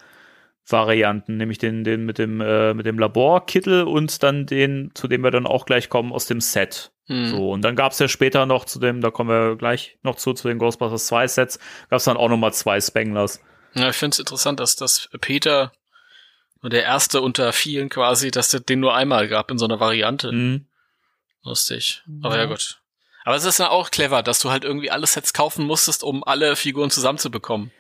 [0.66, 5.22] Varianten, nämlich den, den mit dem, äh, mit dem Laborkittel und dann den, zu dem
[5.22, 6.92] wir dann auch gleich kommen, aus dem Set.
[7.08, 7.26] Hm.
[7.28, 10.32] So, und dann gab's ja später noch zu dem, da kommen wir gleich noch zu,
[10.32, 11.60] zu den Ghostbusters 2 Sets,
[11.90, 13.42] gab's dann auch nochmal zwei Spanglers.
[13.74, 15.74] Ja, ich finde es interessant, dass das Peter
[16.62, 20.32] der erste unter vielen quasi, dass es den nur einmal gab in so einer Variante.
[20.32, 20.68] Mhm.
[21.44, 22.04] Lustig.
[22.22, 22.48] Aber ja Ja.
[22.50, 22.80] gut.
[23.26, 26.24] Aber es ist dann auch clever, dass du halt irgendwie alle Sets kaufen musstest, um
[26.26, 27.72] alle Figuren zusammenzubekommen.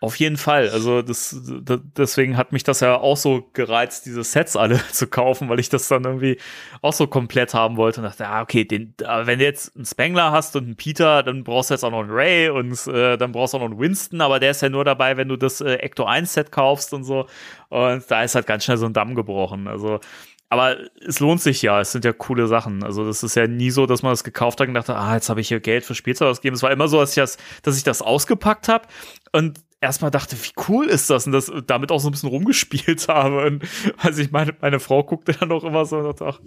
[0.00, 0.68] Auf jeden Fall.
[0.70, 5.06] Also das, d- deswegen hat mich das ja auch so gereizt, diese Sets alle zu
[5.06, 6.38] kaufen, weil ich das dann irgendwie
[6.82, 10.32] auch so komplett haben wollte und dachte, ah, okay, den, wenn du jetzt einen Spengler
[10.32, 13.32] hast und einen Peter, dann brauchst du jetzt auch noch einen Ray und äh, dann
[13.32, 15.60] brauchst du auch noch einen Winston, aber der ist ja nur dabei, wenn du das
[15.62, 17.26] äh, Ecto 1 Set kaufst und so.
[17.70, 19.66] Und da ist halt ganz schnell so ein Damm gebrochen.
[19.66, 20.00] Also
[20.48, 22.84] aber es lohnt sich ja, es sind ja coole Sachen.
[22.84, 25.28] Also das ist ja nie so, dass man das gekauft hat und dachte, ah, jetzt
[25.28, 26.54] habe ich hier Geld für Spielzeug ausgegeben.
[26.54, 28.86] Es war immer so, dass ich das, dass ich das ausgepackt habe
[29.32, 33.08] und erstmal dachte, wie cool ist das und das damit auch so ein bisschen rumgespielt
[33.08, 33.44] habe.
[33.44, 33.64] Und
[33.98, 36.40] also ich meine, meine Frau guckte dann auch immer so und dachte, ach,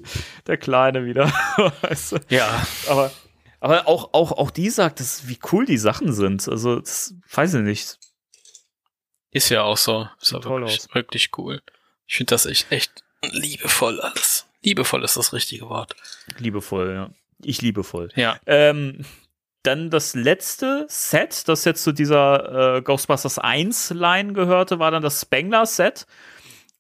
[0.48, 1.32] der Kleine wieder.
[1.82, 2.18] weißt du?
[2.30, 2.66] Ja.
[2.88, 3.12] Aber,
[3.60, 6.48] aber auch, auch, auch die sagt, das, wie cool die Sachen sind.
[6.48, 7.98] Also, das weiß ich nicht.
[9.32, 10.08] Ist ja auch so.
[10.22, 11.62] Ist Sieht ja wirklich, wirklich cool.
[12.08, 14.48] Ich finde das echt, echt liebevoll alles.
[14.64, 15.96] Liebevoll ist das richtige Wort.
[16.38, 17.10] Liebevoll, ja.
[17.42, 18.10] Ich liebevoll.
[18.16, 18.38] Ja.
[18.46, 19.06] Ähm,
[19.64, 25.04] dann das letzte Set, das jetzt zu dieser äh, Ghostbusters 1 Line gehörte, war dann
[25.04, 26.06] das Spengler Set.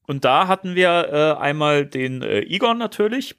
[0.07, 3.36] Und da hatten wir äh, einmal den äh, Egon natürlich,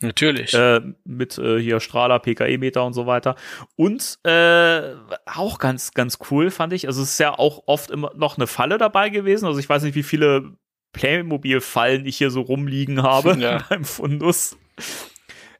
[0.00, 0.52] Natürlich.
[0.52, 3.34] äh, mit äh, hier Strahler, PKE-Meter und so weiter.
[3.76, 4.94] Und äh,
[5.24, 6.86] auch ganz, ganz cool fand ich.
[6.86, 9.46] Also es ist ja auch oft immer noch eine Falle dabei gewesen.
[9.46, 10.52] Also ich weiß nicht, wie viele
[10.96, 13.64] Playmobil-Fallen ich hier so rumliegen habe Ja.
[13.68, 14.56] beim Fundus.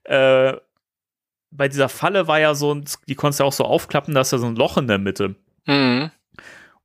[0.05, 0.55] Äh,
[1.51, 4.33] bei dieser Falle war ja so, ein, die konntest du auch so aufklappen, da ist
[4.33, 5.37] ja so ein Loch in der Mitte.
[5.67, 6.11] mhm.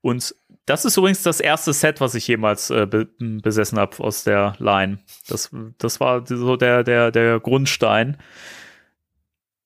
[0.04, 4.24] Und das ist übrigens das erste Set, was ich jemals äh, be besessen habe aus
[4.24, 4.98] der Line.
[5.28, 8.18] Das, das war so der, der, der Grundstein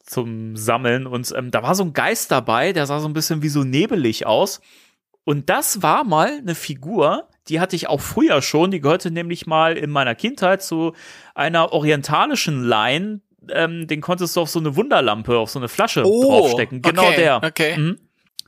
[0.04, 1.08] zum Sammeln.
[1.08, 3.64] Und ähm, da war so ein Geist dabei, der sah so ein bisschen wie so
[3.64, 4.62] nebelig aus.
[5.24, 8.72] Und das war mal eine Figur, die hatte ich auch früher schon.
[8.72, 10.94] Die gehörte nämlich mal in meiner Kindheit zu
[11.34, 13.22] einer orientalischen Line.
[13.50, 16.82] Ähm, den konntest du auf so eine Wunderlampe, auf so eine Flasche draufstecken.
[16.82, 17.44] Genau Oh, okay, der.
[17.44, 17.78] Okay.
[17.78, 18.00] Mhm.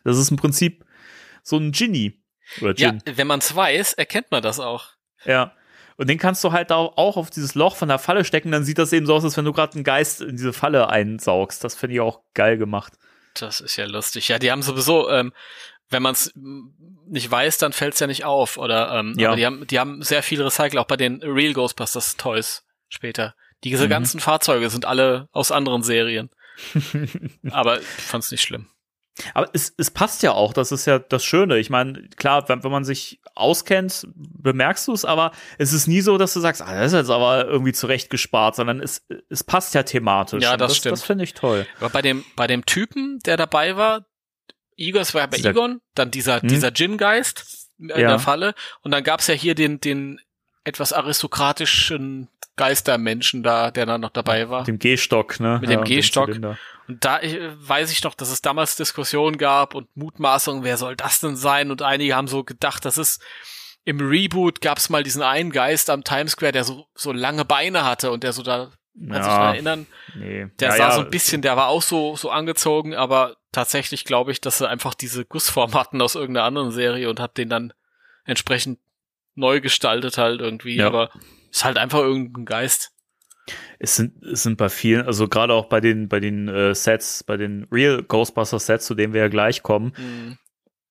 [0.03, 0.83] Das ist im Prinzip
[1.43, 2.19] so ein Genie.
[2.61, 3.01] Oder Ja, Gin.
[3.17, 4.85] wenn man es weiß, erkennt man das auch.
[5.25, 5.51] Ja.
[5.97, 8.63] Und den kannst du halt auch auch auf dieses Loch von der Falle stecken, dann
[8.63, 11.63] sieht das eben so aus, als wenn du gerade einen Geist in diese Falle einsaugst.
[11.63, 12.93] Das finde ich auch geil gemacht.
[13.33, 14.27] Das ist ja lustig.
[14.29, 15.33] Ja, die haben sowieso, ähm,
[15.89, 18.57] wenn man es nicht weiß, dann fällt es ja nicht auf.
[18.57, 19.29] Oder ähm, Ja.
[19.29, 23.35] aber die haben, die haben sehr viel Recycle, auch bei den Real Ghostbusters Toys später.
[23.63, 23.89] Diese Mhm.
[23.89, 26.29] ganzen Fahrzeuge sind alle aus anderen Serien.
[27.51, 28.67] aber ich fand's nicht schlimm.
[29.33, 31.57] Aber es, es passt ja auch, das ist ja das Schöne.
[31.57, 36.01] Ich meine, klar, wenn, wenn man sich auskennt, bemerkst du es, aber es ist nie
[36.01, 39.43] so, dass du sagst, ah, das ist jetzt aber irgendwie zurecht gespart, sondern es, es
[39.43, 40.43] passt ja thematisch.
[40.43, 40.93] Ja, das das stimmt.
[40.93, 41.65] Das finde ich toll.
[41.79, 44.05] Aber bei dem, bei dem Typen, der dabei war,
[44.77, 46.47] Igor, es war ja bei Dieser- Egon, dann dieser, Hm?
[46.47, 47.97] dieser Djinn-Geist in Ja.
[47.97, 48.53] der Falle.
[48.81, 50.19] Und dann gab's ja hier den, den
[50.63, 54.59] etwas aristokratischen Geistermenschen da, der dann noch dabei war.
[54.61, 55.59] Mit dem Gehstock, ne?
[55.61, 56.27] Mit dem und Gehstock.
[56.27, 56.57] Zylinder.
[56.87, 60.77] Und da ich, äh, weiß ich noch, dass es damals Diskussionen gab und Mutmaßungen, wer
[60.77, 61.69] soll das denn sein?
[61.69, 63.19] Und einige haben so gedacht, dass es
[63.85, 67.85] im Reboot gab's mal diesen einen Geist am Times Square, der so, so lange Beine
[67.85, 70.47] hatte und der so da, kann sich daran erinnern, nee.
[70.59, 74.05] der ja, sah ja, so ein bisschen, der war auch so, so angezogen, aber tatsächlich
[74.05, 77.49] glaube ich, dass sie einfach diese Gussform hatten aus irgendeiner anderen Serie und hat den
[77.49, 77.73] dann
[78.23, 78.77] entsprechend
[79.33, 80.85] neu gestaltet halt irgendwie, Ja.
[80.87, 81.09] aber
[81.51, 82.91] ist halt einfach irgendein Geist.
[83.79, 87.23] Es sind, es sind bei vielen, also gerade auch bei den, bei den äh, Sets,
[87.23, 90.37] bei den Real Ghostbusters Sets, zu denen wir ja gleich kommen, Mhm.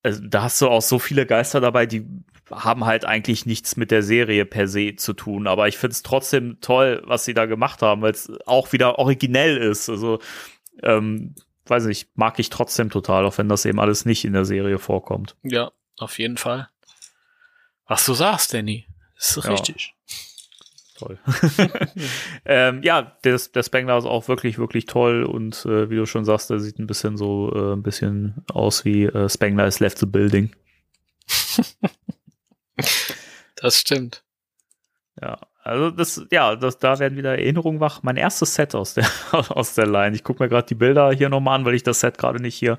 [0.03, 2.05] also, da hast du auch so viele Geister dabei, die
[2.51, 5.47] haben halt eigentlich nichts mit der Serie per se zu tun.
[5.47, 8.99] Aber ich finde es trotzdem toll, was sie da gemacht haben, weil es auch wieder
[8.99, 9.89] originell ist.
[9.89, 10.19] Also,
[10.83, 11.35] ähm,
[11.71, 14.79] weiß nicht, mag ich trotzdem total, auch wenn das eben alles nicht in der Serie
[14.79, 15.37] vorkommt.
[15.43, 16.69] Ja, auf jeden Fall.
[17.87, 18.87] Was du sagst, Danny,
[19.17, 19.51] ist Ja.
[19.51, 19.95] richtig.
[20.99, 21.19] Toll.
[22.47, 26.25] ähm, ja, der, der Spengler ist auch wirklich, wirklich toll und äh, wie du schon
[26.25, 29.99] sagst, der sieht ein bisschen so äh, ein bisschen aus wie äh, Spengler is left
[29.99, 30.55] the building.
[33.57, 34.23] Das stimmt.
[35.21, 38.03] Ja, also das, ja, das, da werden wieder Erinnerungen wach.
[38.03, 40.15] Mein erstes Set aus der, aus der Line.
[40.17, 42.55] Ich gucke mir gerade die Bilder hier nochmal an, weil ich das Set gerade nicht
[42.57, 42.79] hier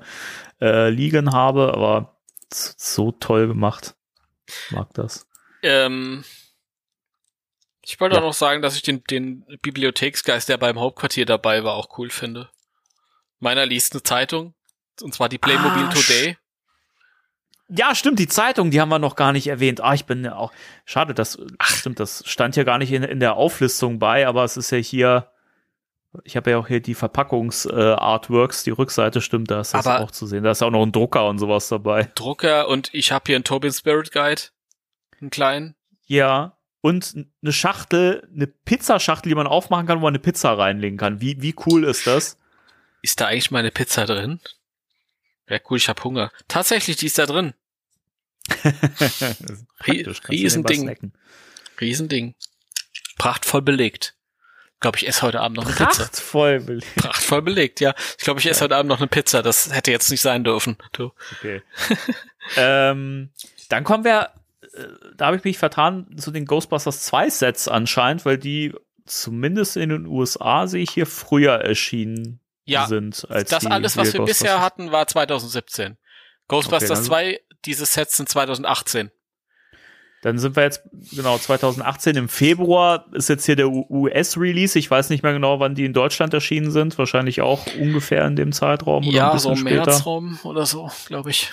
[0.60, 2.16] äh, liegen habe, aber
[2.52, 3.94] so, toll gemacht.
[4.70, 5.26] Mag das.
[5.62, 6.24] Ähm,
[7.82, 8.22] ich wollte Ja.
[8.22, 12.10] auch noch sagen, dass ich den, den Bibliotheksgeist, der beim Hauptquartier dabei war, auch cool
[12.10, 12.50] finde.
[13.38, 14.54] Meiner liest eine Zeitung,
[15.02, 16.36] und zwar die Playmobil Ah, Today.
[17.70, 19.82] Ja, stimmt, die Zeitung, die haben wir noch gar nicht erwähnt.
[19.82, 20.52] Ah, ich bin ja auch,
[20.86, 24.56] schade, das, stimmt, das stand ja gar nicht in, in der Auflistung bei, aber es
[24.56, 25.30] ist ja hier,
[26.24, 30.10] ich habe ja auch hier die Verpackungs-Artworks, die Rückseite stimmt, da ist das Aber- auch
[30.10, 30.44] zu sehen.
[30.44, 32.10] Da ist auch noch ein Drucker und sowas dabei.
[32.14, 34.42] Drucker und ich habe hier einen Tobin Spirit Guide,
[35.20, 35.74] einen kleinen.
[36.06, 36.54] Ja.
[36.80, 41.20] Und eine Schachtel, eine Pizzaschachtel, die man aufmachen kann, wo man eine Pizza reinlegen kann.
[41.20, 42.38] Wie, wie cool ist das?
[43.02, 44.40] Ist da eigentlich meine Pizza drin?
[45.48, 46.30] Ja, cool, ich hab Hunger.
[46.46, 47.54] Tatsächlich, die ist da drin.
[49.86, 51.12] Riesending.
[51.80, 52.34] Riesending.
[53.16, 54.14] Prachtvoll belegt.
[54.74, 56.04] Ich glaube, ich esse heute Abend noch eine Pizza.
[56.04, 56.94] Prachtvoll belegt.
[56.96, 57.94] Prachtvoll belegt, ja.
[58.16, 59.42] Ich glaube, ich esse heute Abend noch eine Pizza.
[59.42, 60.76] Das hätte jetzt nicht sein dürfen.
[60.92, 61.12] Du.
[61.36, 61.62] Okay.
[62.56, 63.30] ähm,
[63.70, 64.30] dann kommen wir,
[64.74, 64.84] äh,
[65.16, 68.72] da habe ich mich vertan, zu den Ghostbusters 2 Sets anscheinend, weil die
[69.04, 72.40] zumindest in den USA sehe ich hier früher erschienen
[72.72, 73.26] Ja, sind.
[73.30, 75.96] Als das die alles, was wir bisher hatten, war 2017.
[76.48, 79.10] Ghostbusters Okay, also- 2, diese Sets sind 2018.
[80.22, 80.82] Dann sind wir jetzt,
[81.12, 84.76] genau, 2018 im Februar ist jetzt hier der US-Release.
[84.76, 86.98] Ich weiß nicht mehr genau, wann die in Deutschland erschienen sind.
[86.98, 89.06] Wahrscheinlich auch ungefähr in dem Zeitraum.
[89.06, 89.86] Oder Ja, so im später.
[89.86, 91.52] März rum oder so, glaube ich.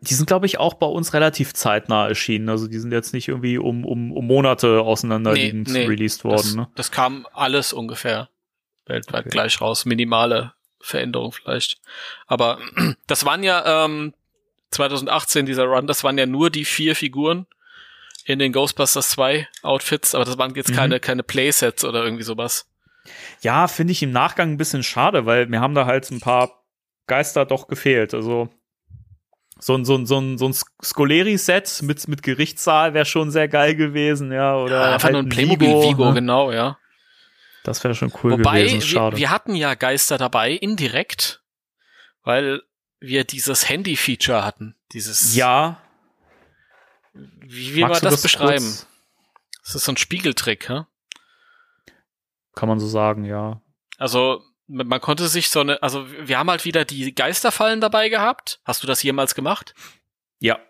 [0.00, 2.48] Die sind, glaube ich, auch bei uns relativ zeitnah erschienen.
[2.48, 5.86] Also die sind jetzt nicht irgendwie um, um, um Monate auseinanderliegend Nee, nee.
[5.86, 6.56] released Das, worden.
[6.56, 6.68] Ne?
[6.76, 8.28] das kam alles ungefähr
[8.86, 9.30] weltweit Okay.
[9.30, 9.84] gleich raus.
[9.84, 11.78] Minimale Veränderung vielleicht.
[12.26, 12.58] Aber
[13.06, 14.14] das waren ja ähm,
[14.70, 17.46] 2018 dieser Run, das waren ja nur die vier Figuren
[18.24, 20.74] in den Ghostbusters 2 Outfits, aber das waren jetzt Mhm.
[20.74, 22.68] keine, keine Playsets oder irgendwie sowas.
[23.40, 26.64] Ja, finde ich im Nachgang ein bisschen schade, weil mir haben da halt ein paar
[27.06, 28.14] Geister doch gefehlt.
[28.14, 28.48] Also
[29.60, 33.46] so ein, so ein, so ein, so ein Scoleri-Set mit, mit Gerichtssaal wäre schon sehr
[33.48, 34.56] geil gewesen, ja.
[34.56, 36.14] Oder Ja, einfach halt nur ein ein Playmobil Vigo, Vigo, ne?
[36.14, 36.78] genau, ja.
[37.66, 38.80] Das wäre schon cool Wobei, gewesen.
[38.80, 39.16] wir, Schade.
[39.16, 41.42] wir hatten ja Geister dabei, indirekt,
[42.22, 42.62] weil
[43.00, 44.76] wir dieses Handy-Feature hatten.
[44.92, 45.82] Dieses, ja.
[47.12, 48.64] wie will man du das, beschreiben?
[48.64, 48.86] kurz-
[49.64, 50.82] Das ist so ein Spiegeltrick, hä?
[52.54, 53.60] Kann man so sagen, ja.
[53.98, 58.60] Also, man konnte sich so eine, also wir haben halt wieder die Geisterfallen dabei gehabt.
[58.64, 59.74] Hast du das jemals gemacht?
[60.38, 60.60] Ja.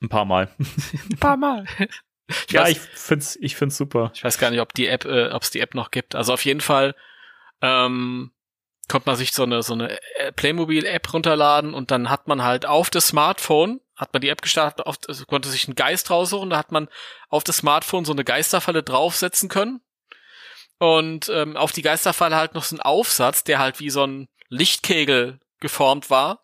[0.00, 0.50] Ein paar Mal.
[0.58, 1.66] Ein paar Mal.
[2.28, 4.10] Ich ja, weiß, ich find's, ich find's super.
[4.14, 6.14] ich weiß gar nicht, ob die App, äh, ob es die App noch gibt.
[6.14, 6.94] Also auf jeden Fall
[7.60, 8.32] ähm,
[8.88, 12.66] konnte man sich so eine so eine äh, Playmobil-App runterladen und dann hat man halt
[12.66, 16.50] auf das Smartphone hat man die App gestartet, auf, also konnte sich einen Geist raussuchen,
[16.50, 16.88] da hat man
[17.28, 19.80] auf das Smartphone so eine Geisterfalle draufsetzen können
[20.78, 24.28] und ähm, auf die Geisterfalle halt noch so ein Aufsatz, der halt wie so ein
[24.48, 26.42] Lichtkegel geformt war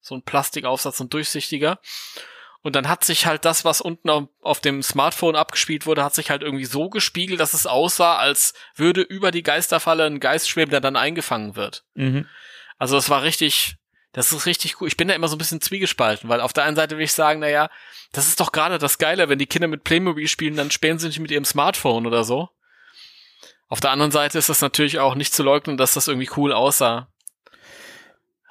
[0.00, 1.78] so ein Plastikaufsatz, so ein durchsichtiger.
[2.62, 6.30] Und dann hat sich halt das, was unten auf, dem Smartphone abgespielt wurde, hat sich
[6.30, 10.70] halt irgendwie so gespiegelt, dass es aussah, als würde über die Geisterfalle ein Geist schweben,
[10.70, 11.84] der dann eingefangen wird.
[11.94, 12.26] Mhm.
[12.78, 13.76] Also das war richtig,
[14.12, 14.88] das ist richtig cool.
[14.88, 17.14] Ich bin da immer so ein bisschen zwiegespalten, weil auf der einen Seite will ich
[17.14, 17.70] sagen, naja,
[18.12, 21.06] das ist doch gerade das Geile, wenn die Kinder mit Playmobil spielen, dann spähen sie
[21.06, 22.50] nicht mit ihrem Smartphone oder so.
[23.68, 26.52] Auf der anderen Seite ist das natürlich auch nicht zu leugnen, dass das irgendwie cool
[26.52, 27.08] aussah.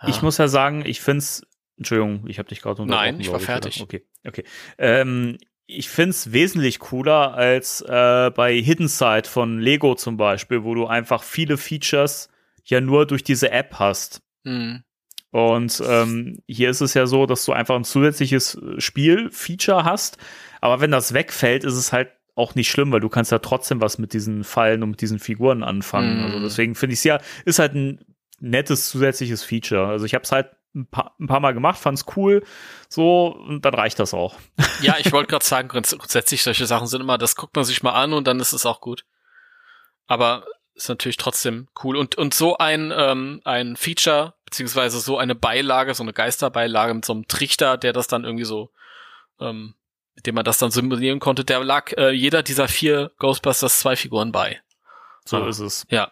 [0.01, 0.07] Ja.
[0.07, 1.43] Ich muss ja sagen, ich find's,
[1.79, 3.05] Entschuldigung, ich habe dich gerade unterbrochen.
[3.05, 3.77] Nein, ich war fertig.
[3.77, 3.85] oder?
[3.85, 4.43] Okay, okay.
[4.77, 10.75] Ähm, ich find's wesentlich cooler als äh, bei Hidden Side von Lego zum Beispiel, wo
[10.75, 12.29] du einfach viele Features
[12.65, 14.21] ja nur durch diese App hast.
[14.43, 14.83] Hm.
[15.31, 20.17] Und ähm, hier ist es ja so, dass du einfach ein zusätzliches Spiel-Feature hast.
[20.59, 23.79] Aber wenn das wegfällt, ist es halt auch nicht schlimm, weil du kannst ja trotzdem
[23.79, 26.17] was mit diesen Fallen und mit diesen Figuren anfangen.
[26.17, 26.25] Mhm.
[26.25, 27.99] Also deswegen finde ich es ja, ist halt ein
[28.39, 29.87] nettes zusätzliches Feature.
[29.87, 32.43] Also ich habe es halt ein paar, ein paar Mal gemacht, fand's cool,
[32.89, 34.35] so und dann reicht das auch.
[34.81, 37.83] Ja, ich wollte gerade sagen, grunds- grundsätzlich solche Sachen sind immer, das guckt man sich
[37.83, 39.03] mal an und dann ist es auch gut.
[40.07, 41.97] Aber ist natürlich trotzdem cool.
[41.97, 47.03] Und, und so ein, ähm, ein Feature, beziehungsweise so eine Beilage, so eine Geisterbeilage mit
[47.05, 48.71] so einem Trichter, der das dann irgendwie so,
[49.41, 49.75] ähm,
[50.15, 53.95] mit dem man das dann simulieren konnte, der lag äh, jeder dieser vier Ghostbusters zwei
[53.97, 54.61] Figuren bei.
[55.25, 55.47] So Ah.
[55.49, 55.85] ist es.
[55.89, 56.11] Ja.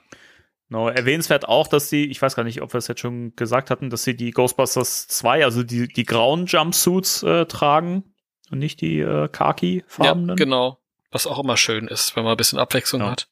[0.69, 3.69] Genau, erwähnenswert auch, dass sie, ich weiß gar nicht, ob wir es jetzt schon gesagt
[3.72, 8.03] hatten, dass sie die Ghostbusters 2, also die, die grauen Jumpsuits äh, tragen
[8.52, 10.35] und nicht die äh, Ja, khaki-farbenen.
[10.35, 10.80] genau.
[11.11, 13.11] Was auch immer schön ist, wenn man ein bisschen Abwechslung Ja.
[13.11, 13.30] hat.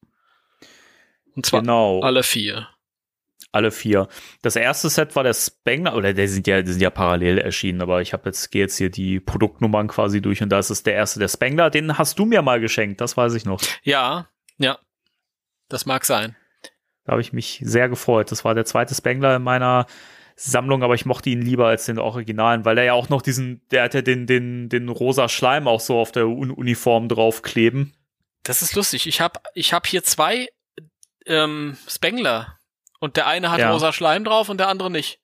[1.36, 2.00] Und zwar Genau.
[2.02, 2.70] alle vier.
[3.52, 4.08] Alle vier.
[4.42, 7.82] Das erste Set war der Spengler, oder der sind ja, die sind ja parallel erschienen,
[7.82, 10.84] aber ich habe jetzt, gehe jetzt hier die Produktnummern quasi durch und da ist es
[10.84, 11.70] der erste, der Spengler.
[11.70, 13.62] Den hast du mir mal geschenkt, das weiß ich noch.
[13.84, 14.78] Ja, ja.
[15.68, 16.36] Das mag sein.
[17.06, 18.32] Da habe ich mich sehr gefreut.
[18.32, 19.86] Das war der zweite Spengler in meiner
[20.36, 23.62] Sammlung, aber ich mochte ihn lieber als den Originalen, weil er ja auch noch diesen,
[23.72, 27.94] der hat ja den, den, den rosa Schleim auch so auf der Un Uniform draufkleben.
[28.44, 29.08] Das ist lustig.
[29.08, 30.48] Ich habe ich hab hier zwei
[31.26, 32.58] ähm, Spengler.
[33.00, 33.72] Und der eine hat Ja.
[33.72, 35.20] rosa Schleim drauf und der andere nicht.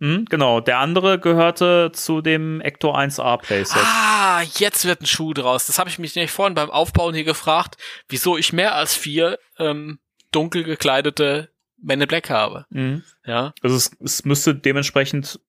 [0.00, 0.60] Hm, genau.
[0.60, 3.82] Der andere gehörte zu dem Ecto 1A Playset.
[3.82, 5.66] Ah, jetzt wird ein Schuh draus.
[5.66, 7.76] Das habe ich mich nämlich vorhin beim Aufbauen hier gefragt,
[8.08, 9.98] wieso ich mehr als vier ähm,
[10.32, 12.66] dunkel gekleidete Men in Black habe.
[12.70, 13.02] Mhm.
[13.24, 15.40] Ja, Also es, es müsste dementsprechend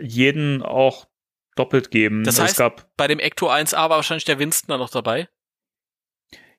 [0.00, 1.08] jeden auch
[1.56, 2.24] doppelt geben.
[2.24, 5.28] Das heißt- es gab, bei dem Ecto 1A war wahrscheinlich der Winston da noch dabei.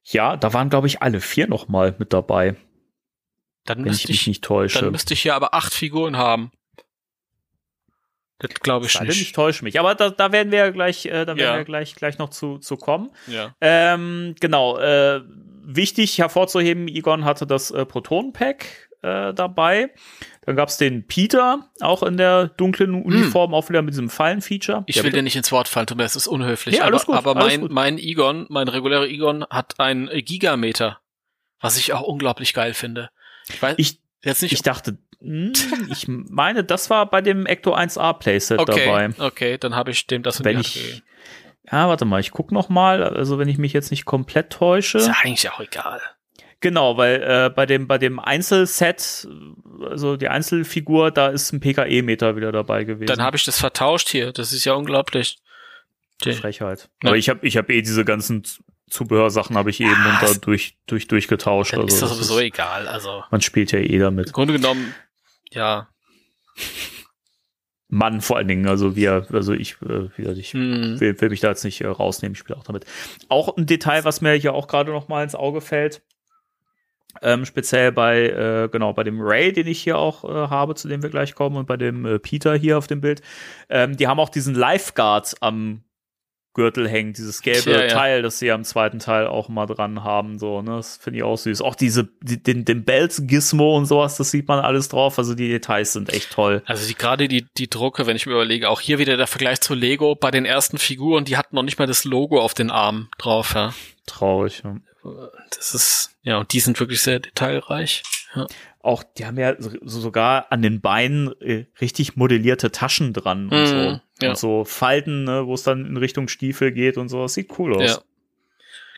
[0.04, 2.56] ja, da waren, glaube ich, alle vier noch mal mit dabei,
[3.66, 4.80] Dann wenn ich müsste mich ich, nicht täusche.
[4.80, 6.52] dann müsste ich hier aber acht Figuren haben.
[8.42, 9.36] Das glaube ich Sei denn, ich nicht.
[9.36, 9.80] täusche mich.
[9.80, 11.58] Aber da, da werden wir ja gleich, äh, da werden Ja.
[11.58, 13.12] wir gleich, gleich noch zu, zu kommen.
[13.28, 13.56] Ja.
[13.62, 15.22] Ähm, genau, äh,
[15.64, 19.92] wichtig hervorzuheben, Egon hatte das äh, Proton-Pack äh, dabei.
[20.46, 24.80] Dann gab's den Peter, auch in der dunklen Uniform, auch wieder mit diesem Fallen-Feature.
[24.80, 24.84] Hm.
[24.88, 26.78] Ich Der will bitte- dir nicht ins Wort fallen, Tobias, das ist unhöflich.
[26.78, 27.72] Ja, alles aber gut, aber alles mein, gut.
[27.72, 31.00] mein Egon, mein regulärer Egon, hat ein Gigameter,
[31.60, 33.10] was ich auch unglaublich geil finde.
[33.50, 34.54] Ich weiß Ich, jetzt nicht.
[34.54, 35.54] ich dachte, hm,
[35.92, 39.10] ich meine, das war bei dem Ecto 1A Playset okay, dabei.
[39.20, 41.04] okay, dann habe ich dem das in Wenn die ich,
[41.72, 44.98] ja, warte mal, ich guck noch mal, also wenn ich mich jetzt nicht komplett täusche.
[44.98, 46.02] Ist ja eigentlich auch egal.
[46.60, 49.28] Genau, weil äh, bei dem bei dem Einzelset,
[49.84, 53.08] also die Einzelfigur, da ist ein PKE-Meter wieder dabei gewesen.
[53.08, 54.32] Dann habe ich das vertauscht hier.
[54.32, 55.38] Das ist ja unglaublich.
[56.24, 56.88] Die- Frechheit.
[57.02, 57.10] Ja.
[57.10, 58.44] Aber ich habe ich hab eh diese ganzen
[58.92, 61.74] Zubehörsachen habe ich eben Ah, unter durch durch durchgetauscht.
[61.74, 62.88] Dann Also ist das sowieso ist, egal.
[62.88, 64.28] Also man spielt ja eh damit.
[64.28, 64.94] im Grunde genommen,
[65.52, 65.88] ja.
[67.88, 71.00] Mann vor allen Dingen, also wir, also ich, äh, ich Hm.
[71.00, 72.86] will, will mich da jetzt nicht äh, rausnehmen, ich spiele auch damit.
[73.28, 76.02] Auch ein Detail, was mir hier auch gerade noch mal ins Auge fällt,
[77.22, 80.88] ähm, speziell bei, äh, genau, bei dem Ray, den ich hier auch äh, habe, zu
[80.88, 83.22] dem wir gleich kommen, und bei dem äh, Peter hier auf dem Bild,
[83.70, 85.84] ähm, die haben auch diesen Lifeguard am
[86.54, 87.88] Gürtel hängen, dieses gelbe Ja, ja.
[87.88, 91.24] Teil, das sie am zweiten Teil auch mal dran haben, so, ne, das finde ich
[91.24, 91.62] auch süß.
[91.62, 95.48] Auch diese, die, den, den Bells-Gizmo und sowas, das sieht man alles drauf, also die
[95.48, 96.62] Details sind echt toll.
[96.66, 99.62] Also die, gerade die, die Drucke, wenn ich mir überlege, auch hier wieder der Vergleich
[99.62, 102.70] zu Lego, bei den ersten Figuren, die hatten noch nicht mal das Logo auf den
[102.70, 103.74] Armen drauf, ja.
[104.06, 104.76] Traurig, ja.
[105.56, 108.04] Das ist, ja, und die sind wirklich sehr detailreich.
[108.36, 108.46] Ja.
[108.84, 113.60] Auch, die haben ja so, sogar an den Beinen äh, richtig modellierte Taschen dran und
[113.62, 114.00] Mhm, so.
[114.22, 114.30] ja.
[114.30, 117.22] Und so Falten, ne, wo es dann in Richtung Stiefel geht und so.
[117.22, 117.84] Das sieht cool aus.
[117.90, 118.02] Ja.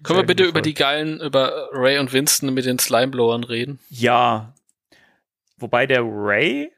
[0.03, 3.79] Können wir bitte über die geilen, über Ray und Winston mit den Slimeblowern reden?
[3.89, 4.53] Ja.
[5.57, 6.71] Wobei der Ray,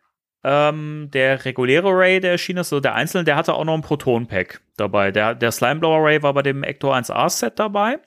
[0.43, 3.81] ähm, der reguläre Ray, der erschien ist, so der einzelne, der hatte auch noch ein
[3.81, 5.11] Proton-Pack dabei.
[5.11, 7.99] Der, der Slimeblower Ray war bei dem Ecto 1A Set dabei.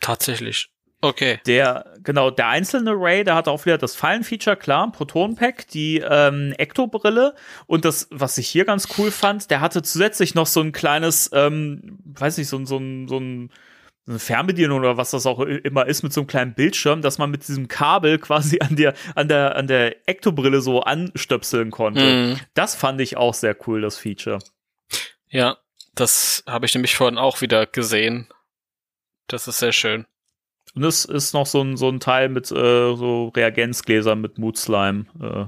[0.00, 0.70] Tatsächlich.
[1.04, 1.38] Okay.
[1.46, 6.54] Der, genau, der einzelne Ray, der hat auch wieder das Fallen-Feature, klar, Proton-Pack, die ähm,
[6.56, 7.34] Ecto-Brille
[7.66, 11.28] und das, was ich hier ganz cool fand, der hatte zusätzlich noch so ein kleines,
[11.34, 13.50] ähm, weiß nicht, so, ein so ein, so ein
[14.06, 17.30] eine Fernbedienung oder was das auch immer ist mit so einem kleinen Bildschirm, dass man
[17.30, 22.02] mit diesem Kabel quasi an der an der an der Ektobrille so anstöpseln konnte.
[22.02, 22.40] Mhm.
[22.54, 24.40] Das fand ich auch sehr cool, das Feature.
[25.28, 25.56] Ja,
[25.94, 28.28] das habe ich nämlich vorhin auch wieder gesehen.
[29.26, 30.06] Das ist sehr schön.
[30.74, 34.56] Und es ist noch so ein so ein Teil mit äh, so Reagenzgläsern mit Mood
[34.58, 35.46] Slime äh,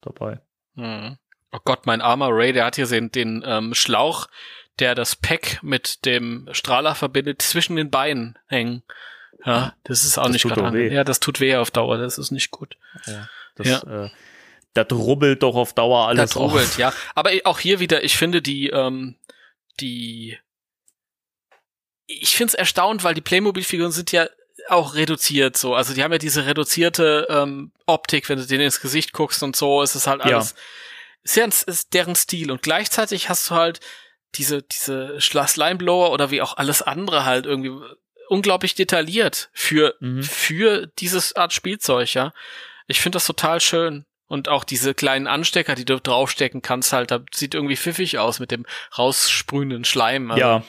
[0.00, 0.40] dabei.
[0.74, 1.18] Mhm.
[1.52, 4.28] Oh Gott, mein armer Ray, der hat hier den, den ähm, Schlauch
[4.78, 8.82] der das Pack mit dem Strahler verbindet, zwischen den Beinen hängen.
[9.44, 10.92] Ja, das ist auch Das nicht weh.
[10.92, 12.76] Ja, das tut weh auf Dauer, das ist nicht gut.
[13.06, 13.28] Ja.
[13.56, 14.04] Das, Ja.
[14.06, 14.10] äh,
[14.72, 16.78] das rubbelt doch auf Dauer alles das rubbelt, auf.
[16.78, 16.92] ja.
[17.14, 19.16] Aber auch hier wieder, ich finde die, ähm,
[19.80, 20.38] die,
[22.06, 24.26] ich finde es erstaunt, weil die Playmobil-Figuren sind ja
[24.68, 25.74] auch reduziert so.
[25.74, 29.56] Also die haben ja diese reduzierte ähm, Optik, wenn du denen ins Gesicht guckst und
[29.56, 30.36] so, ist es halt Ja.
[30.36, 30.54] alles
[31.24, 32.50] sehr ist deren Stil.
[32.50, 33.80] Und gleichzeitig hast du halt
[34.34, 37.72] diese, diese Slimeblower oder wie auch alles andere halt irgendwie
[38.28, 40.22] unglaublich detailliert für, Mhm.
[40.22, 42.32] für dieses Art Spielzeug, ja.
[42.86, 44.04] Ich finde das total schön.
[44.26, 48.40] Und auch diese kleinen Anstecker, die du draufstecken kannst, halt, da sieht irgendwie pfiffig aus
[48.40, 48.64] mit dem
[48.96, 50.30] raussprühenden Schleim.
[50.30, 50.62] Also, Ja,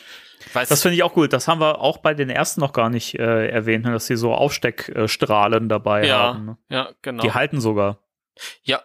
[0.51, 1.31] weiß, das finde ich auch gut.
[1.33, 4.17] Das haben wir auch bei den ersten noch gar nicht äh, erwähnt, ne, dass sie
[4.17, 6.17] so Aufsteckstrahlen dabei Ja.
[6.19, 6.45] haben.
[6.45, 6.57] Ne?
[6.69, 7.23] ja, genau.
[7.23, 7.99] Die halten sogar.
[8.63, 8.81] ja,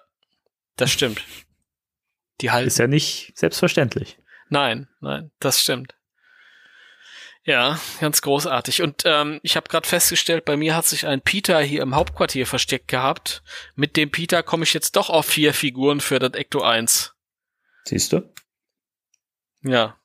[0.77, 1.23] das stimmt.
[2.41, 2.69] Die halten.
[2.69, 4.19] Ist ja nicht selbstverständlich.
[4.49, 5.95] Nein, nein, das stimmt.
[7.45, 8.83] Ja, ganz großartig.
[8.83, 12.47] Und ähm, ich habe gerade festgestellt, bei mir hat sich ein Peter hier im Hauptquartier
[12.47, 13.43] versteckt gehabt.
[13.75, 17.15] Mit dem Peter komme ich jetzt doch auf vier Figuren für das Ecto 1.
[17.85, 18.31] Siehst du?
[19.63, 19.97] Ja,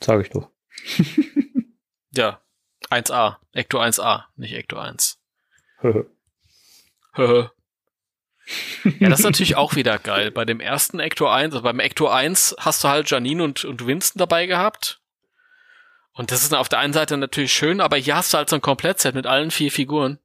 [0.00, 0.50] Sag ich doch.
[2.12, 2.40] ja.
[2.90, 3.36] 1A.
[3.52, 5.18] Ecto 1A, nicht Ecto 1.
[7.14, 7.48] Höhö.
[8.98, 10.30] ja, das ist natürlich auch wieder geil.
[10.30, 13.86] Bei dem ersten Ecto 1, also beim Ecto 1 hast du halt Janine und, und
[13.86, 15.00] Winston dabei gehabt.
[16.12, 18.56] Und das ist auf der einen Seite natürlich schön, aber hier hast du halt so
[18.56, 20.18] ein Komplettset mit allen vier Figuren.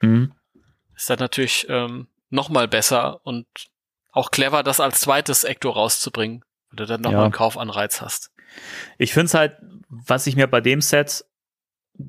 [0.00, 0.32] mhm.
[0.96, 3.46] Ist dann natürlich ähm, noch mal besser und
[4.12, 7.18] auch clever, das als zweites Ecto rauszubringen, wo du dann noch Ja.
[7.18, 8.32] mal einen Kaufanreiz hast.
[8.98, 9.56] Ich finde es halt,
[9.90, 11.24] was ich mir bei dem Set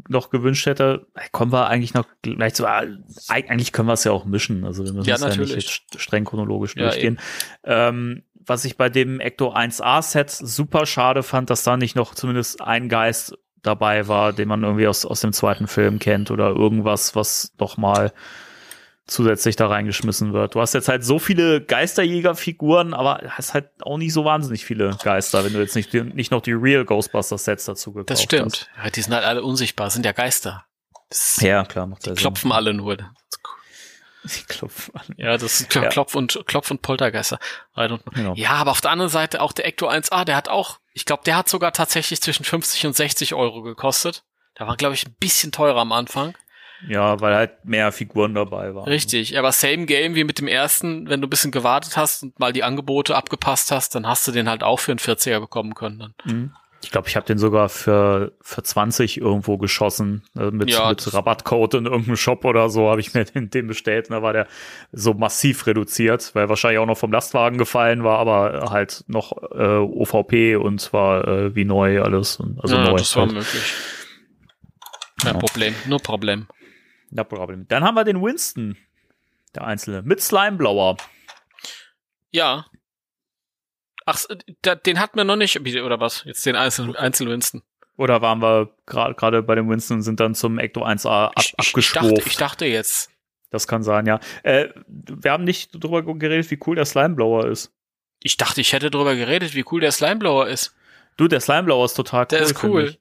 [0.08, 2.84] noch gewünscht hätte, kommen wir eigentlich noch gleich zu, ah,
[3.28, 6.24] eigentlich können wir es ja auch mischen, also wir müssen Ja, es ja nicht streng
[6.24, 7.20] chronologisch Ja, durchgehen.
[7.64, 12.16] Ähm, was ich bei dem Ecto 1A Set super schade fand, dass da nicht noch
[12.16, 16.50] zumindest ein Geist dabei war, den man irgendwie aus, aus dem zweiten Film kennt oder
[16.50, 18.14] irgendwas, was noch mal
[19.12, 20.56] zusätzlich da reingeschmissen wird.
[20.56, 24.98] Du hast jetzt halt so viele Geisterjäger-Figuren, aber hast halt auch nicht so wahnsinnig viele
[25.04, 28.70] Geister, wenn du jetzt nicht, nicht noch die Real Ghostbusters-Sets dazu gekauft Das stimmt.
[28.82, 30.66] Ja, die sind halt alle unsichtbar, sind ja Geister.
[31.10, 31.42] Das, Hast.
[31.42, 32.98] Ja, klar, macht die klopfen alle nur.
[34.24, 34.94] Die klopfen.
[35.18, 35.90] Ja, das sind Kl- Ja.
[35.90, 37.40] Klopf- und Klopf- und Poltergeister.
[37.76, 38.36] Genau.
[38.36, 41.24] Ja, aber auf der anderen Seite auch der Ecto 1A, der hat auch, ich glaube,
[41.26, 44.24] der hat sogar tatsächlich zwischen 50 und 60 Euro gekostet.
[44.60, 46.36] Der war, glaube ich, ein bisschen teurer am Anfang.
[46.88, 48.88] Ja, weil halt mehr Figuren dabei waren.
[48.88, 52.40] Richtig, aber same Game wie mit dem ersten, wenn du ein bisschen gewartet hast und
[52.40, 55.76] mal die Angebote abgepasst hast, dann hast du den halt auch für einen 40er bekommen
[55.76, 56.00] können.
[56.00, 56.14] Dann.
[56.26, 56.52] Mhm.
[56.84, 60.24] Ich glaube, ich habe den sogar für, für 20 irgendwo geschossen.
[60.36, 63.68] äh, Mit, Ja, mit Rabattcode in irgendeinem Shop oder so habe ich mir den, den
[63.68, 64.10] bestellt.
[64.10, 64.48] Und da war der
[64.92, 69.78] so massiv reduziert, weil wahrscheinlich auch noch vom Lastwagen gefallen war, aber halt noch äh,
[69.78, 72.40] OVP und zwar äh, wie neu alles.
[72.58, 72.98] Also ja, neu.
[72.98, 73.34] das war halt.
[73.34, 73.74] möglich.
[75.22, 75.40] Kein Ja.
[75.40, 76.48] Problem, nur Problem.
[77.12, 77.68] No problem.
[77.68, 78.78] Dann haben wir den Winston,
[79.54, 80.98] der Einzelne, mit Slimeblower.
[82.32, 82.66] Ja.
[84.06, 84.24] Ach,
[84.62, 86.24] da, den hatten wir noch nicht, oder was?
[86.24, 87.62] Jetzt den Einzel Einzel-Winston.
[87.98, 91.34] Oder waren wir gerade gerade bei dem Winston und sind dann zum Ecto 1A ab,
[91.38, 93.12] Ich, ich, dachte, ich dachte jetzt.
[93.52, 94.20] Das kann sein, ja.
[94.44, 97.72] Äh, wir haben nicht drüber geredet, wie cool der Slimeblower ist.
[98.24, 100.74] Ich dachte, ich hätte drüber geredet, wie cool der Slimeblower ist.
[101.22, 102.28] Du, der Slimeblower ist total cool.
[102.32, 102.98] Der ist cool.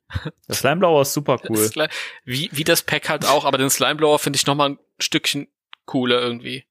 [0.47, 1.56] Der Slimeblower ist super cool.
[1.56, 1.74] ist
[2.26, 5.48] Wie, wie das Pack halt auch, aber den Slimeblower finde ich noch mal ein Stückchen
[5.86, 6.66] cooler irgendwie.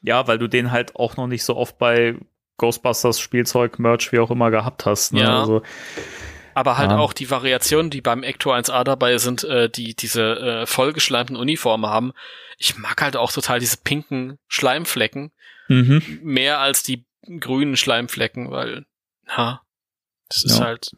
[0.00, 2.14] Ja, weil du den halt auch noch nicht so oft bei
[2.56, 5.12] Ghostbusters Spielzeug, Merch, wie auch immer gehabt hast.
[5.12, 5.20] Ne?
[5.20, 5.40] Ja.
[5.40, 5.60] Also,
[6.54, 6.96] Aber halt Ja.
[6.96, 11.84] auch die Variationen, die beim Ecto 1A dabei sind, äh, die diese äh, vollgeschleimten Uniformen
[11.84, 12.14] haben.
[12.56, 15.32] Ich mag halt auch total diese pinken Schleimflecken
[15.68, 16.02] mhm.
[16.22, 17.04] mehr als die
[17.40, 18.86] grünen Schleimflecken, weil,
[19.28, 19.60] ha,
[20.28, 20.64] das ist Ja.
[20.66, 20.90] halt,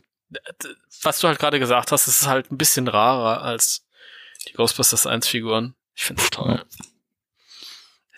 [1.03, 3.85] was du halt gerade gesagt hast, es ist halt ein bisschen rarer als
[4.49, 5.75] die Ghostbusters 1 Figuren.
[5.95, 6.65] Ich finde es toll.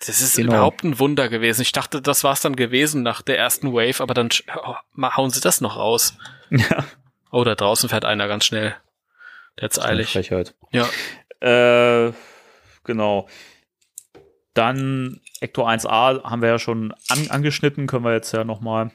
[0.05, 0.53] Das ist Genau.
[0.53, 1.63] überhaupt ein Wunder gewesen.
[1.63, 4.31] Ich dachte, das war's dann gewesen nach der ersten Wave, aber dann
[4.65, 4.75] oh,
[5.17, 6.15] hauen sie das noch raus.
[6.51, 6.85] Ja.
[7.31, 8.77] Oh, da draußen fährt einer ganz schnell.
[9.59, 10.13] Der hat's eilig.
[10.13, 10.55] Frechheit.
[10.73, 10.89] Ja.
[11.41, 12.13] Äh,
[12.85, 13.29] genau.
[14.55, 18.91] Dann Ecto 1A haben wir ja schon an, angeschnitten, können wir jetzt ja nochmal.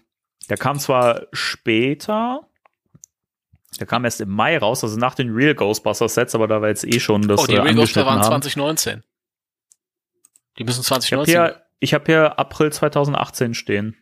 [0.50, 2.48] Der kam zwar später,
[3.80, 6.70] der kam erst im Mai raus, also nach den Real Ghostbusters Sets, aber da war
[6.70, 8.42] jetzt eh schon das Oh, die äh, Real Ghostbusters waren haben.
[8.42, 9.04] 2019.
[10.58, 11.34] Die müssen Ich habe 2019.
[11.34, 13.96] hier, ich hab hier April 2018 stehen.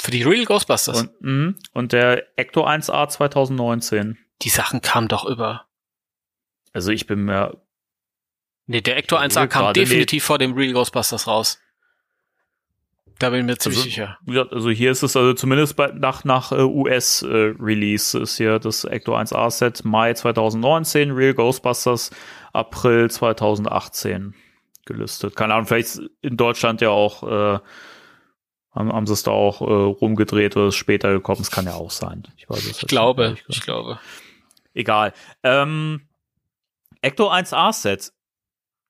[0.00, 1.00] Für die Real Ghostbusters.
[1.00, 4.18] Und, mh, und der Ecto 1A 2019.
[4.42, 5.66] die Sachen kamen doch über.
[6.72, 7.62] Also ich bin mir
[8.66, 11.60] Nee, der Ecto Ja, 1A kam definitiv vor dem Real Ghostbusters raus.
[13.18, 14.18] Da bin ich mir ziemlich Also- sicher.
[14.52, 19.16] Also hier ist es also zumindest bei, nach, nach äh, US-Release ist hier das Ecto
[19.16, 22.10] 1A-Set Mai 2019, Real Ghostbusters
[22.52, 24.34] April 2018
[24.84, 25.34] gelistet.
[25.34, 27.58] Keine Ahnung, vielleicht in Deutschland ja auch, äh,
[28.74, 31.38] haben, haben sie es da auch äh, rumgedreht oder ist später gekommen.
[31.38, 32.22] Das kann ja auch sein.
[32.36, 33.98] Ich, weiß es Ich glaube, ich glaube.
[34.74, 35.14] Egal.
[35.42, 36.02] Ähm,
[37.00, 38.12] Ecto 1A-Set.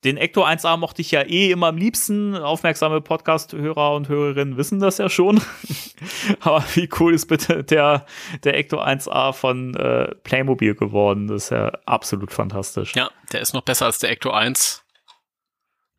[0.06, 2.36] Den Ecto 1A mochte ich ja eh immer am liebsten.
[2.36, 5.42] Aufmerksame Podcast-Hörer und Hörerinnen wissen das ja schon.
[6.40, 8.06] Aber wie cool ist bitte der,
[8.44, 11.26] der Ecto 1A von äh, Playmobil geworden?
[11.26, 12.94] Das ist ja absolut fantastisch.
[12.94, 14.84] Ja, der ist noch besser als der Ecto 1.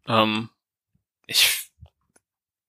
[0.07, 0.51] Ähm,
[1.25, 1.69] ich,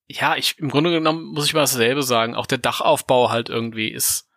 [0.08, 2.34] ja, ich, im Grunde genommen muss ich mal dasselbe sagen.
[2.34, 4.27] Auch der Dachaufbau halt irgendwie ist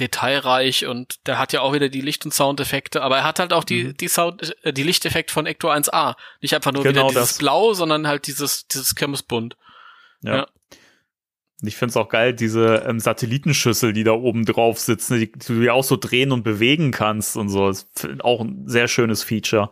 [0.00, 3.52] detailreich und der hat ja auch wieder die Licht- und Soundeffekte, aber er hat halt
[3.52, 3.96] auch die, Mhm.
[3.96, 6.16] die Sound, äh, die Lichteffekte von Ecto 1A.
[6.40, 7.38] Nicht einfach nur Genau wieder dieses das.
[7.38, 9.56] Blau, sondern halt dieses, dieses Kirmesbunt.
[10.22, 10.36] Ja.
[10.36, 10.46] Ja.
[11.62, 15.46] Ich finde es auch geil, diese ähm, Satellitenschüssel, die da oben drauf sitzen, die, die
[15.46, 17.68] du ja auch so drehen und bewegen kannst und so.
[17.68, 19.70] Das ist auch ein sehr schönes Feature.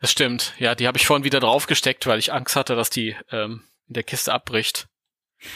[0.00, 0.52] Das stimmt.
[0.58, 3.94] Ja, die habe ich vorhin wieder draufgesteckt, weil ich Angst hatte, dass die ähm, in
[3.94, 4.88] der Kiste abbricht.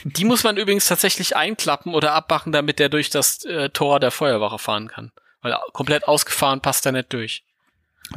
[0.04, 4.10] Die muss man übrigens tatsächlich einklappen oder abmachen, damit der durch das äh, Tor der
[4.10, 5.12] Feuerwache fahren kann.
[5.40, 7.44] Weil komplett ausgefahren passt er nicht durch.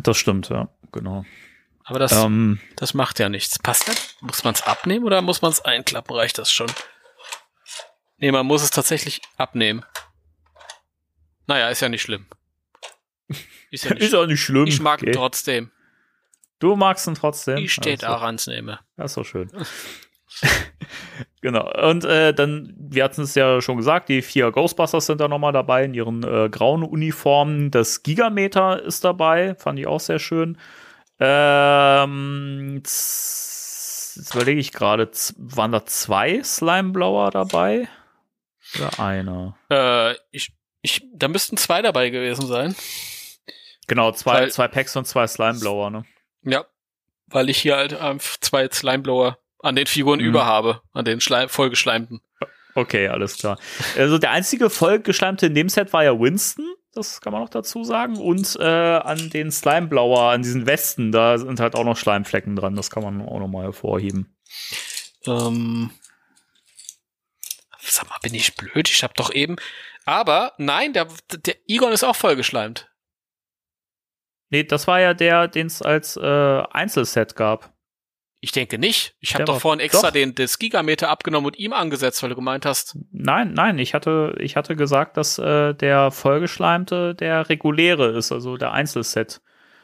[0.01, 1.25] Das stimmt, ja, genau.
[1.83, 3.59] Aber das, Ähm, das macht ja nichts.
[3.59, 4.15] Passt das?
[4.21, 6.15] Muss man es abnehmen oder muss man es einklappen?
[6.15, 6.71] Reicht das schon?
[8.17, 9.83] Nee, man muss es tatsächlich abnehmen.
[11.47, 12.27] Naja, ist ja nicht schlimm.
[13.71, 14.67] Ist ja nicht ist auch nicht schlimm.
[14.67, 15.17] Ich mag ihn Okay.
[15.17, 15.71] trotzdem.
[16.59, 17.57] Du magst ihn trotzdem.
[17.57, 18.79] Ich stehe Also, daran, nehme.
[18.97, 19.49] Das ist doch schön.
[21.41, 21.71] genau.
[21.89, 25.51] Und äh, dann, wir hatten es ja schon gesagt, die vier Ghostbusters sind da nochmal
[25.53, 27.71] dabei in ihren äh, grauen Uniformen.
[27.71, 30.57] Das Gigameter ist dabei, fand ich auch sehr schön.
[31.19, 37.87] Ähm, jetzt überlege ich gerade, waren da zwei Slimeblower dabei?
[38.77, 39.57] Oder einer?
[39.69, 40.51] Äh, ich,
[40.81, 42.75] ich, da müssten zwei dabei gewesen sein.
[43.87, 46.05] Genau, zwei, Weil- zwei Packs und zwei Slimeblower, ne?
[46.43, 46.65] Ja.
[47.27, 50.25] Weil ich hier halt ähm, zwei Slimeblower an den Figuren Mhm.
[50.25, 52.21] über habe, an den Schleim vollgeschleimten.
[52.75, 53.59] Okay, alles klar.
[53.97, 57.83] Also der einzige vollgeschleimte in dem Set war ja Winston, das kann man noch dazu
[57.83, 58.17] sagen.
[58.17, 62.75] Und äh, an den Slimeblauer, an diesen Westen, da sind halt auch noch Schleimflecken dran.
[62.75, 64.35] Das kann man auch noch mal hervorheben.
[65.25, 65.91] Ähm,
[67.79, 68.89] sag mal, bin ich blöd?
[68.89, 69.55] Ich hab doch eben.
[70.05, 71.07] Aber nein, der,
[71.45, 72.89] der Egon ist auch vollgeschleimt.
[74.49, 77.70] Nee, das war ja der, den es als äh, Einzelset gab.
[78.43, 79.15] Ich denke nicht.
[79.19, 80.13] Ich habe doch vorhin extra doch.
[80.13, 82.97] den das Gigameter abgenommen und ihm angesetzt, weil du gemeint hast.
[83.11, 88.57] Nein, nein, ich hatte, ich hatte gesagt, dass äh, der vollgeschleimte der reguläre ist, also
[88.57, 89.41] der Einzelset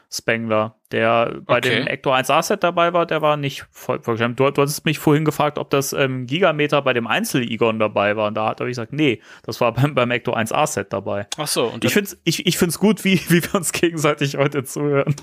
[0.09, 0.75] Spengler.
[0.93, 1.69] Der bei Okay.
[1.79, 4.39] dem Ecto 1A-Set dabei war, der war nicht voll vollgeschleimt.
[4.39, 8.29] Du, du hattest mich vorhin gefragt, ob das ähm, Gigameter bei dem Einzel-Igon dabei war.
[8.29, 11.27] Und da hat er gesagt, nee, das war beim, beim Ecto 1A-Set dabei.
[11.37, 14.63] Ach so, und Ich find's, ich, ich find's gut, wie, wie wir uns gegenseitig heute
[14.63, 15.13] zuhören.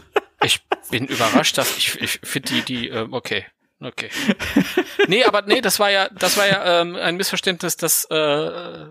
[0.44, 0.60] Ich
[0.90, 3.44] bin überrascht, dass ich, ich finde die, die, ähm, okay.
[3.80, 4.08] Okay.
[5.08, 8.86] Nee, aber nee, das war ja, das war ja ähm, ein Missverständnis, das äh,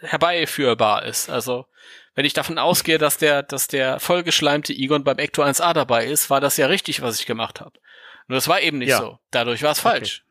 [0.00, 1.30] herbeiführbar ist.
[1.30, 1.66] Also,
[2.14, 6.28] wenn ich davon ausgehe, dass der, dass der vollgeschleimte Egon beim Ecto 1A dabei ist,
[6.30, 7.72] war das ja richtig, was ich gemacht habe.
[8.28, 8.98] Nur das war eben nicht Ja.
[8.98, 9.18] so.
[9.30, 10.24] Dadurch war es falsch.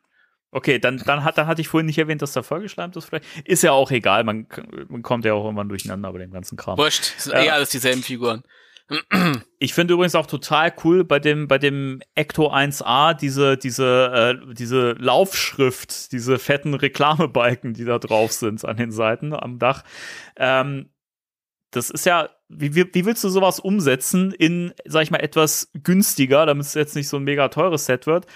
[0.51, 3.05] Okay, dann, dann, hat, dann hatte ich vorhin nicht erwähnt, dass der vollgeschleimt ist.
[3.05, 4.47] Vielleicht ist ja auch egal, man,
[4.87, 6.77] man kommt ja auch irgendwann durcheinander bei dem ganzen Kram.
[6.77, 7.41] Wurscht, sind Ja.
[7.43, 8.43] eh alles dieselben Figuren.
[9.59, 14.53] Ich finde übrigens auch total cool bei dem, bei dem Ecto 1A diese, diese, äh,
[14.53, 19.83] diese Laufschrift, diese fetten Reklamebalken, die da drauf sind an den Seiten am Dach.
[20.37, 20.89] Ähm,
[21.71, 26.45] das ist ja, wie, wie, willst du sowas umsetzen in, sag ich mal, etwas günstiger,
[26.45, 28.27] damit es jetzt nicht so ein mega teures Set wird?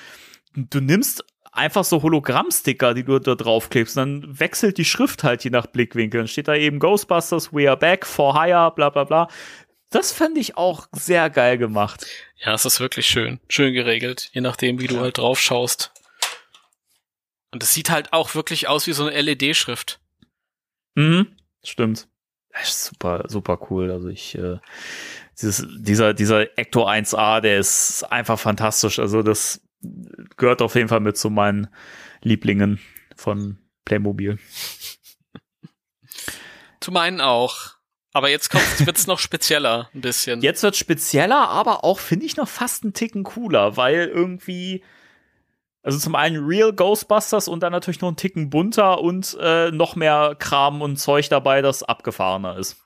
[0.56, 5.52] Du nimmst einfach so Hologrammsticker, die du da draufklebst, dann wechselt die Schrift halt je
[5.52, 6.22] nach Blickwinkel.
[6.22, 9.28] Dann steht da eben Ghostbusters, We Are Back, For Hire, bla bla bla.
[9.90, 12.06] Das fand ich auch sehr geil gemacht.
[12.38, 13.40] Ja, es ist wirklich schön.
[13.50, 15.92] Schön geregelt, je nachdem, wie du halt drauf schaust.
[17.52, 20.00] Und es sieht halt auch wirklich aus wie so eine LED-Schrift.
[20.96, 21.36] Mhm.
[21.64, 22.08] Stimmt.
[22.64, 23.92] Super, super cool.
[23.92, 24.58] Also ich, äh,
[25.42, 29.00] dieses, dieser, dieser Ecto 1A, der ist einfach fantastisch.
[29.00, 29.62] Also das
[30.38, 31.68] gehört auf jeden Fall mit zu meinen
[32.22, 32.80] Lieblingen
[33.16, 34.38] von Playmobil.
[36.80, 37.79] Zu meinen auch.
[38.14, 38.54] Aber jetzt
[38.86, 40.42] wird's noch spezieller, ein bisschen.
[40.42, 44.84] Jetzt wird's spezieller, aber auch, finde ich, noch fast einen Ticken cooler, weil irgendwie,
[45.84, 49.96] also zum einen Real Ghostbusters und dann natürlich noch einen Ticken bunter und äh, noch
[49.96, 52.78] mehr Kram und Zeug dabei, das abgefahrener ist.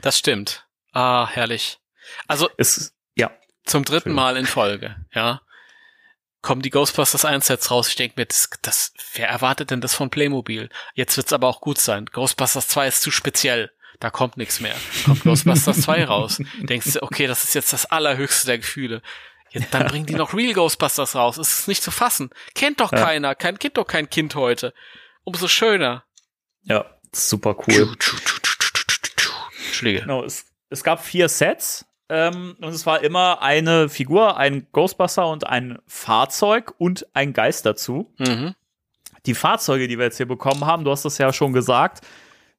[0.00, 0.66] Das stimmt.
[0.92, 1.78] Ah, herrlich.
[2.26, 3.30] Also, es, ja.
[3.64, 5.40] Zum dritten Mal in Folge, ja
[6.42, 7.88] kommen die Ghostbusters 1 Sets raus.
[7.88, 10.68] Ich denke mir, das, das, wer erwartet denn das von Playmobil?
[10.94, 12.06] Jetzt wird's aber auch gut sein.
[12.06, 13.70] Ghostbusters 2 ist zu speziell.
[14.02, 14.74] Da kommt nichts mehr.
[15.04, 16.42] Kommt Ghostbusters 2 raus.
[16.58, 19.00] Denkst du, okay, das ist jetzt das allerhöchste der Gefühle.
[19.50, 21.38] Jetzt, dann bringen die noch Real Ghostbusters raus.
[21.38, 22.30] Es ist nicht zu fassen.
[22.56, 22.98] Kennt doch ja.
[22.98, 23.36] keiner.
[23.36, 24.74] Kein, kennt doch kein Kind heute.
[25.22, 26.02] Umso schöner.
[26.64, 27.96] Ja, super cool.
[29.66, 30.00] Entschuldige.
[30.00, 31.86] Genau, es, es gab vier Sets.
[32.08, 37.66] Ähm, und es war immer eine Figur, ein Ghostbuster und ein Fahrzeug und ein Geist
[37.66, 38.12] dazu.
[38.18, 38.56] Mhm.
[39.26, 42.04] Die Fahrzeuge, die wir jetzt hier bekommen haben, du hast es ja schon gesagt,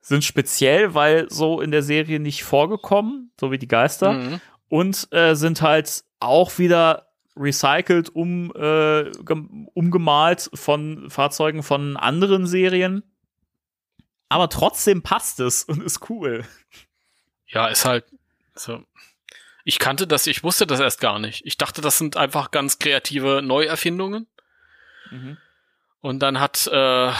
[0.03, 4.13] sind speziell, weil so in der Serie nicht vorgekommen, so wie die Geister.
[4.13, 4.41] Mhm.
[4.69, 9.09] Und äh, sind halt auch wieder recycelt, um, äh,
[9.73, 13.03] umgemalt von Fahrzeugen von anderen Serien.
[14.30, 16.45] Aber trotzdem passt es und ist cool.
[17.47, 18.05] Ja, ist halt
[18.55, 18.84] so
[19.63, 21.45] ich kannte das, ich wusste das erst gar nicht.
[21.45, 24.27] Ich dachte, das sind einfach ganz kreative Neuerfindungen.
[25.09, 25.38] Mhm.
[26.01, 27.11] Und dann hat, äh,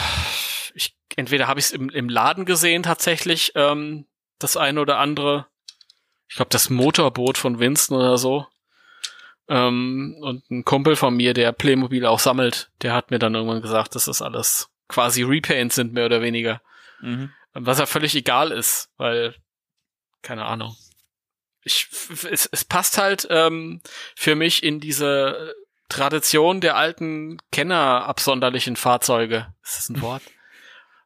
[0.74, 4.06] ich, entweder habe ich es im, im Laden gesehen tatsächlich, ähm,
[4.38, 5.46] das eine oder andere,
[6.28, 8.46] ich glaube, das Motorboot von Winston oder so.
[9.48, 13.62] Ähm, und ein Kumpel von mir, der Playmobil auch sammelt, der hat mir dann irgendwann
[13.62, 16.60] gesagt, dass das alles quasi Repaints sind, mehr oder weniger.
[17.00, 17.30] Mhm.
[17.52, 19.34] Was ja völlig egal ist, weil,
[20.22, 20.74] keine Ahnung
[21.64, 21.88] ich,
[22.30, 23.80] es, es passt halt ähm,
[24.14, 25.54] für mich in diese
[25.88, 29.52] Tradition der alten Kenner-absonderlichen Fahrzeuge.
[29.62, 30.22] Ist das ein Wort?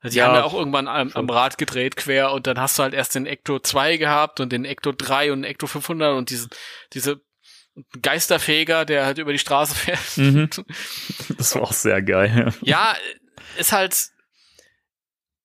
[0.01, 2.79] Also die ja, haben ja auch irgendwann am, am, Rad gedreht quer und dann hast
[2.79, 6.17] du halt erst den Ecto 2 gehabt und den Ecto 3 und den Ecto 500
[6.17, 6.49] und diese,
[6.93, 7.21] diese
[8.01, 10.17] Geisterfeger, der halt über die Straße fährt.
[10.17, 10.51] Mhm.
[11.37, 12.53] Das war auch sehr geil.
[12.63, 12.97] Ja,
[13.59, 13.97] ist halt,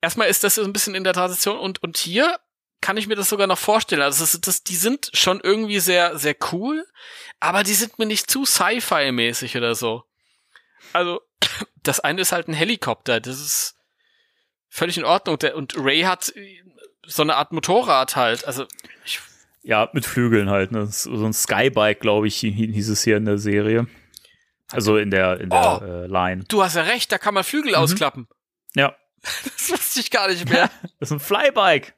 [0.01, 2.39] erstmal ist das so ein bisschen in der Tradition und, und hier
[2.81, 4.01] kann ich mir das sogar noch vorstellen.
[4.01, 6.85] Also das, das, die sind schon irgendwie sehr, sehr cool,
[7.39, 10.03] aber die sind mir nicht zu Sci-Fi-mäßig oder so.
[10.91, 11.21] Also,
[11.81, 13.75] das eine ist halt ein Helikopter, das ist
[14.73, 15.37] völlig in Ordnung.
[15.55, 16.33] Und Ray hat
[17.05, 18.45] so eine Art Motorrad halt.
[18.45, 18.65] Also,
[19.05, 19.19] ich
[19.61, 20.87] ja, mit Flügeln halt, ne?
[20.87, 23.87] So ein Skybike, glaube ich, hieß es hier in der Serie.
[24.71, 26.43] Also in der, in der oh, äh, Line.
[26.47, 27.77] Du hast ja recht, da kann man Flügel mhm.
[27.77, 28.27] ausklappen.
[28.75, 28.95] Ja.
[29.43, 30.69] Das wusste ich gar nicht mehr.
[30.99, 31.93] das ist ein Flybike.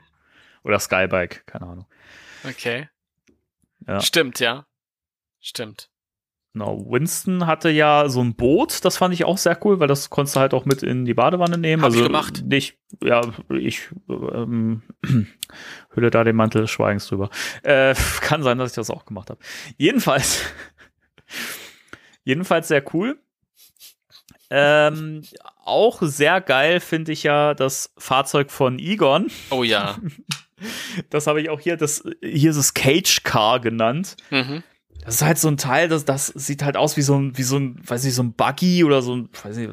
[0.64, 1.86] Oder Skybike, keine Ahnung.
[2.44, 2.90] Okay.
[3.86, 4.02] Ja.
[4.02, 4.66] Stimmt, ja.
[5.40, 5.88] Stimmt.
[6.54, 10.10] Genau, Winston hatte ja so ein Boot, das fand ich auch sehr cool, weil das
[10.10, 11.82] konntest du halt auch mit in die Badewanne nehmen.
[11.82, 12.42] Hab also ich gemacht.
[12.44, 13.20] Nicht, ja,
[13.50, 14.82] ich ähm,
[15.94, 17.30] hülle da den Mantel des Schweigens drüber.
[17.62, 19.40] Äh, kann sein, dass ich das auch gemacht habe.
[19.76, 20.42] Jedenfalls,
[22.24, 23.20] jedenfalls sehr cool.
[24.50, 25.22] Ähm,
[25.64, 29.30] auch sehr geil finde ich ja das Fahrzeug von Egon.
[29.50, 29.98] Oh ja.
[31.10, 34.16] Das habe ich auch hier, das, hier ist es Cage Car genannt.
[34.30, 34.64] Mhm.
[35.08, 37.42] Das ist halt so ein Teil, das, das sieht halt aus wie so ein, wie
[37.42, 39.70] so ein, weiß nicht, so ein Buggy oder so ein, weiß nicht,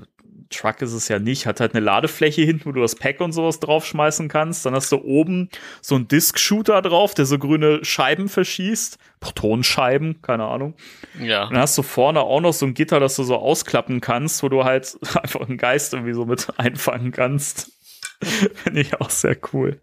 [0.50, 3.34] Truck ist es ja nicht, hat halt eine Ladefläche hinten, wo du das Pack und
[3.34, 4.66] sowas draufschmeißen kannst.
[4.66, 5.50] Dann hast du oben
[5.82, 8.98] so einen Disc-Shooter drauf, der so grüne Scheiben verschießt.
[9.20, 10.76] Protonenscheiben, keine Ahnung.
[11.20, 11.50] Ja.
[11.50, 14.48] Dann hast du vorne auch noch so ein Gitter, das du so ausklappen kannst, wo
[14.48, 17.74] du halt einfach einen Geist irgendwie so mit einfangen kannst.
[18.22, 19.82] Finde ich auch sehr cool.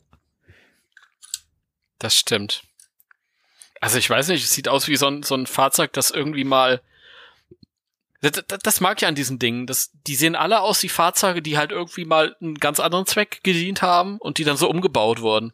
[1.98, 2.62] Das stimmt.
[3.82, 6.44] Also ich weiß nicht, es sieht aus wie so ein, so ein Fahrzeug, das irgendwie
[6.44, 6.80] mal.
[8.20, 9.66] Das, das, mag ich an diesen Dingen.
[9.66, 13.40] Das, die sehen alle aus wie Fahrzeuge, die halt irgendwie mal einen ganz anderen Zweck
[13.42, 15.52] gedient haben und die dann so umgebaut wurden.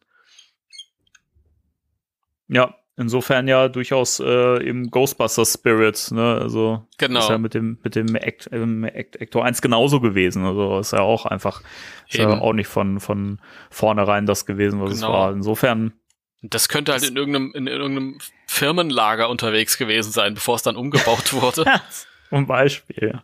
[2.48, 6.38] Ja, insofern ja durchaus äh, im Ghostbuster Spirit, ne?
[6.38, 7.20] Also genau.
[7.20, 10.44] ist ja mit dem mit dem Act, ähm, Act, Ector 1 genauso gewesen.
[10.44, 11.62] Also ist ja auch einfach
[12.06, 13.40] ist ja auch nicht von von
[13.70, 15.06] vornherein das gewesen, was genau.
[15.06, 15.32] es war.
[15.32, 15.94] Insofern
[16.42, 21.32] das könnte halt in irgendeinem, in irgendeinem Firmenlager unterwegs gewesen sein, bevor es dann umgebaut
[21.32, 21.64] wurde.
[22.28, 23.20] Zum Beispiel.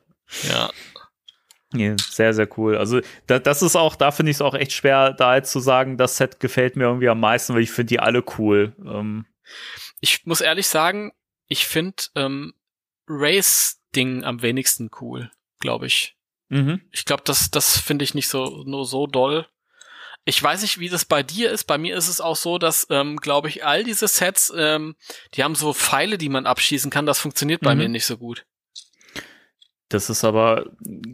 [0.48, 0.70] Ja.
[1.72, 1.96] ja.
[1.98, 2.76] Sehr, sehr cool.
[2.76, 5.60] Also, da, das ist auch, da finde ich es auch echt schwer, da jetzt zu
[5.60, 8.72] sagen, das Set gefällt mir irgendwie am meisten, weil ich finde die alle cool.
[8.84, 9.26] Ähm.
[10.00, 11.12] Ich muss ehrlich sagen,
[11.48, 12.54] ich finde ähm,
[13.08, 15.30] Race Ding am wenigsten cool,
[15.60, 16.16] glaube ich.
[16.48, 16.80] Mhm.
[16.90, 19.46] Ich glaube, das, das finde ich nicht so, nur so doll.
[20.26, 21.64] Ich weiß nicht, wie das bei dir ist.
[21.64, 24.96] Bei mir ist es auch so, dass, ähm, glaube ich, all diese Sets, ähm,
[25.34, 27.04] die haben so Pfeile, die man abschießen kann.
[27.04, 27.80] Das funktioniert bei Mhm.
[27.82, 28.46] mir nicht so gut.
[29.90, 30.64] Das ist aber,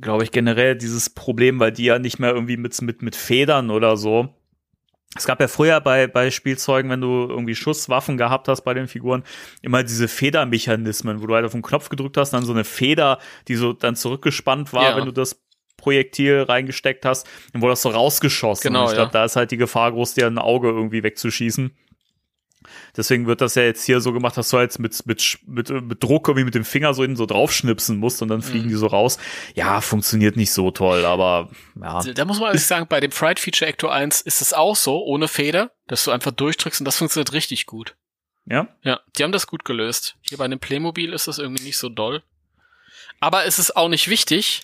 [0.00, 3.70] glaube ich, generell dieses Problem, weil die ja nicht mehr irgendwie mit, mit, mit Federn
[3.70, 4.32] oder so.
[5.16, 8.86] Es gab ja früher bei, bei Spielzeugen, wenn du irgendwie Schusswaffen gehabt hast bei den
[8.86, 9.24] Figuren,
[9.60, 13.18] immer diese Federmechanismen, wo du halt auf den Knopf gedrückt hast, dann so eine Feder,
[13.48, 14.96] die so dann zurückgespannt war, Ja.
[14.96, 15.42] wenn du das
[15.80, 18.62] Projektil reingesteckt hast, dann wurde das so rausgeschossen.
[18.62, 19.12] Genau, ich glaube, ja.
[19.12, 21.76] da ist halt die Gefahr groß, dir ein Auge irgendwie wegzuschießen.
[22.96, 26.02] Deswegen wird das ja jetzt hier so gemacht, dass du halt mit, mit, mit, mit
[26.02, 28.68] Druck irgendwie mit dem Finger so in so draufschnipsen musst und dann fliegen Mhm.
[28.68, 29.18] die so raus.
[29.54, 31.48] Ja, funktioniert nicht so toll, aber
[31.80, 32.02] ja.
[32.02, 35.02] Da muss man ehrlich sagen, bei dem Fright Feature Ecto 1 ist es auch so,
[35.04, 37.96] ohne Feder, dass du einfach durchdrückst und das funktioniert richtig gut.
[38.46, 40.16] Ja, Ja, die haben das gut gelöst.
[40.20, 42.22] Hier bei dem Playmobil ist das irgendwie nicht so doll.
[43.20, 44.62] Aber es ist auch nicht wichtig.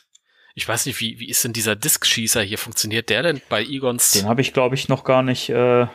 [0.58, 2.56] Ich weiß nicht, wie, wie ist denn dieser Diskschießer hier?
[2.56, 4.12] Funktioniert der denn bei Egons?
[4.12, 5.50] den habe ich, glaube ich, noch gar nicht.
[5.50, 5.86] Äh,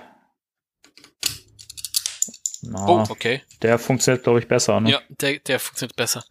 [2.61, 3.41] na, oh, okay.
[3.63, 4.79] Der funktioniert, glaube ich, besser.
[4.79, 4.91] Ne?
[4.91, 6.23] Ja, der, der funktioniert besser.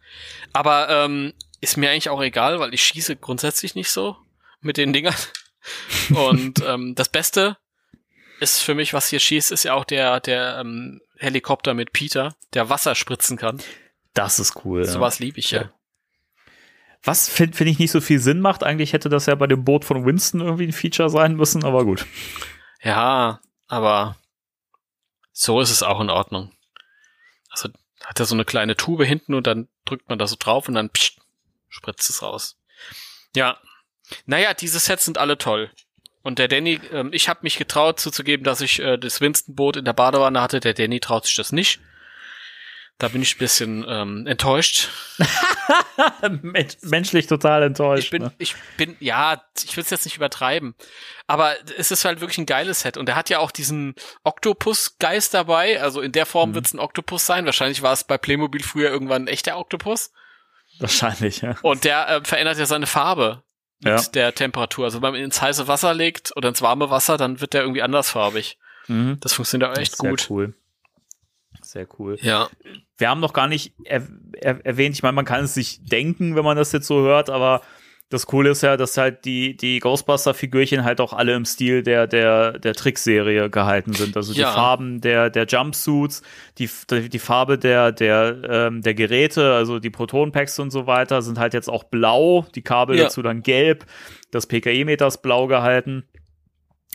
[0.53, 4.17] Aber ähm, ist mir eigentlich auch egal, weil ich schieße grundsätzlich nicht so
[4.61, 5.17] mit den Dingern.
[6.15, 7.57] Und ähm, das Beste
[8.39, 12.37] ist für mich, was hier schießt, ist ja auch der, der ähm, Helikopter mit Peter,
[12.55, 13.61] der Wasser spritzen kann.
[14.15, 14.85] Das ist cool.
[14.85, 14.87] ja.
[14.87, 15.63] Sowas liebe ich ja.
[15.63, 15.73] Ja.
[17.03, 18.63] Was finde find ich nicht so viel Sinn macht.
[18.63, 21.85] Eigentlich hätte das ja bei dem Boot von Winston irgendwie ein Feature sein müssen, aber
[21.85, 22.07] gut.
[22.83, 24.17] Ja, aber
[25.33, 26.53] so ist es auch in Ordnung.
[27.49, 27.71] Also
[28.05, 30.75] hat er so eine kleine Tube hinten und dann drückt man da so drauf und
[30.75, 31.21] dann pssst,
[31.69, 32.59] spritzt es raus.
[33.35, 33.59] Ja.
[34.27, 35.71] Naja, diese Sets sind alle toll.
[36.23, 39.85] Und der Danny, ähm, ich habe mich getraut zuzugeben, dass ich äh, das Winston-Boot in
[39.85, 40.61] der Badewanne hatte.
[40.61, 41.81] Der Danny traut sich das nicht.
[43.01, 44.89] Da bin ich ein bisschen ähm, enttäuscht.
[46.43, 48.05] Men menschlich total enttäuscht.
[48.05, 48.33] Ich bin, ne?
[48.39, 50.75] ich bin, ja, ich will es jetzt nicht übertreiben,
[51.27, 55.35] aber es ist halt wirklich ein geiles Set und er hat ja auch diesen Oktopus-Geist
[55.35, 56.55] dabei, also in der Form Mhm.
[56.55, 57.47] wird es ein Oktopus sein.
[57.47, 60.13] Wahrscheinlich war es bei Playmobil früher irgendwann ein echter Oktopus
[60.79, 61.57] Wahrscheinlich, ja.
[61.63, 63.43] und der äh, verändert ja seine Farbe
[63.83, 64.03] mit Ja.
[64.15, 64.85] der Temperatur.
[64.85, 67.63] Also wenn man ihn ins heiße Wasser legt oder ins warme Wasser, dann wird der
[67.63, 68.59] irgendwie andersfarbig.
[68.89, 69.19] Mhm.
[69.21, 70.27] Das funktioniert auch echt gut.
[70.31, 70.55] cool.
[71.71, 72.17] Sehr cool.
[72.21, 72.49] Ja.
[72.99, 74.03] Wir haben noch gar nicht er
[74.41, 77.31] er erwähnt, ich meine, man kann es sich denken, wenn man das jetzt so hört,
[77.31, 77.63] aber
[78.09, 82.09] das Coole ist ja, dass halt die, die Ghostbuster-Figürchen halt auch alle im Stil der,
[82.09, 84.17] der, der Trickserie gehalten sind.
[84.17, 84.49] Also Ja.
[84.49, 86.23] die Farben der, der Jumpsuits,
[86.59, 91.23] die, die, die Farbe der, der, ähm, der Geräte, also die Proton-Packs und so weiter,
[91.23, 93.05] sind halt jetzt auch blau, die Kabel Ja.
[93.05, 93.87] dazu dann gelb,
[94.33, 96.09] das PKE-Meter ist blau gehalten.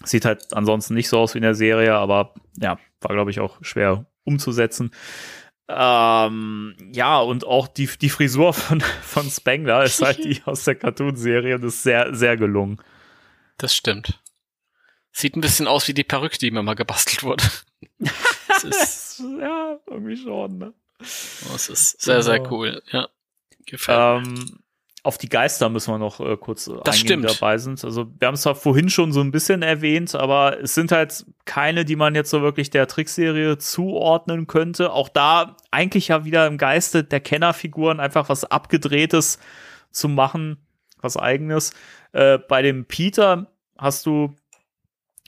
[0.03, 3.39] Sieht halt ansonsten nicht so aus wie in der Serie, aber ja, war, glaube ich,
[3.39, 4.91] auch schwer umzusetzen.
[5.67, 10.75] Ähm, ja, und auch die, die Frisur von, von Spengler ist halt die aus der
[10.75, 12.81] Cartoon-Serie und ist sehr, sehr gelungen.
[13.57, 14.21] Das stimmt.
[15.11, 17.43] Sieht ein bisschen aus wie die Perücke, die mir mal gebastelt wurde.
[18.63, 20.73] Ist, ja, irgendwie schon, ne?
[20.99, 22.81] es ist sehr, sehr cool.
[22.91, 23.09] Ja.
[23.65, 24.33] Gefällt mir.
[24.33, 24.59] Ähm,
[25.05, 27.41] auf die Geister müssen wir noch äh, kurz äh, Das eingehen, stimmt.
[27.41, 27.83] dabei sind.
[27.83, 31.25] Also wir haben es zwar vorhin schon so ein bisschen erwähnt, aber es sind halt
[31.45, 34.91] keine, die man jetzt so wirklich der Trickserie zuordnen könnte.
[34.91, 39.39] Auch da eigentlich ja wieder im Geiste der Kennerfiguren einfach was abgedrehtes
[39.91, 40.57] zu machen,
[41.01, 41.71] was eigenes.
[42.11, 44.35] Äh, bei dem Peter hast du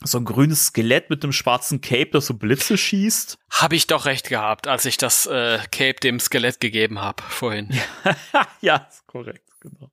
[0.04, 3.38] so ein grünes Skelett mit einem schwarzen Cape, das so Blitze schießt.
[3.50, 7.74] Habe ich doch recht gehabt, als ich das äh, Cape dem Skelett gegeben habe vorhin.
[8.62, 9.92] ja, ist korrekt, genau.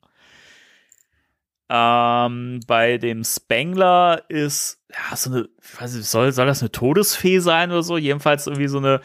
[1.70, 5.48] Ähm, bei dem Spengler ist, ja, so eine,
[5.80, 7.96] weiß nicht, soll, soll das eine Todesfee sein oder so?
[7.96, 9.00] Jedenfalls irgendwie so eine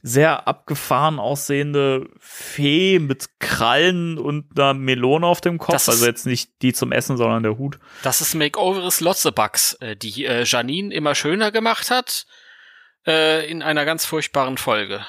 [0.00, 5.74] sehr abgefahren aussehende Fee mit Krallen und einer Melone auf dem Kopf.
[5.76, 7.78] Ist- Also jetzt nicht die zum Essen, sondern der Hut.
[8.02, 12.26] Das ist Makeover des Lotzebugs, äh, die äh, Janine immer schöner gemacht hat
[13.06, 15.04] äh, in einer ganz furchtbaren Folge.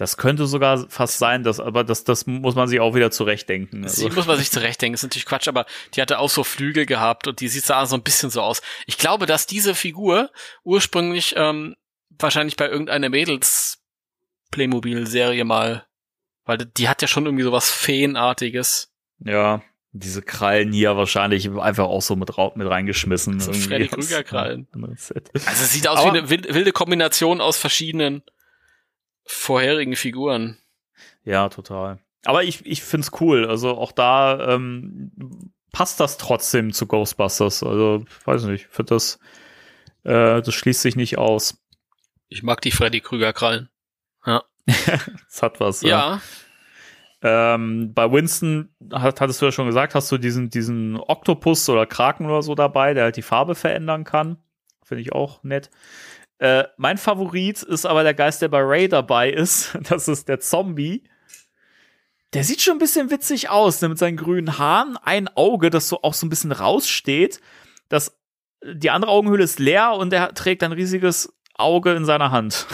[0.00, 3.84] Das könnte sogar fast sein, dass, aber das, das muss man sich auch wieder zurechtdenken.
[3.84, 7.26] Also, muss man sich zurechtdenken, ist natürlich Quatsch, aber die hatte auch so Flügel gehabt
[7.28, 8.62] und die sieht sah so ein bisschen so aus.
[8.86, 10.30] Ich glaube, dass diese Figur
[10.64, 11.76] ursprünglich ähm,
[12.18, 13.82] wahrscheinlich bei irgendeiner Mädels
[14.52, 15.86] Playmobil-Serie mal,
[16.44, 18.90] weil die hat ja schon irgendwie sowas Feenartiges.
[19.18, 19.62] ja,
[19.92, 23.40] diese Krallen hier wahrscheinlich einfach auch so mit, mit reingeschmissen.
[23.40, 23.52] So.
[23.52, 24.68] Freddy Krüger-Krallen.
[24.72, 25.14] Also
[25.44, 28.22] es sieht aus Aber- wie eine wild- wilde Kombination aus verschiedenen
[29.24, 30.58] vorherigen Figuren.
[31.24, 31.98] Ja, total.
[32.24, 33.46] Aber ich, ich find's cool.
[33.46, 35.10] Also auch da ähm,
[35.72, 37.62] passt das trotzdem zu Ghostbusters.
[37.62, 39.18] Also, weiß nicht, ich finde das,
[40.04, 41.62] äh, das schließt sich nicht aus.
[42.28, 43.68] Ich mag die Freddy Krüger-Krallen.
[45.28, 45.82] Es hat was.
[45.82, 46.20] Ja,
[47.22, 51.84] Ähm, bei Winston, hat, hattest du ja schon gesagt, hast du diesen, diesen Oktopus oder
[51.84, 54.38] Kraken oder so dabei, der halt die Farbe verändern kann.
[54.82, 55.70] Finde ich auch nett.
[56.40, 59.76] Äh, mein Favorit ist aber der Geist, der bei Ray dabei ist.
[59.88, 61.04] Das ist der Zombie.
[62.32, 63.88] Der sieht schon ein bisschen witzig aus, ne?
[63.88, 67.40] mit seinen grünen Haaren, ein Auge, das so auch so ein bisschen raussteht.
[67.88, 68.16] Das,
[68.64, 72.66] die andere Augenhöhle ist leer und er trägt ein riesiges Auge in seiner Hand.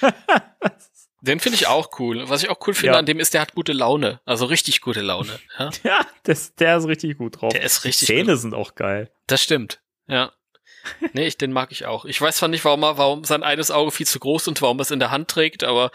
[1.20, 2.28] Den finde ich auch cool.
[2.28, 2.98] Was ich auch cool finde Ja.
[2.98, 4.20] an dem ist, der hat gute Laune.
[4.24, 5.38] Also richtig gute Laune.
[5.56, 5.70] Ja?
[5.84, 7.52] ja, das, der ist richtig gut drauf.
[7.52, 8.40] Der ist richtig Die Zähne gut.
[8.40, 9.12] sind auch geil.
[9.28, 9.80] Das stimmt.
[10.08, 10.32] Ja.
[11.12, 12.04] Nee, ich, den mag ich auch.
[12.04, 14.78] Ich weiß zwar nicht, warum er, warum sein eines Auge viel zu groß und warum
[14.78, 15.90] er es in der Hand trägt, aber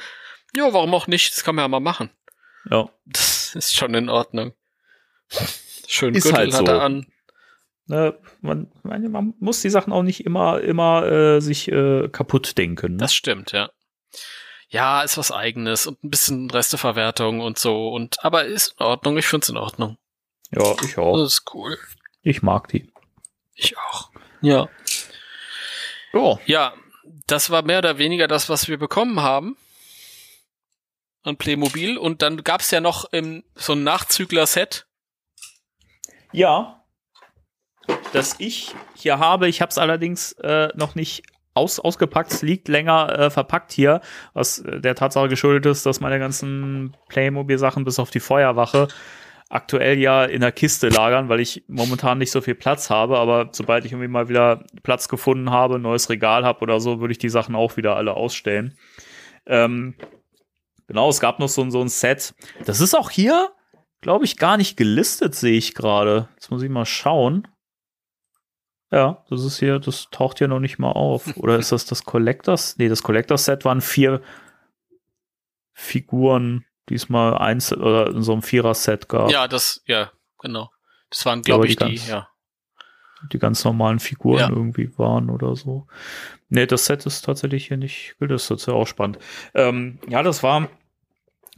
[0.56, 1.34] ja, warum auch nicht?
[1.34, 2.10] Das kann man ja mal machen.
[2.70, 2.90] Ja.
[3.06, 4.54] Das ist schon in Ordnung.
[5.88, 6.74] Schön Ist Gürtel halt hat so.
[6.74, 7.08] er an.
[7.90, 12.94] Ne, man, man muss die Sachen auch nicht immer, immer äh, sich äh, kaputt denken.
[12.94, 12.98] Ne?
[12.98, 13.70] Das stimmt, ja.
[14.68, 19.18] Ja, ist was eigenes und ein bisschen Resteverwertung und so und aber ist in Ordnung.
[19.18, 19.98] Ich find's in Ordnung.
[20.52, 21.18] ja, ich auch.
[21.18, 21.78] Das ist cool.
[22.22, 22.92] Ich mag die.
[23.56, 24.12] Ich auch.
[24.42, 24.70] Ja.
[26.14, 26.40] Ja.
[26.46, 26.74] Ja,
[27.28, 29.58] das war mehr oder weniger das, was wir bekommen haben
[31.24, 31.98] an Playmobil.
[31.98, 34.88] Und dann gab's ja noch ähm, so ein Nachzügler-Set.
[36.32, 36.84] Ja.
[38.14, 41.24] Das ich hier habe, ich habe es allerdings äh, noch nicht
[41.54, 44.02] aus, ausgepackt, es liegt länger äh, verpackt hier,
[44.34, 48.88] was äh, der Tatsache geschuldet ist, dass meine ganzen Playmobil-Sachen bis auf die Feuerwache
[49.50, 53.50] aktuell ja in der Kiste lagern, weil ich momentan nicht so viel Platz habe, aber
[53.54, 57.18] sobald ich irgendwie mal wieder Platz gefunden habe, neues Regal habe oder so, würde ich
[57.18, 58.78] die Sachen auch wieder alle ausstellen.
[59.46, 59.96] Ähm,
[60.88, 62.36] genau, es gab noch so, so ein Set.
[62.66, 63.52] Das ist auch hier,
[64.02, 66.28] glaube ich, gar nicht gelistet, sehe ich gerade.
[66.34, 67.48] Jetzt muss ich mal schauen.
[68.92, 71.36] Ja, das ist hier, das taucht hier noch nicht mal auf.
[71.38, 72.78] Oder ist das das Collectors?
[72.78, 74.22] Nee, das Collectors Set waren vier
[75.74, 79.30] Figuren, diesmal eins oder in so einem Vierer-Set gab.
[79.32, 80.72] Ja, das, ja, genau.
[81.10, 82.28] Das waren, glaube ich, die die, ganz- ja.
[83.32, 84.50] Die ganz normalen Figuren Ja.
[84.50, 85.88] irgendwie waren oder so.
[86.50, 88.60] Nee, das Set ist tatsächlich hier nicht gelistet.
[88.60, 89.18] Ist ja auch spannend.
[89.56, 90.68] Ähm, ja, das war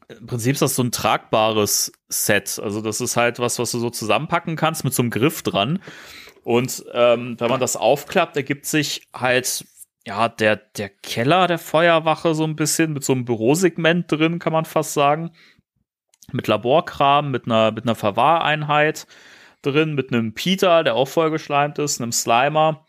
[0.08, 2.60] im Prinzip ist das so ein tragbares Set.
[2.64, 5.80] Also das ist halt was, was du so zusammenpacken kannst mit so einem Griff dran.
[6.44, 9.66] Und ähm, wenn man das aufklappt, ergibt sich halt
[10.10, 14.54] ja der der Keller der Feuerwache so ein bisschen mit so einem Bürosegment drin, kann
[14.54, 15.32] man fast sagen.
[16.32, 19.08] Mit Laborkram, mit einer mit einer Verwahreinheit
[19.62, 22.86] drin, mit einem Peter, der auch vollgeschleimt ist, einem Slimer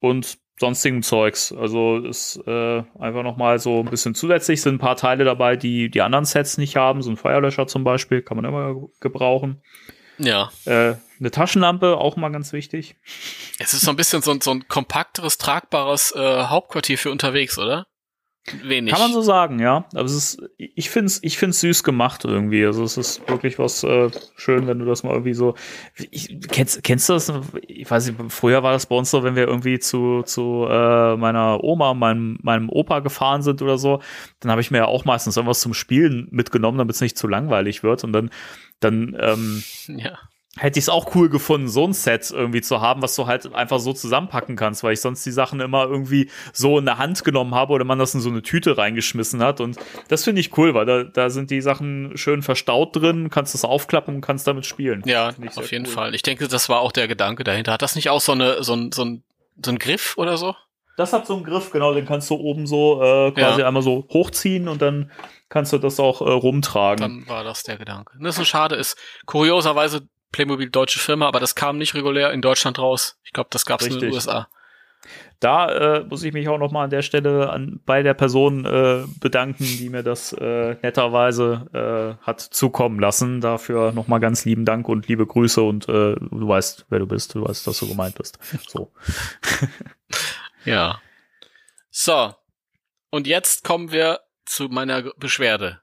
[0.00, 1.52] und sonstigem Zeugs.
[1.52, 5.56] Also ist äh, einfach noch mal so ein bisschen zusätzlich sind ein paar Teile dabei,
[5.56, 7.02] die die anderen Sets nicht haben.
[7.02, 9.60] So ein Feuerlöscher zum Beispiel kann man immer gebrauchen.
[10.18, 10.50] Ja.
[10.66, 10.94] Äh,
[11.24, 12.96] eine Taschenlampe auch mal ganz wichtig.
[13.58, 17.58] Es ist so ein bisschen so, ein- so ein kompakteres, tragbares äh, Hauptquartier für unterwegs,
[17.58, 17.86] oder?
[18.62, 18.92] Wenig.
[18.92, 19.86] Kann man so sagen, ja.
[19.94, 22.66] Aber es ist, ich finde es ich find's süß gemacht irgendwie.
[22.66, 25.54] Also es ist wirklich was äh, schön, wenn du das mal irgendwie so.
[26.10, 27.32] Ich, kennst, kennst du das?
[27.66, 31.16] Ich weiß nicht, früher war das bei uns so, wenn wir irgendwie zu, zu äh,
[31.16, 34.02] meiner Oma, meinem, meinem Opa gefahren sind oder so,
[34.40, 37.26] dann habe ich mir ja auch meistens irgendwas zum Spielen mitgenommen, damit es nicht zu
[37.26, 38.04] langweilig wird.
[38.04, 38.28] Und dann,
[38.80, 40.18] dann ähm, Ja.
[40.56, 43.52] Hätte ich es auch cool gefunden, so ein Set irgendwie zu haben, was du halt
[43.54, 47.24] einfach so zusammenpacken kannst, weil ich sonst die Sachen immer irgendwie so in der Hand
[47.24, 49.60] genommen habe oder man das in so eine Tüte reingeschmissen hat.
[49.60, 49.76] Und
[50.08, 53.64] das finde ich cool, weil da, da sind die Sachen schön verstaut drin, kannst das
[53.64, 55.02] aufklappen und kannst damit spielen.
[55.06, 55.92] Ja, auf jeden cool.
[55.92, 56.14] Fall.
[56.14, 57.72] Ich denke, das war auch der Gedanke dahinter.
[57.72, 59.24] Hat das nicht auch so eine, so ein, so ein,
[59.64, 60.54] so ein Griff oder so?
[60.96, 63.66] Das hat so einen Griff, genau, den kannst du oben so äh, quasi Ja.
[63.66, 65.10] einmal so hochziehen und dann
[65.48, 67.00] kannst du das auch äh, rumtragen.
[67.00, 68.12] Dann war das der Gedanke.
[68.20, 68.96] Das ist so schade ist.
[69.26, 70.02] Kurioserweise
[70.34, 73.20] Playmobil deutsche Firma, aber das kam nicht regulär in Deutschland raus.
[73.22, 74.12] Ich glaube, das gab es nur in den.
[74.12, 74.48] USA.
[75.38, 78.64] Da äh, muss ich mich auch noch mal an der Stelle an, bei der Person
[78.64, 83.40] äh, bedanken, die mir das äh, netterweise äh, hat zukommen lassen.
[83.40, 87.06] Dafür noch mal ganz lieben Dank und liebe Grüße und äh, du weißt, wer du
[87.06, 88.38] bist, du weißt, dass du gemeint bist.
[88.66, 88.92] So.
[90.64, 91.00] Ja.
[91.90, 92.34] So.
[93.10, 95.82] Und jetzt kommen wir zu meiner Beschwerde.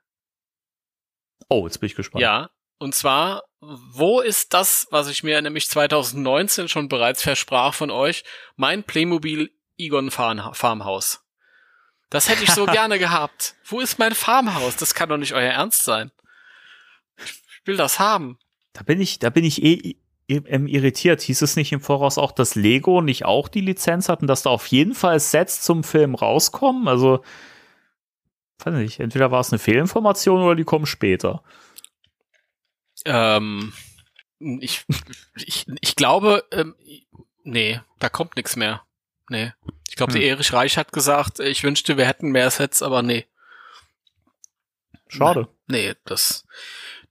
[1.49, 2.23] Oh, jetzt bin ich gespannt.
[2.23, 2.49] Ja.
[2.81, 8.23] Und zwar, wo ist das, was ich mir nämlich 2019 schon bereits versprach von euch?
[8.55, 11.23] Mein Playmobil Egon Farmhaus.
[12.09, 13.53] Das hätte ich so gerne gehabt.
[13.65, 14.77] Wo ist mein Farmhaus?
[14.77, 16.09] Das kann doch nicht euer Ernst sein.
[17.17, 18.39] Ich will das haben.
[18.73, 21.21] Da bin ich, da bin ich eh irritiert.
[21.21, 24.49] Hieß es nicht im Voraus auch, dass Lego nicht auch die Lizenz hatten, dass da
[24.49, 26.87] auf jeden Fall Sets zum Film rauskommen?
[26.87, 27.23] Also,
[28.65, 31.43] weiß nicht, entweder war es eine Fehlinformation oder die kommen später.
[33.05, 33.73] Ähm,
[34.39, 34.85] ich,
[35.35, 36.75] ich, ich glaube, ähm,
[37.43, 38.83] nee, da kommt nichts mehr.
[39.29, 39.53] Nee.
[39.89, 40.29] Ich glaube, der Hm.
[40.29, 43.25] Erich Reich hat gesagt, ich wünschte, wir hätten mehr Sets, aber nee.
[45.07, 45.47] Schade.
[45.67, 46.45] Nee, das,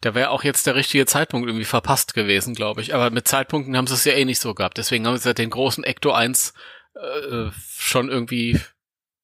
[0.01, 2.95] Da wäre auch jetzt der richtige Zeitpunkt irgendwie verpasst gewesen, glaube ich.
[2.95, 4.79] Aber mit Zeitpunkten haben sie es ja eh nicht so gehabt.
[4.79, 6.55] Deswegen haben sie ja den großen Ecto 1
[6.95, 8.59] äh, schon irgendwie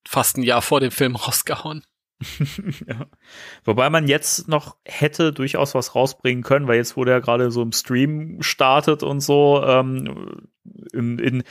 [0.06, 1.84] fast ein Jahr vor dem Film rausgehauen.
[2.86, 3.06] ja.
[3.64, 7.62] Wobei man jetzt noch hätte durchaus was rausbringen können, weil jetzt, wo der gerade so
[7.62, 10.48] im Stream startet und so, ähm,
[10.92, 11.42] in, in,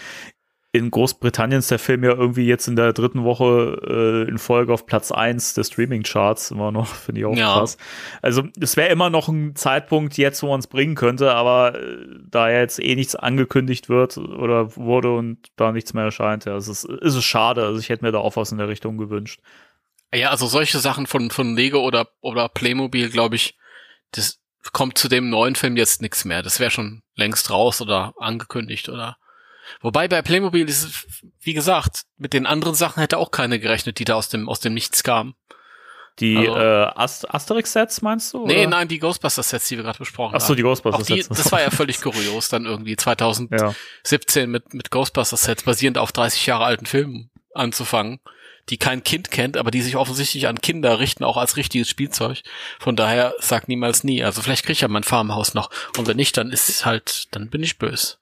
[0.76, 4.74] in Großbritannien ist der Film ja irgendwie jetzt in der dritten Woche äh, in Folge
[4.74, 7.54] auf Platz eins der Streaming-Charts immer noch, finde ich auch ja.
[7.54, 7.78] krass.
[8.22, 11.98] Also es wäre immer noch ein Zeitpunkt jetzt, wo man es bringen könnte, aber äh,
[12.30, 16.68] da jetzt eh nichts angekündigt wird oder wurde und da nichts mehr erscheint, ja, es
[16.68, 17.64] ist, ist es schade.
[17.64, 19.42] Also ich hätte mir da auch was in der Richtung gewünscht.
[20.16, 23.58] Ja, also solche Sachen von, von Lego oder, oder Playmobil, glaube ich,
[24.12, 24.40] das
[24.72, 26.42] kommt zu dem neuen Film jetzt nichts mehr.
[26.42, 29.18] Das wäre schon längst raus oder angekündigt oder
[29.82, 31.08] Wobei bei Playmobil ist
[31.42, 34.60] wie gesagt, mit den anderen Sachen hätte auch keine gerechnet, die da aus dem, aus
[34.60, 35.36] dem Nichts kamen.
[36.20, 38.46] Die also, äh, Ast Asterix-Sets meinst du?
[38.46, 38.70] Nee, oder?
[38.70, 40.42] nein, die Ghostbusters-Sets, die wir gerade besprochen haben.
[40.42, 41.28] Ach so, die Ghostbusters-Sets.
[41.28, 43.74] Das war ja völlig kurios, dann irgendwie 2017
[44.42, 44.48] ja.
[44.48, 48.20] mit, mit Ghostbusters-Sets basierend auf 30 Jahre alten Filmen anzufangen,
[48.70, 52.42] die kein Kind kennt, aber die sich offensichtlich an Kinder richten, auch als richtiges Spielzeug.
[52.80, 54.24] Von daher sag niemals nie.
[54.24, 55.70] Also vielleicht krieg ich ja mein Farmhaus noch.
[55.98, 58.18] Und wenn nicht, dann ist es halt, dann bin ich böse.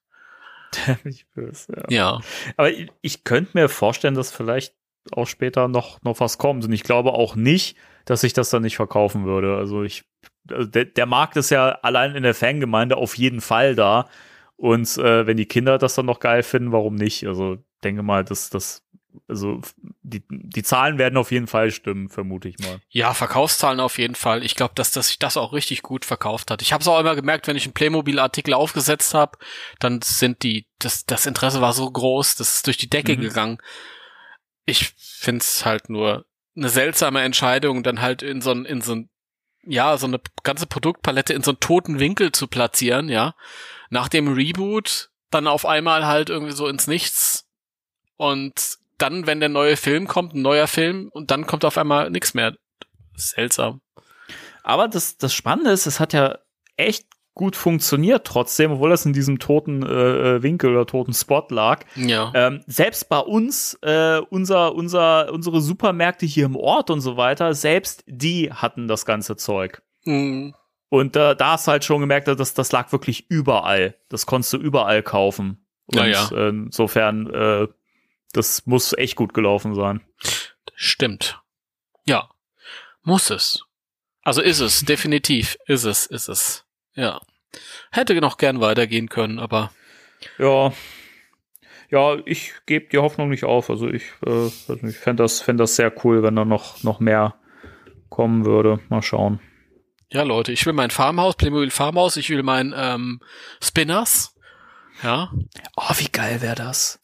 [0.88, 1.84] Der mich böse, ja.
[1.90, 2.22] ja.
[2.58, 4.74] Aber ich, ich könnte mir vorstellen, dass vielleicht
[5.12, 6.66] auch später noch, noch was kommt.
[6.66, 9.56] Und ich glaube auch nicht, dass ich das dann nicht verkaufen würde.
[9.56, 10.04] Also ich,
[10.50, 14.10] also der, der Markt ist ja allein in der Fangemeinde auf jeden Fall da.
[14.58, 17.26] Und äh, wenn die Kinder das dann noch geil finden, warum nicht?
[17.28, 18.84] Also denke mal, dass das
[19.28, 19.62] also
[20.02, 22.80] die, die Zahlen werden auf jeden Fall stimmen, vermute ich mal.
[22.90, 24.44] Ja, Verkaufszahlen auf jeden Fall.
[24.44, 26.62] Ich glaube, dass, dass sich das auch richtig gut verkauft hat.
[26.62, 29.38] Ich habe es auch immer gemerkt, wenn ich einen Playmobil-Artikel aufgesetzt habe,
[29.80, 33.22] dann sind die, das, das Interesse war so groß, das ist durch die Decke mhm.
[33.22, 33.58] gegangen.
[34.66, 36.26] Ich find's halt nur
[36.56, 39.10] eine seltsame Entscheidung, dann halt in so ein, in so ein,
[39.66, 43.34] ja, so eine ganze Produktpalette in so einen toten Winkel zu platzieren, ja.
[43.90, 47.48] Nach dem Reboot dann auf einmal halt irgendwie so ins Nichts
[48.18, 52.10] und dann, wenn der neue Film kommt, ein neuer Film und dann kommt auf einmal
[52.10, 52.56] nichts mehr.
[53.16, 53.82] Seltsam.
[54.64, 56.40] Aber das, das Spannende ist, es hat ja
[56.78, 57.06] echt
[57.36, 61.84] gut funktioniert trotzdem, obwohl das in diesem toten äh, äh, Winkel oder toten Spot lag.
[61.96, 62.32] Ja.
[62.36, 67.54] Ähm, selbst bei uns, äh, unser, unser, unsere Supermärkte hier im Ort und so weiter,
[67.56, 69.82] selbst die hatten das ganze Zeug.
[70.06, 70.54] Mhm.
[70.90, 73.96] Und äh, da hast du halt schon gemerkt, dass das lag wirklich überall.
[74.10, 75.66] Das konntest du überall kaufen.
[75.88, 76.50] Und ja, ja.
[76.50, 77.68] insofern äh,
[78.34, 80.02] das muss echt gut gelaufen sein.
[80.76, 81.40] Stimmt.
[82.06, 82.30] Ja.
[83.04, 83.64] Muss es.
[84.24, 85.58] Also ist es, definitiv.
[85.66, 86.66] Ist es, ist es.
[86.96, 87.22] Ja.
[87.92, 89.72] Hätte noch gern weitergehen können, aber.
[90.38, 90.74] Ja.
[91.90, 93.70] Ja, ich gebe die Hoffnung nicht auf.
[93.70, 97.36] Also ich, äh, ich fände das, fänd das sehr cool, wenn da noch, noch mehr
[98.10, 98.80] kommen würde.
[98.90, 99.40] Mal schauen.
[100.10, 103.20] Ja, Leute, ich will mein Farmhaus, Playmobil Farmhaus, ich will mein ähm,
[103.62, 104.36] Spinners.
[105.02, 105.32] Ja.
[105.76, 107.00] Oh, wie geil wäre das?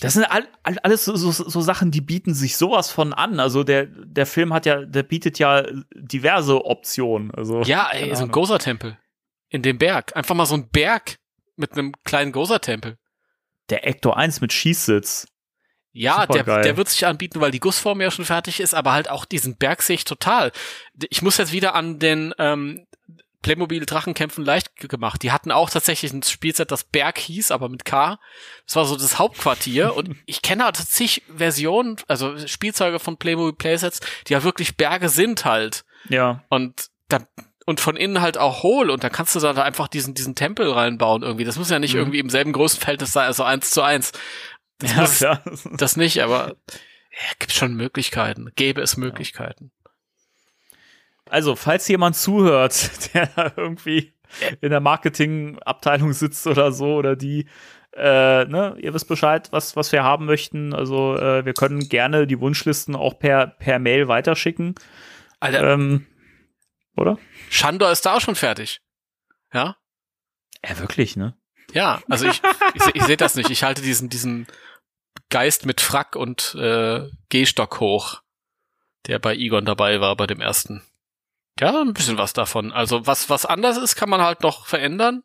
[0.00, 3.40] Das sind all, all, alles so, so, so Sachen, die bieten sich sowas von an.
[3.40, 5.64] Also der, der Film hat ja, der bietet ja
[5.94, 7.30] diverse Optionen.
[7.30, 8.98] Also, ja, ey, so ein Gozer-Tempel.
[9.48, 10.16] In dem Berg.
[10.16, 11.16] Einfach mal so ein Berg
[11.56, 12.98] mit einem kleinen Gozer-Tempel.
[13.70, 15.26] Der Ector 1 mit Schießsitz.
[15.92, 19.08] Ja, der, der wird sich anbieten, weil die Gussform ja schon fertig ist, aber halt
[19.08, 20.52] auch diesen Berg sehe ich total.
[21.08, 22.86] Ich muss jetzt wieder an den ähm,
[23.42, 25.22] Playmobil Drachenkämpfen leicht gemacht.
[25.22, 28.18] Die hatten auch tatsächlich ein Spielset, das Berg hieß, aber mit K.
[28.66, 33.54] Das war so das Hauptquartier und ich kenne halt zig Versionen, also Spielzeuge von Playmobil
[33.54, 35.84] Playsets, die ja wirklich Berge sind halt.
[36.08, 36.44] Ja.
[36.48, 37.20] Und da
[37.68, 40.70] und von innen halt auch hohl und da kannst du da einfach diesen diesen Tempel
[40.70, 41.44] reinbauen irgendwie.
[41.44, 42.00] Das muss ja nicht mhm.
[42.00, 44.12] irgendwie im selben Größenverhältnis sein, also eins zu eins.
[44.78, 48.50] Das, ja, muss, das nicht, aber ja, gibt schon Möglichkeiten.
[48.54, 49.72] Gäbe es Möglichkeiten.
[51.28, 54.12] Also, falls jemand zuhört, der irgendwie
[54.60, 57.46] in der Marketingabteilung sitzt oder so oder die,
[57.92, 60.74] äh, ne, ihr wisst Bescheid, was, was wir haben möchten.
[60.74, 64.74] Also, äh, wir können gerne die Wunschlisten auch per, per Mail weiterschicken.
[65.40, 65.72] Alter.
[65.72, 66.06] Ähm,
[66.96, 67.18] oder?
[67.50, 68.80] Shandor ist da auch schon fertig.
[69.52, 69.76] Ja?
[70.64, 71.36] Ja, wirklich, ne?
[71.72, 72.40] Ja, also ich,
[72.74, 73.50] ich, ich sehe das nicht.
[73.50, 74.46] Ich halte diesen, diesen
[75.30, 78.22] Geist mit Frack und äh, Gehstock hoch,
[79.06, 80.82] der bei Egon dabei war bei dem ersten.
[81.58, 82.72] Ja, ein bisschen was davon.
[82.72, 85.22] Also was, was anders ist, kann man halt noch verändern.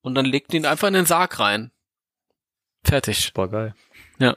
[0.00, 1.72] Und dann legt ihn einfach in den Sarg rein.
[2.84, 3.24] Fertig.
[3.24, 3.74] Super geil.
[4.18, 4.34] Ja.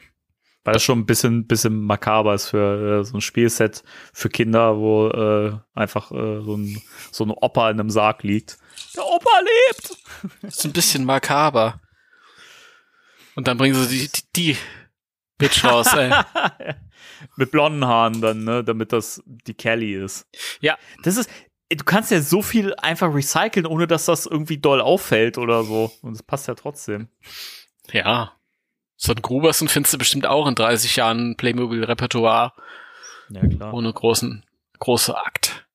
[0.63, 4.77] Weil das schon ein bisschen, bisschen makaber ist für äh, so ein Spielset für Kinder,
[4.77, 6.81] wo äh, einfach äh, so, ein,
[7.11, 8.57] so eine Opa in einem Sarg liegt.
[8.95, 9.97] Der Opa lebt!
[10.41, 11.79] Das ist ein bisschen makaber.
[13.35, 14.57] Und dann bringen sie die, die, die
[15.39, 16.11] Bitch raus, ey.
[17.35, 20.27] Mit blonden Haaren dann, ne, damit das die Kelly ist.
[20.61, 20.77] Ja.
[21.03, 21.29] Das ist,
[21.69, 25.91] du kannst ja so viel einfach recyceln, ohne dass das irgendwie doll auffällt oder so.
[26.01, 27.07] Und es passt ja trotzdem.
[27.91, 28.33] Ja.
[28.95, 32.53] So ein Gruberson findest du bestimmt auch in 30 Jahren Playmobil-Repertoire.
[33.29, 33.73] Ja, klar.
[33.73, 34.45] Ohne großen,
[34.79, 35.65] große Akt.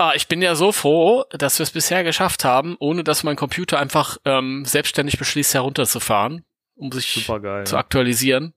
[0.00, 3.34] Ah, ich bin ja so froh, dass wir es bisher geschafft haben, ohne dass mein
[3.34, 6.44] Computer einfach ähm, selbstständig beschließt, herunterzufahren,
[6.78, 7.66] um sich Supergeil.
[7.66, 7.80] zu Ja.
[7.80, 8.54] aktualisieren.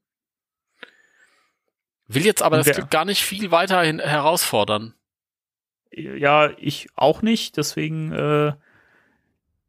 [2.08, 4.94] Will jetzt aber das Glück gar nicht viel weiter herausfordern.
[5.92, 7.58] ja, ich auch nicht.
[7.58, 8.54] Deswegen äh,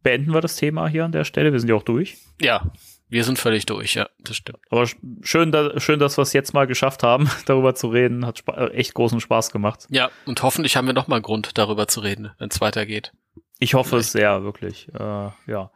[0.02, 1.52] beenden wir das Thema hier an der Stelle.
[1.52, 2.16] Wir sind ja auch durch.
[2.40, 2.70] Ja,
[3.08, 4.58] wir sind völlig durch, ja, das stimmt.
[4.70, 8.26] Aber sch- schön, da, schön dass wir es jetzt mal geschafft haben, darüber zu reden.
[8.26, 9.86] Hat äh, echt großen Spaß gemacht.
[9.90, 13.12] Ja, und hoffentlich haben wir noch mal einen Grund, darüber zu reden, wenn es weitergeht.
[13.60, 14.88] Ich hoffe es sehr, wirklich.
[14.94, 15.70] Äh, ja.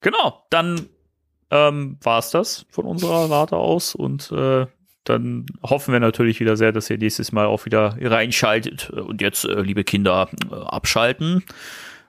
[0.00, 0.88] Genau, dann
[1.50, 4.66] ähm, war es das von unserer Rate aus und äh,
[5.04, 8.90] dann hoffen wir natürlich wieder sehr, dass ihr nächstes Mal auch wieder reinschaltet.
[8.90, 11.44] Und jetzt, äh, liebe Kinder, äh, abschalten.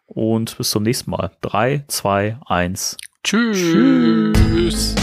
[0.07, 1.31] Und bis zum nächsten Mal.
[1.41, 2.95] Drei, zwei, eins.
[3.23, 4.95] Tschüss.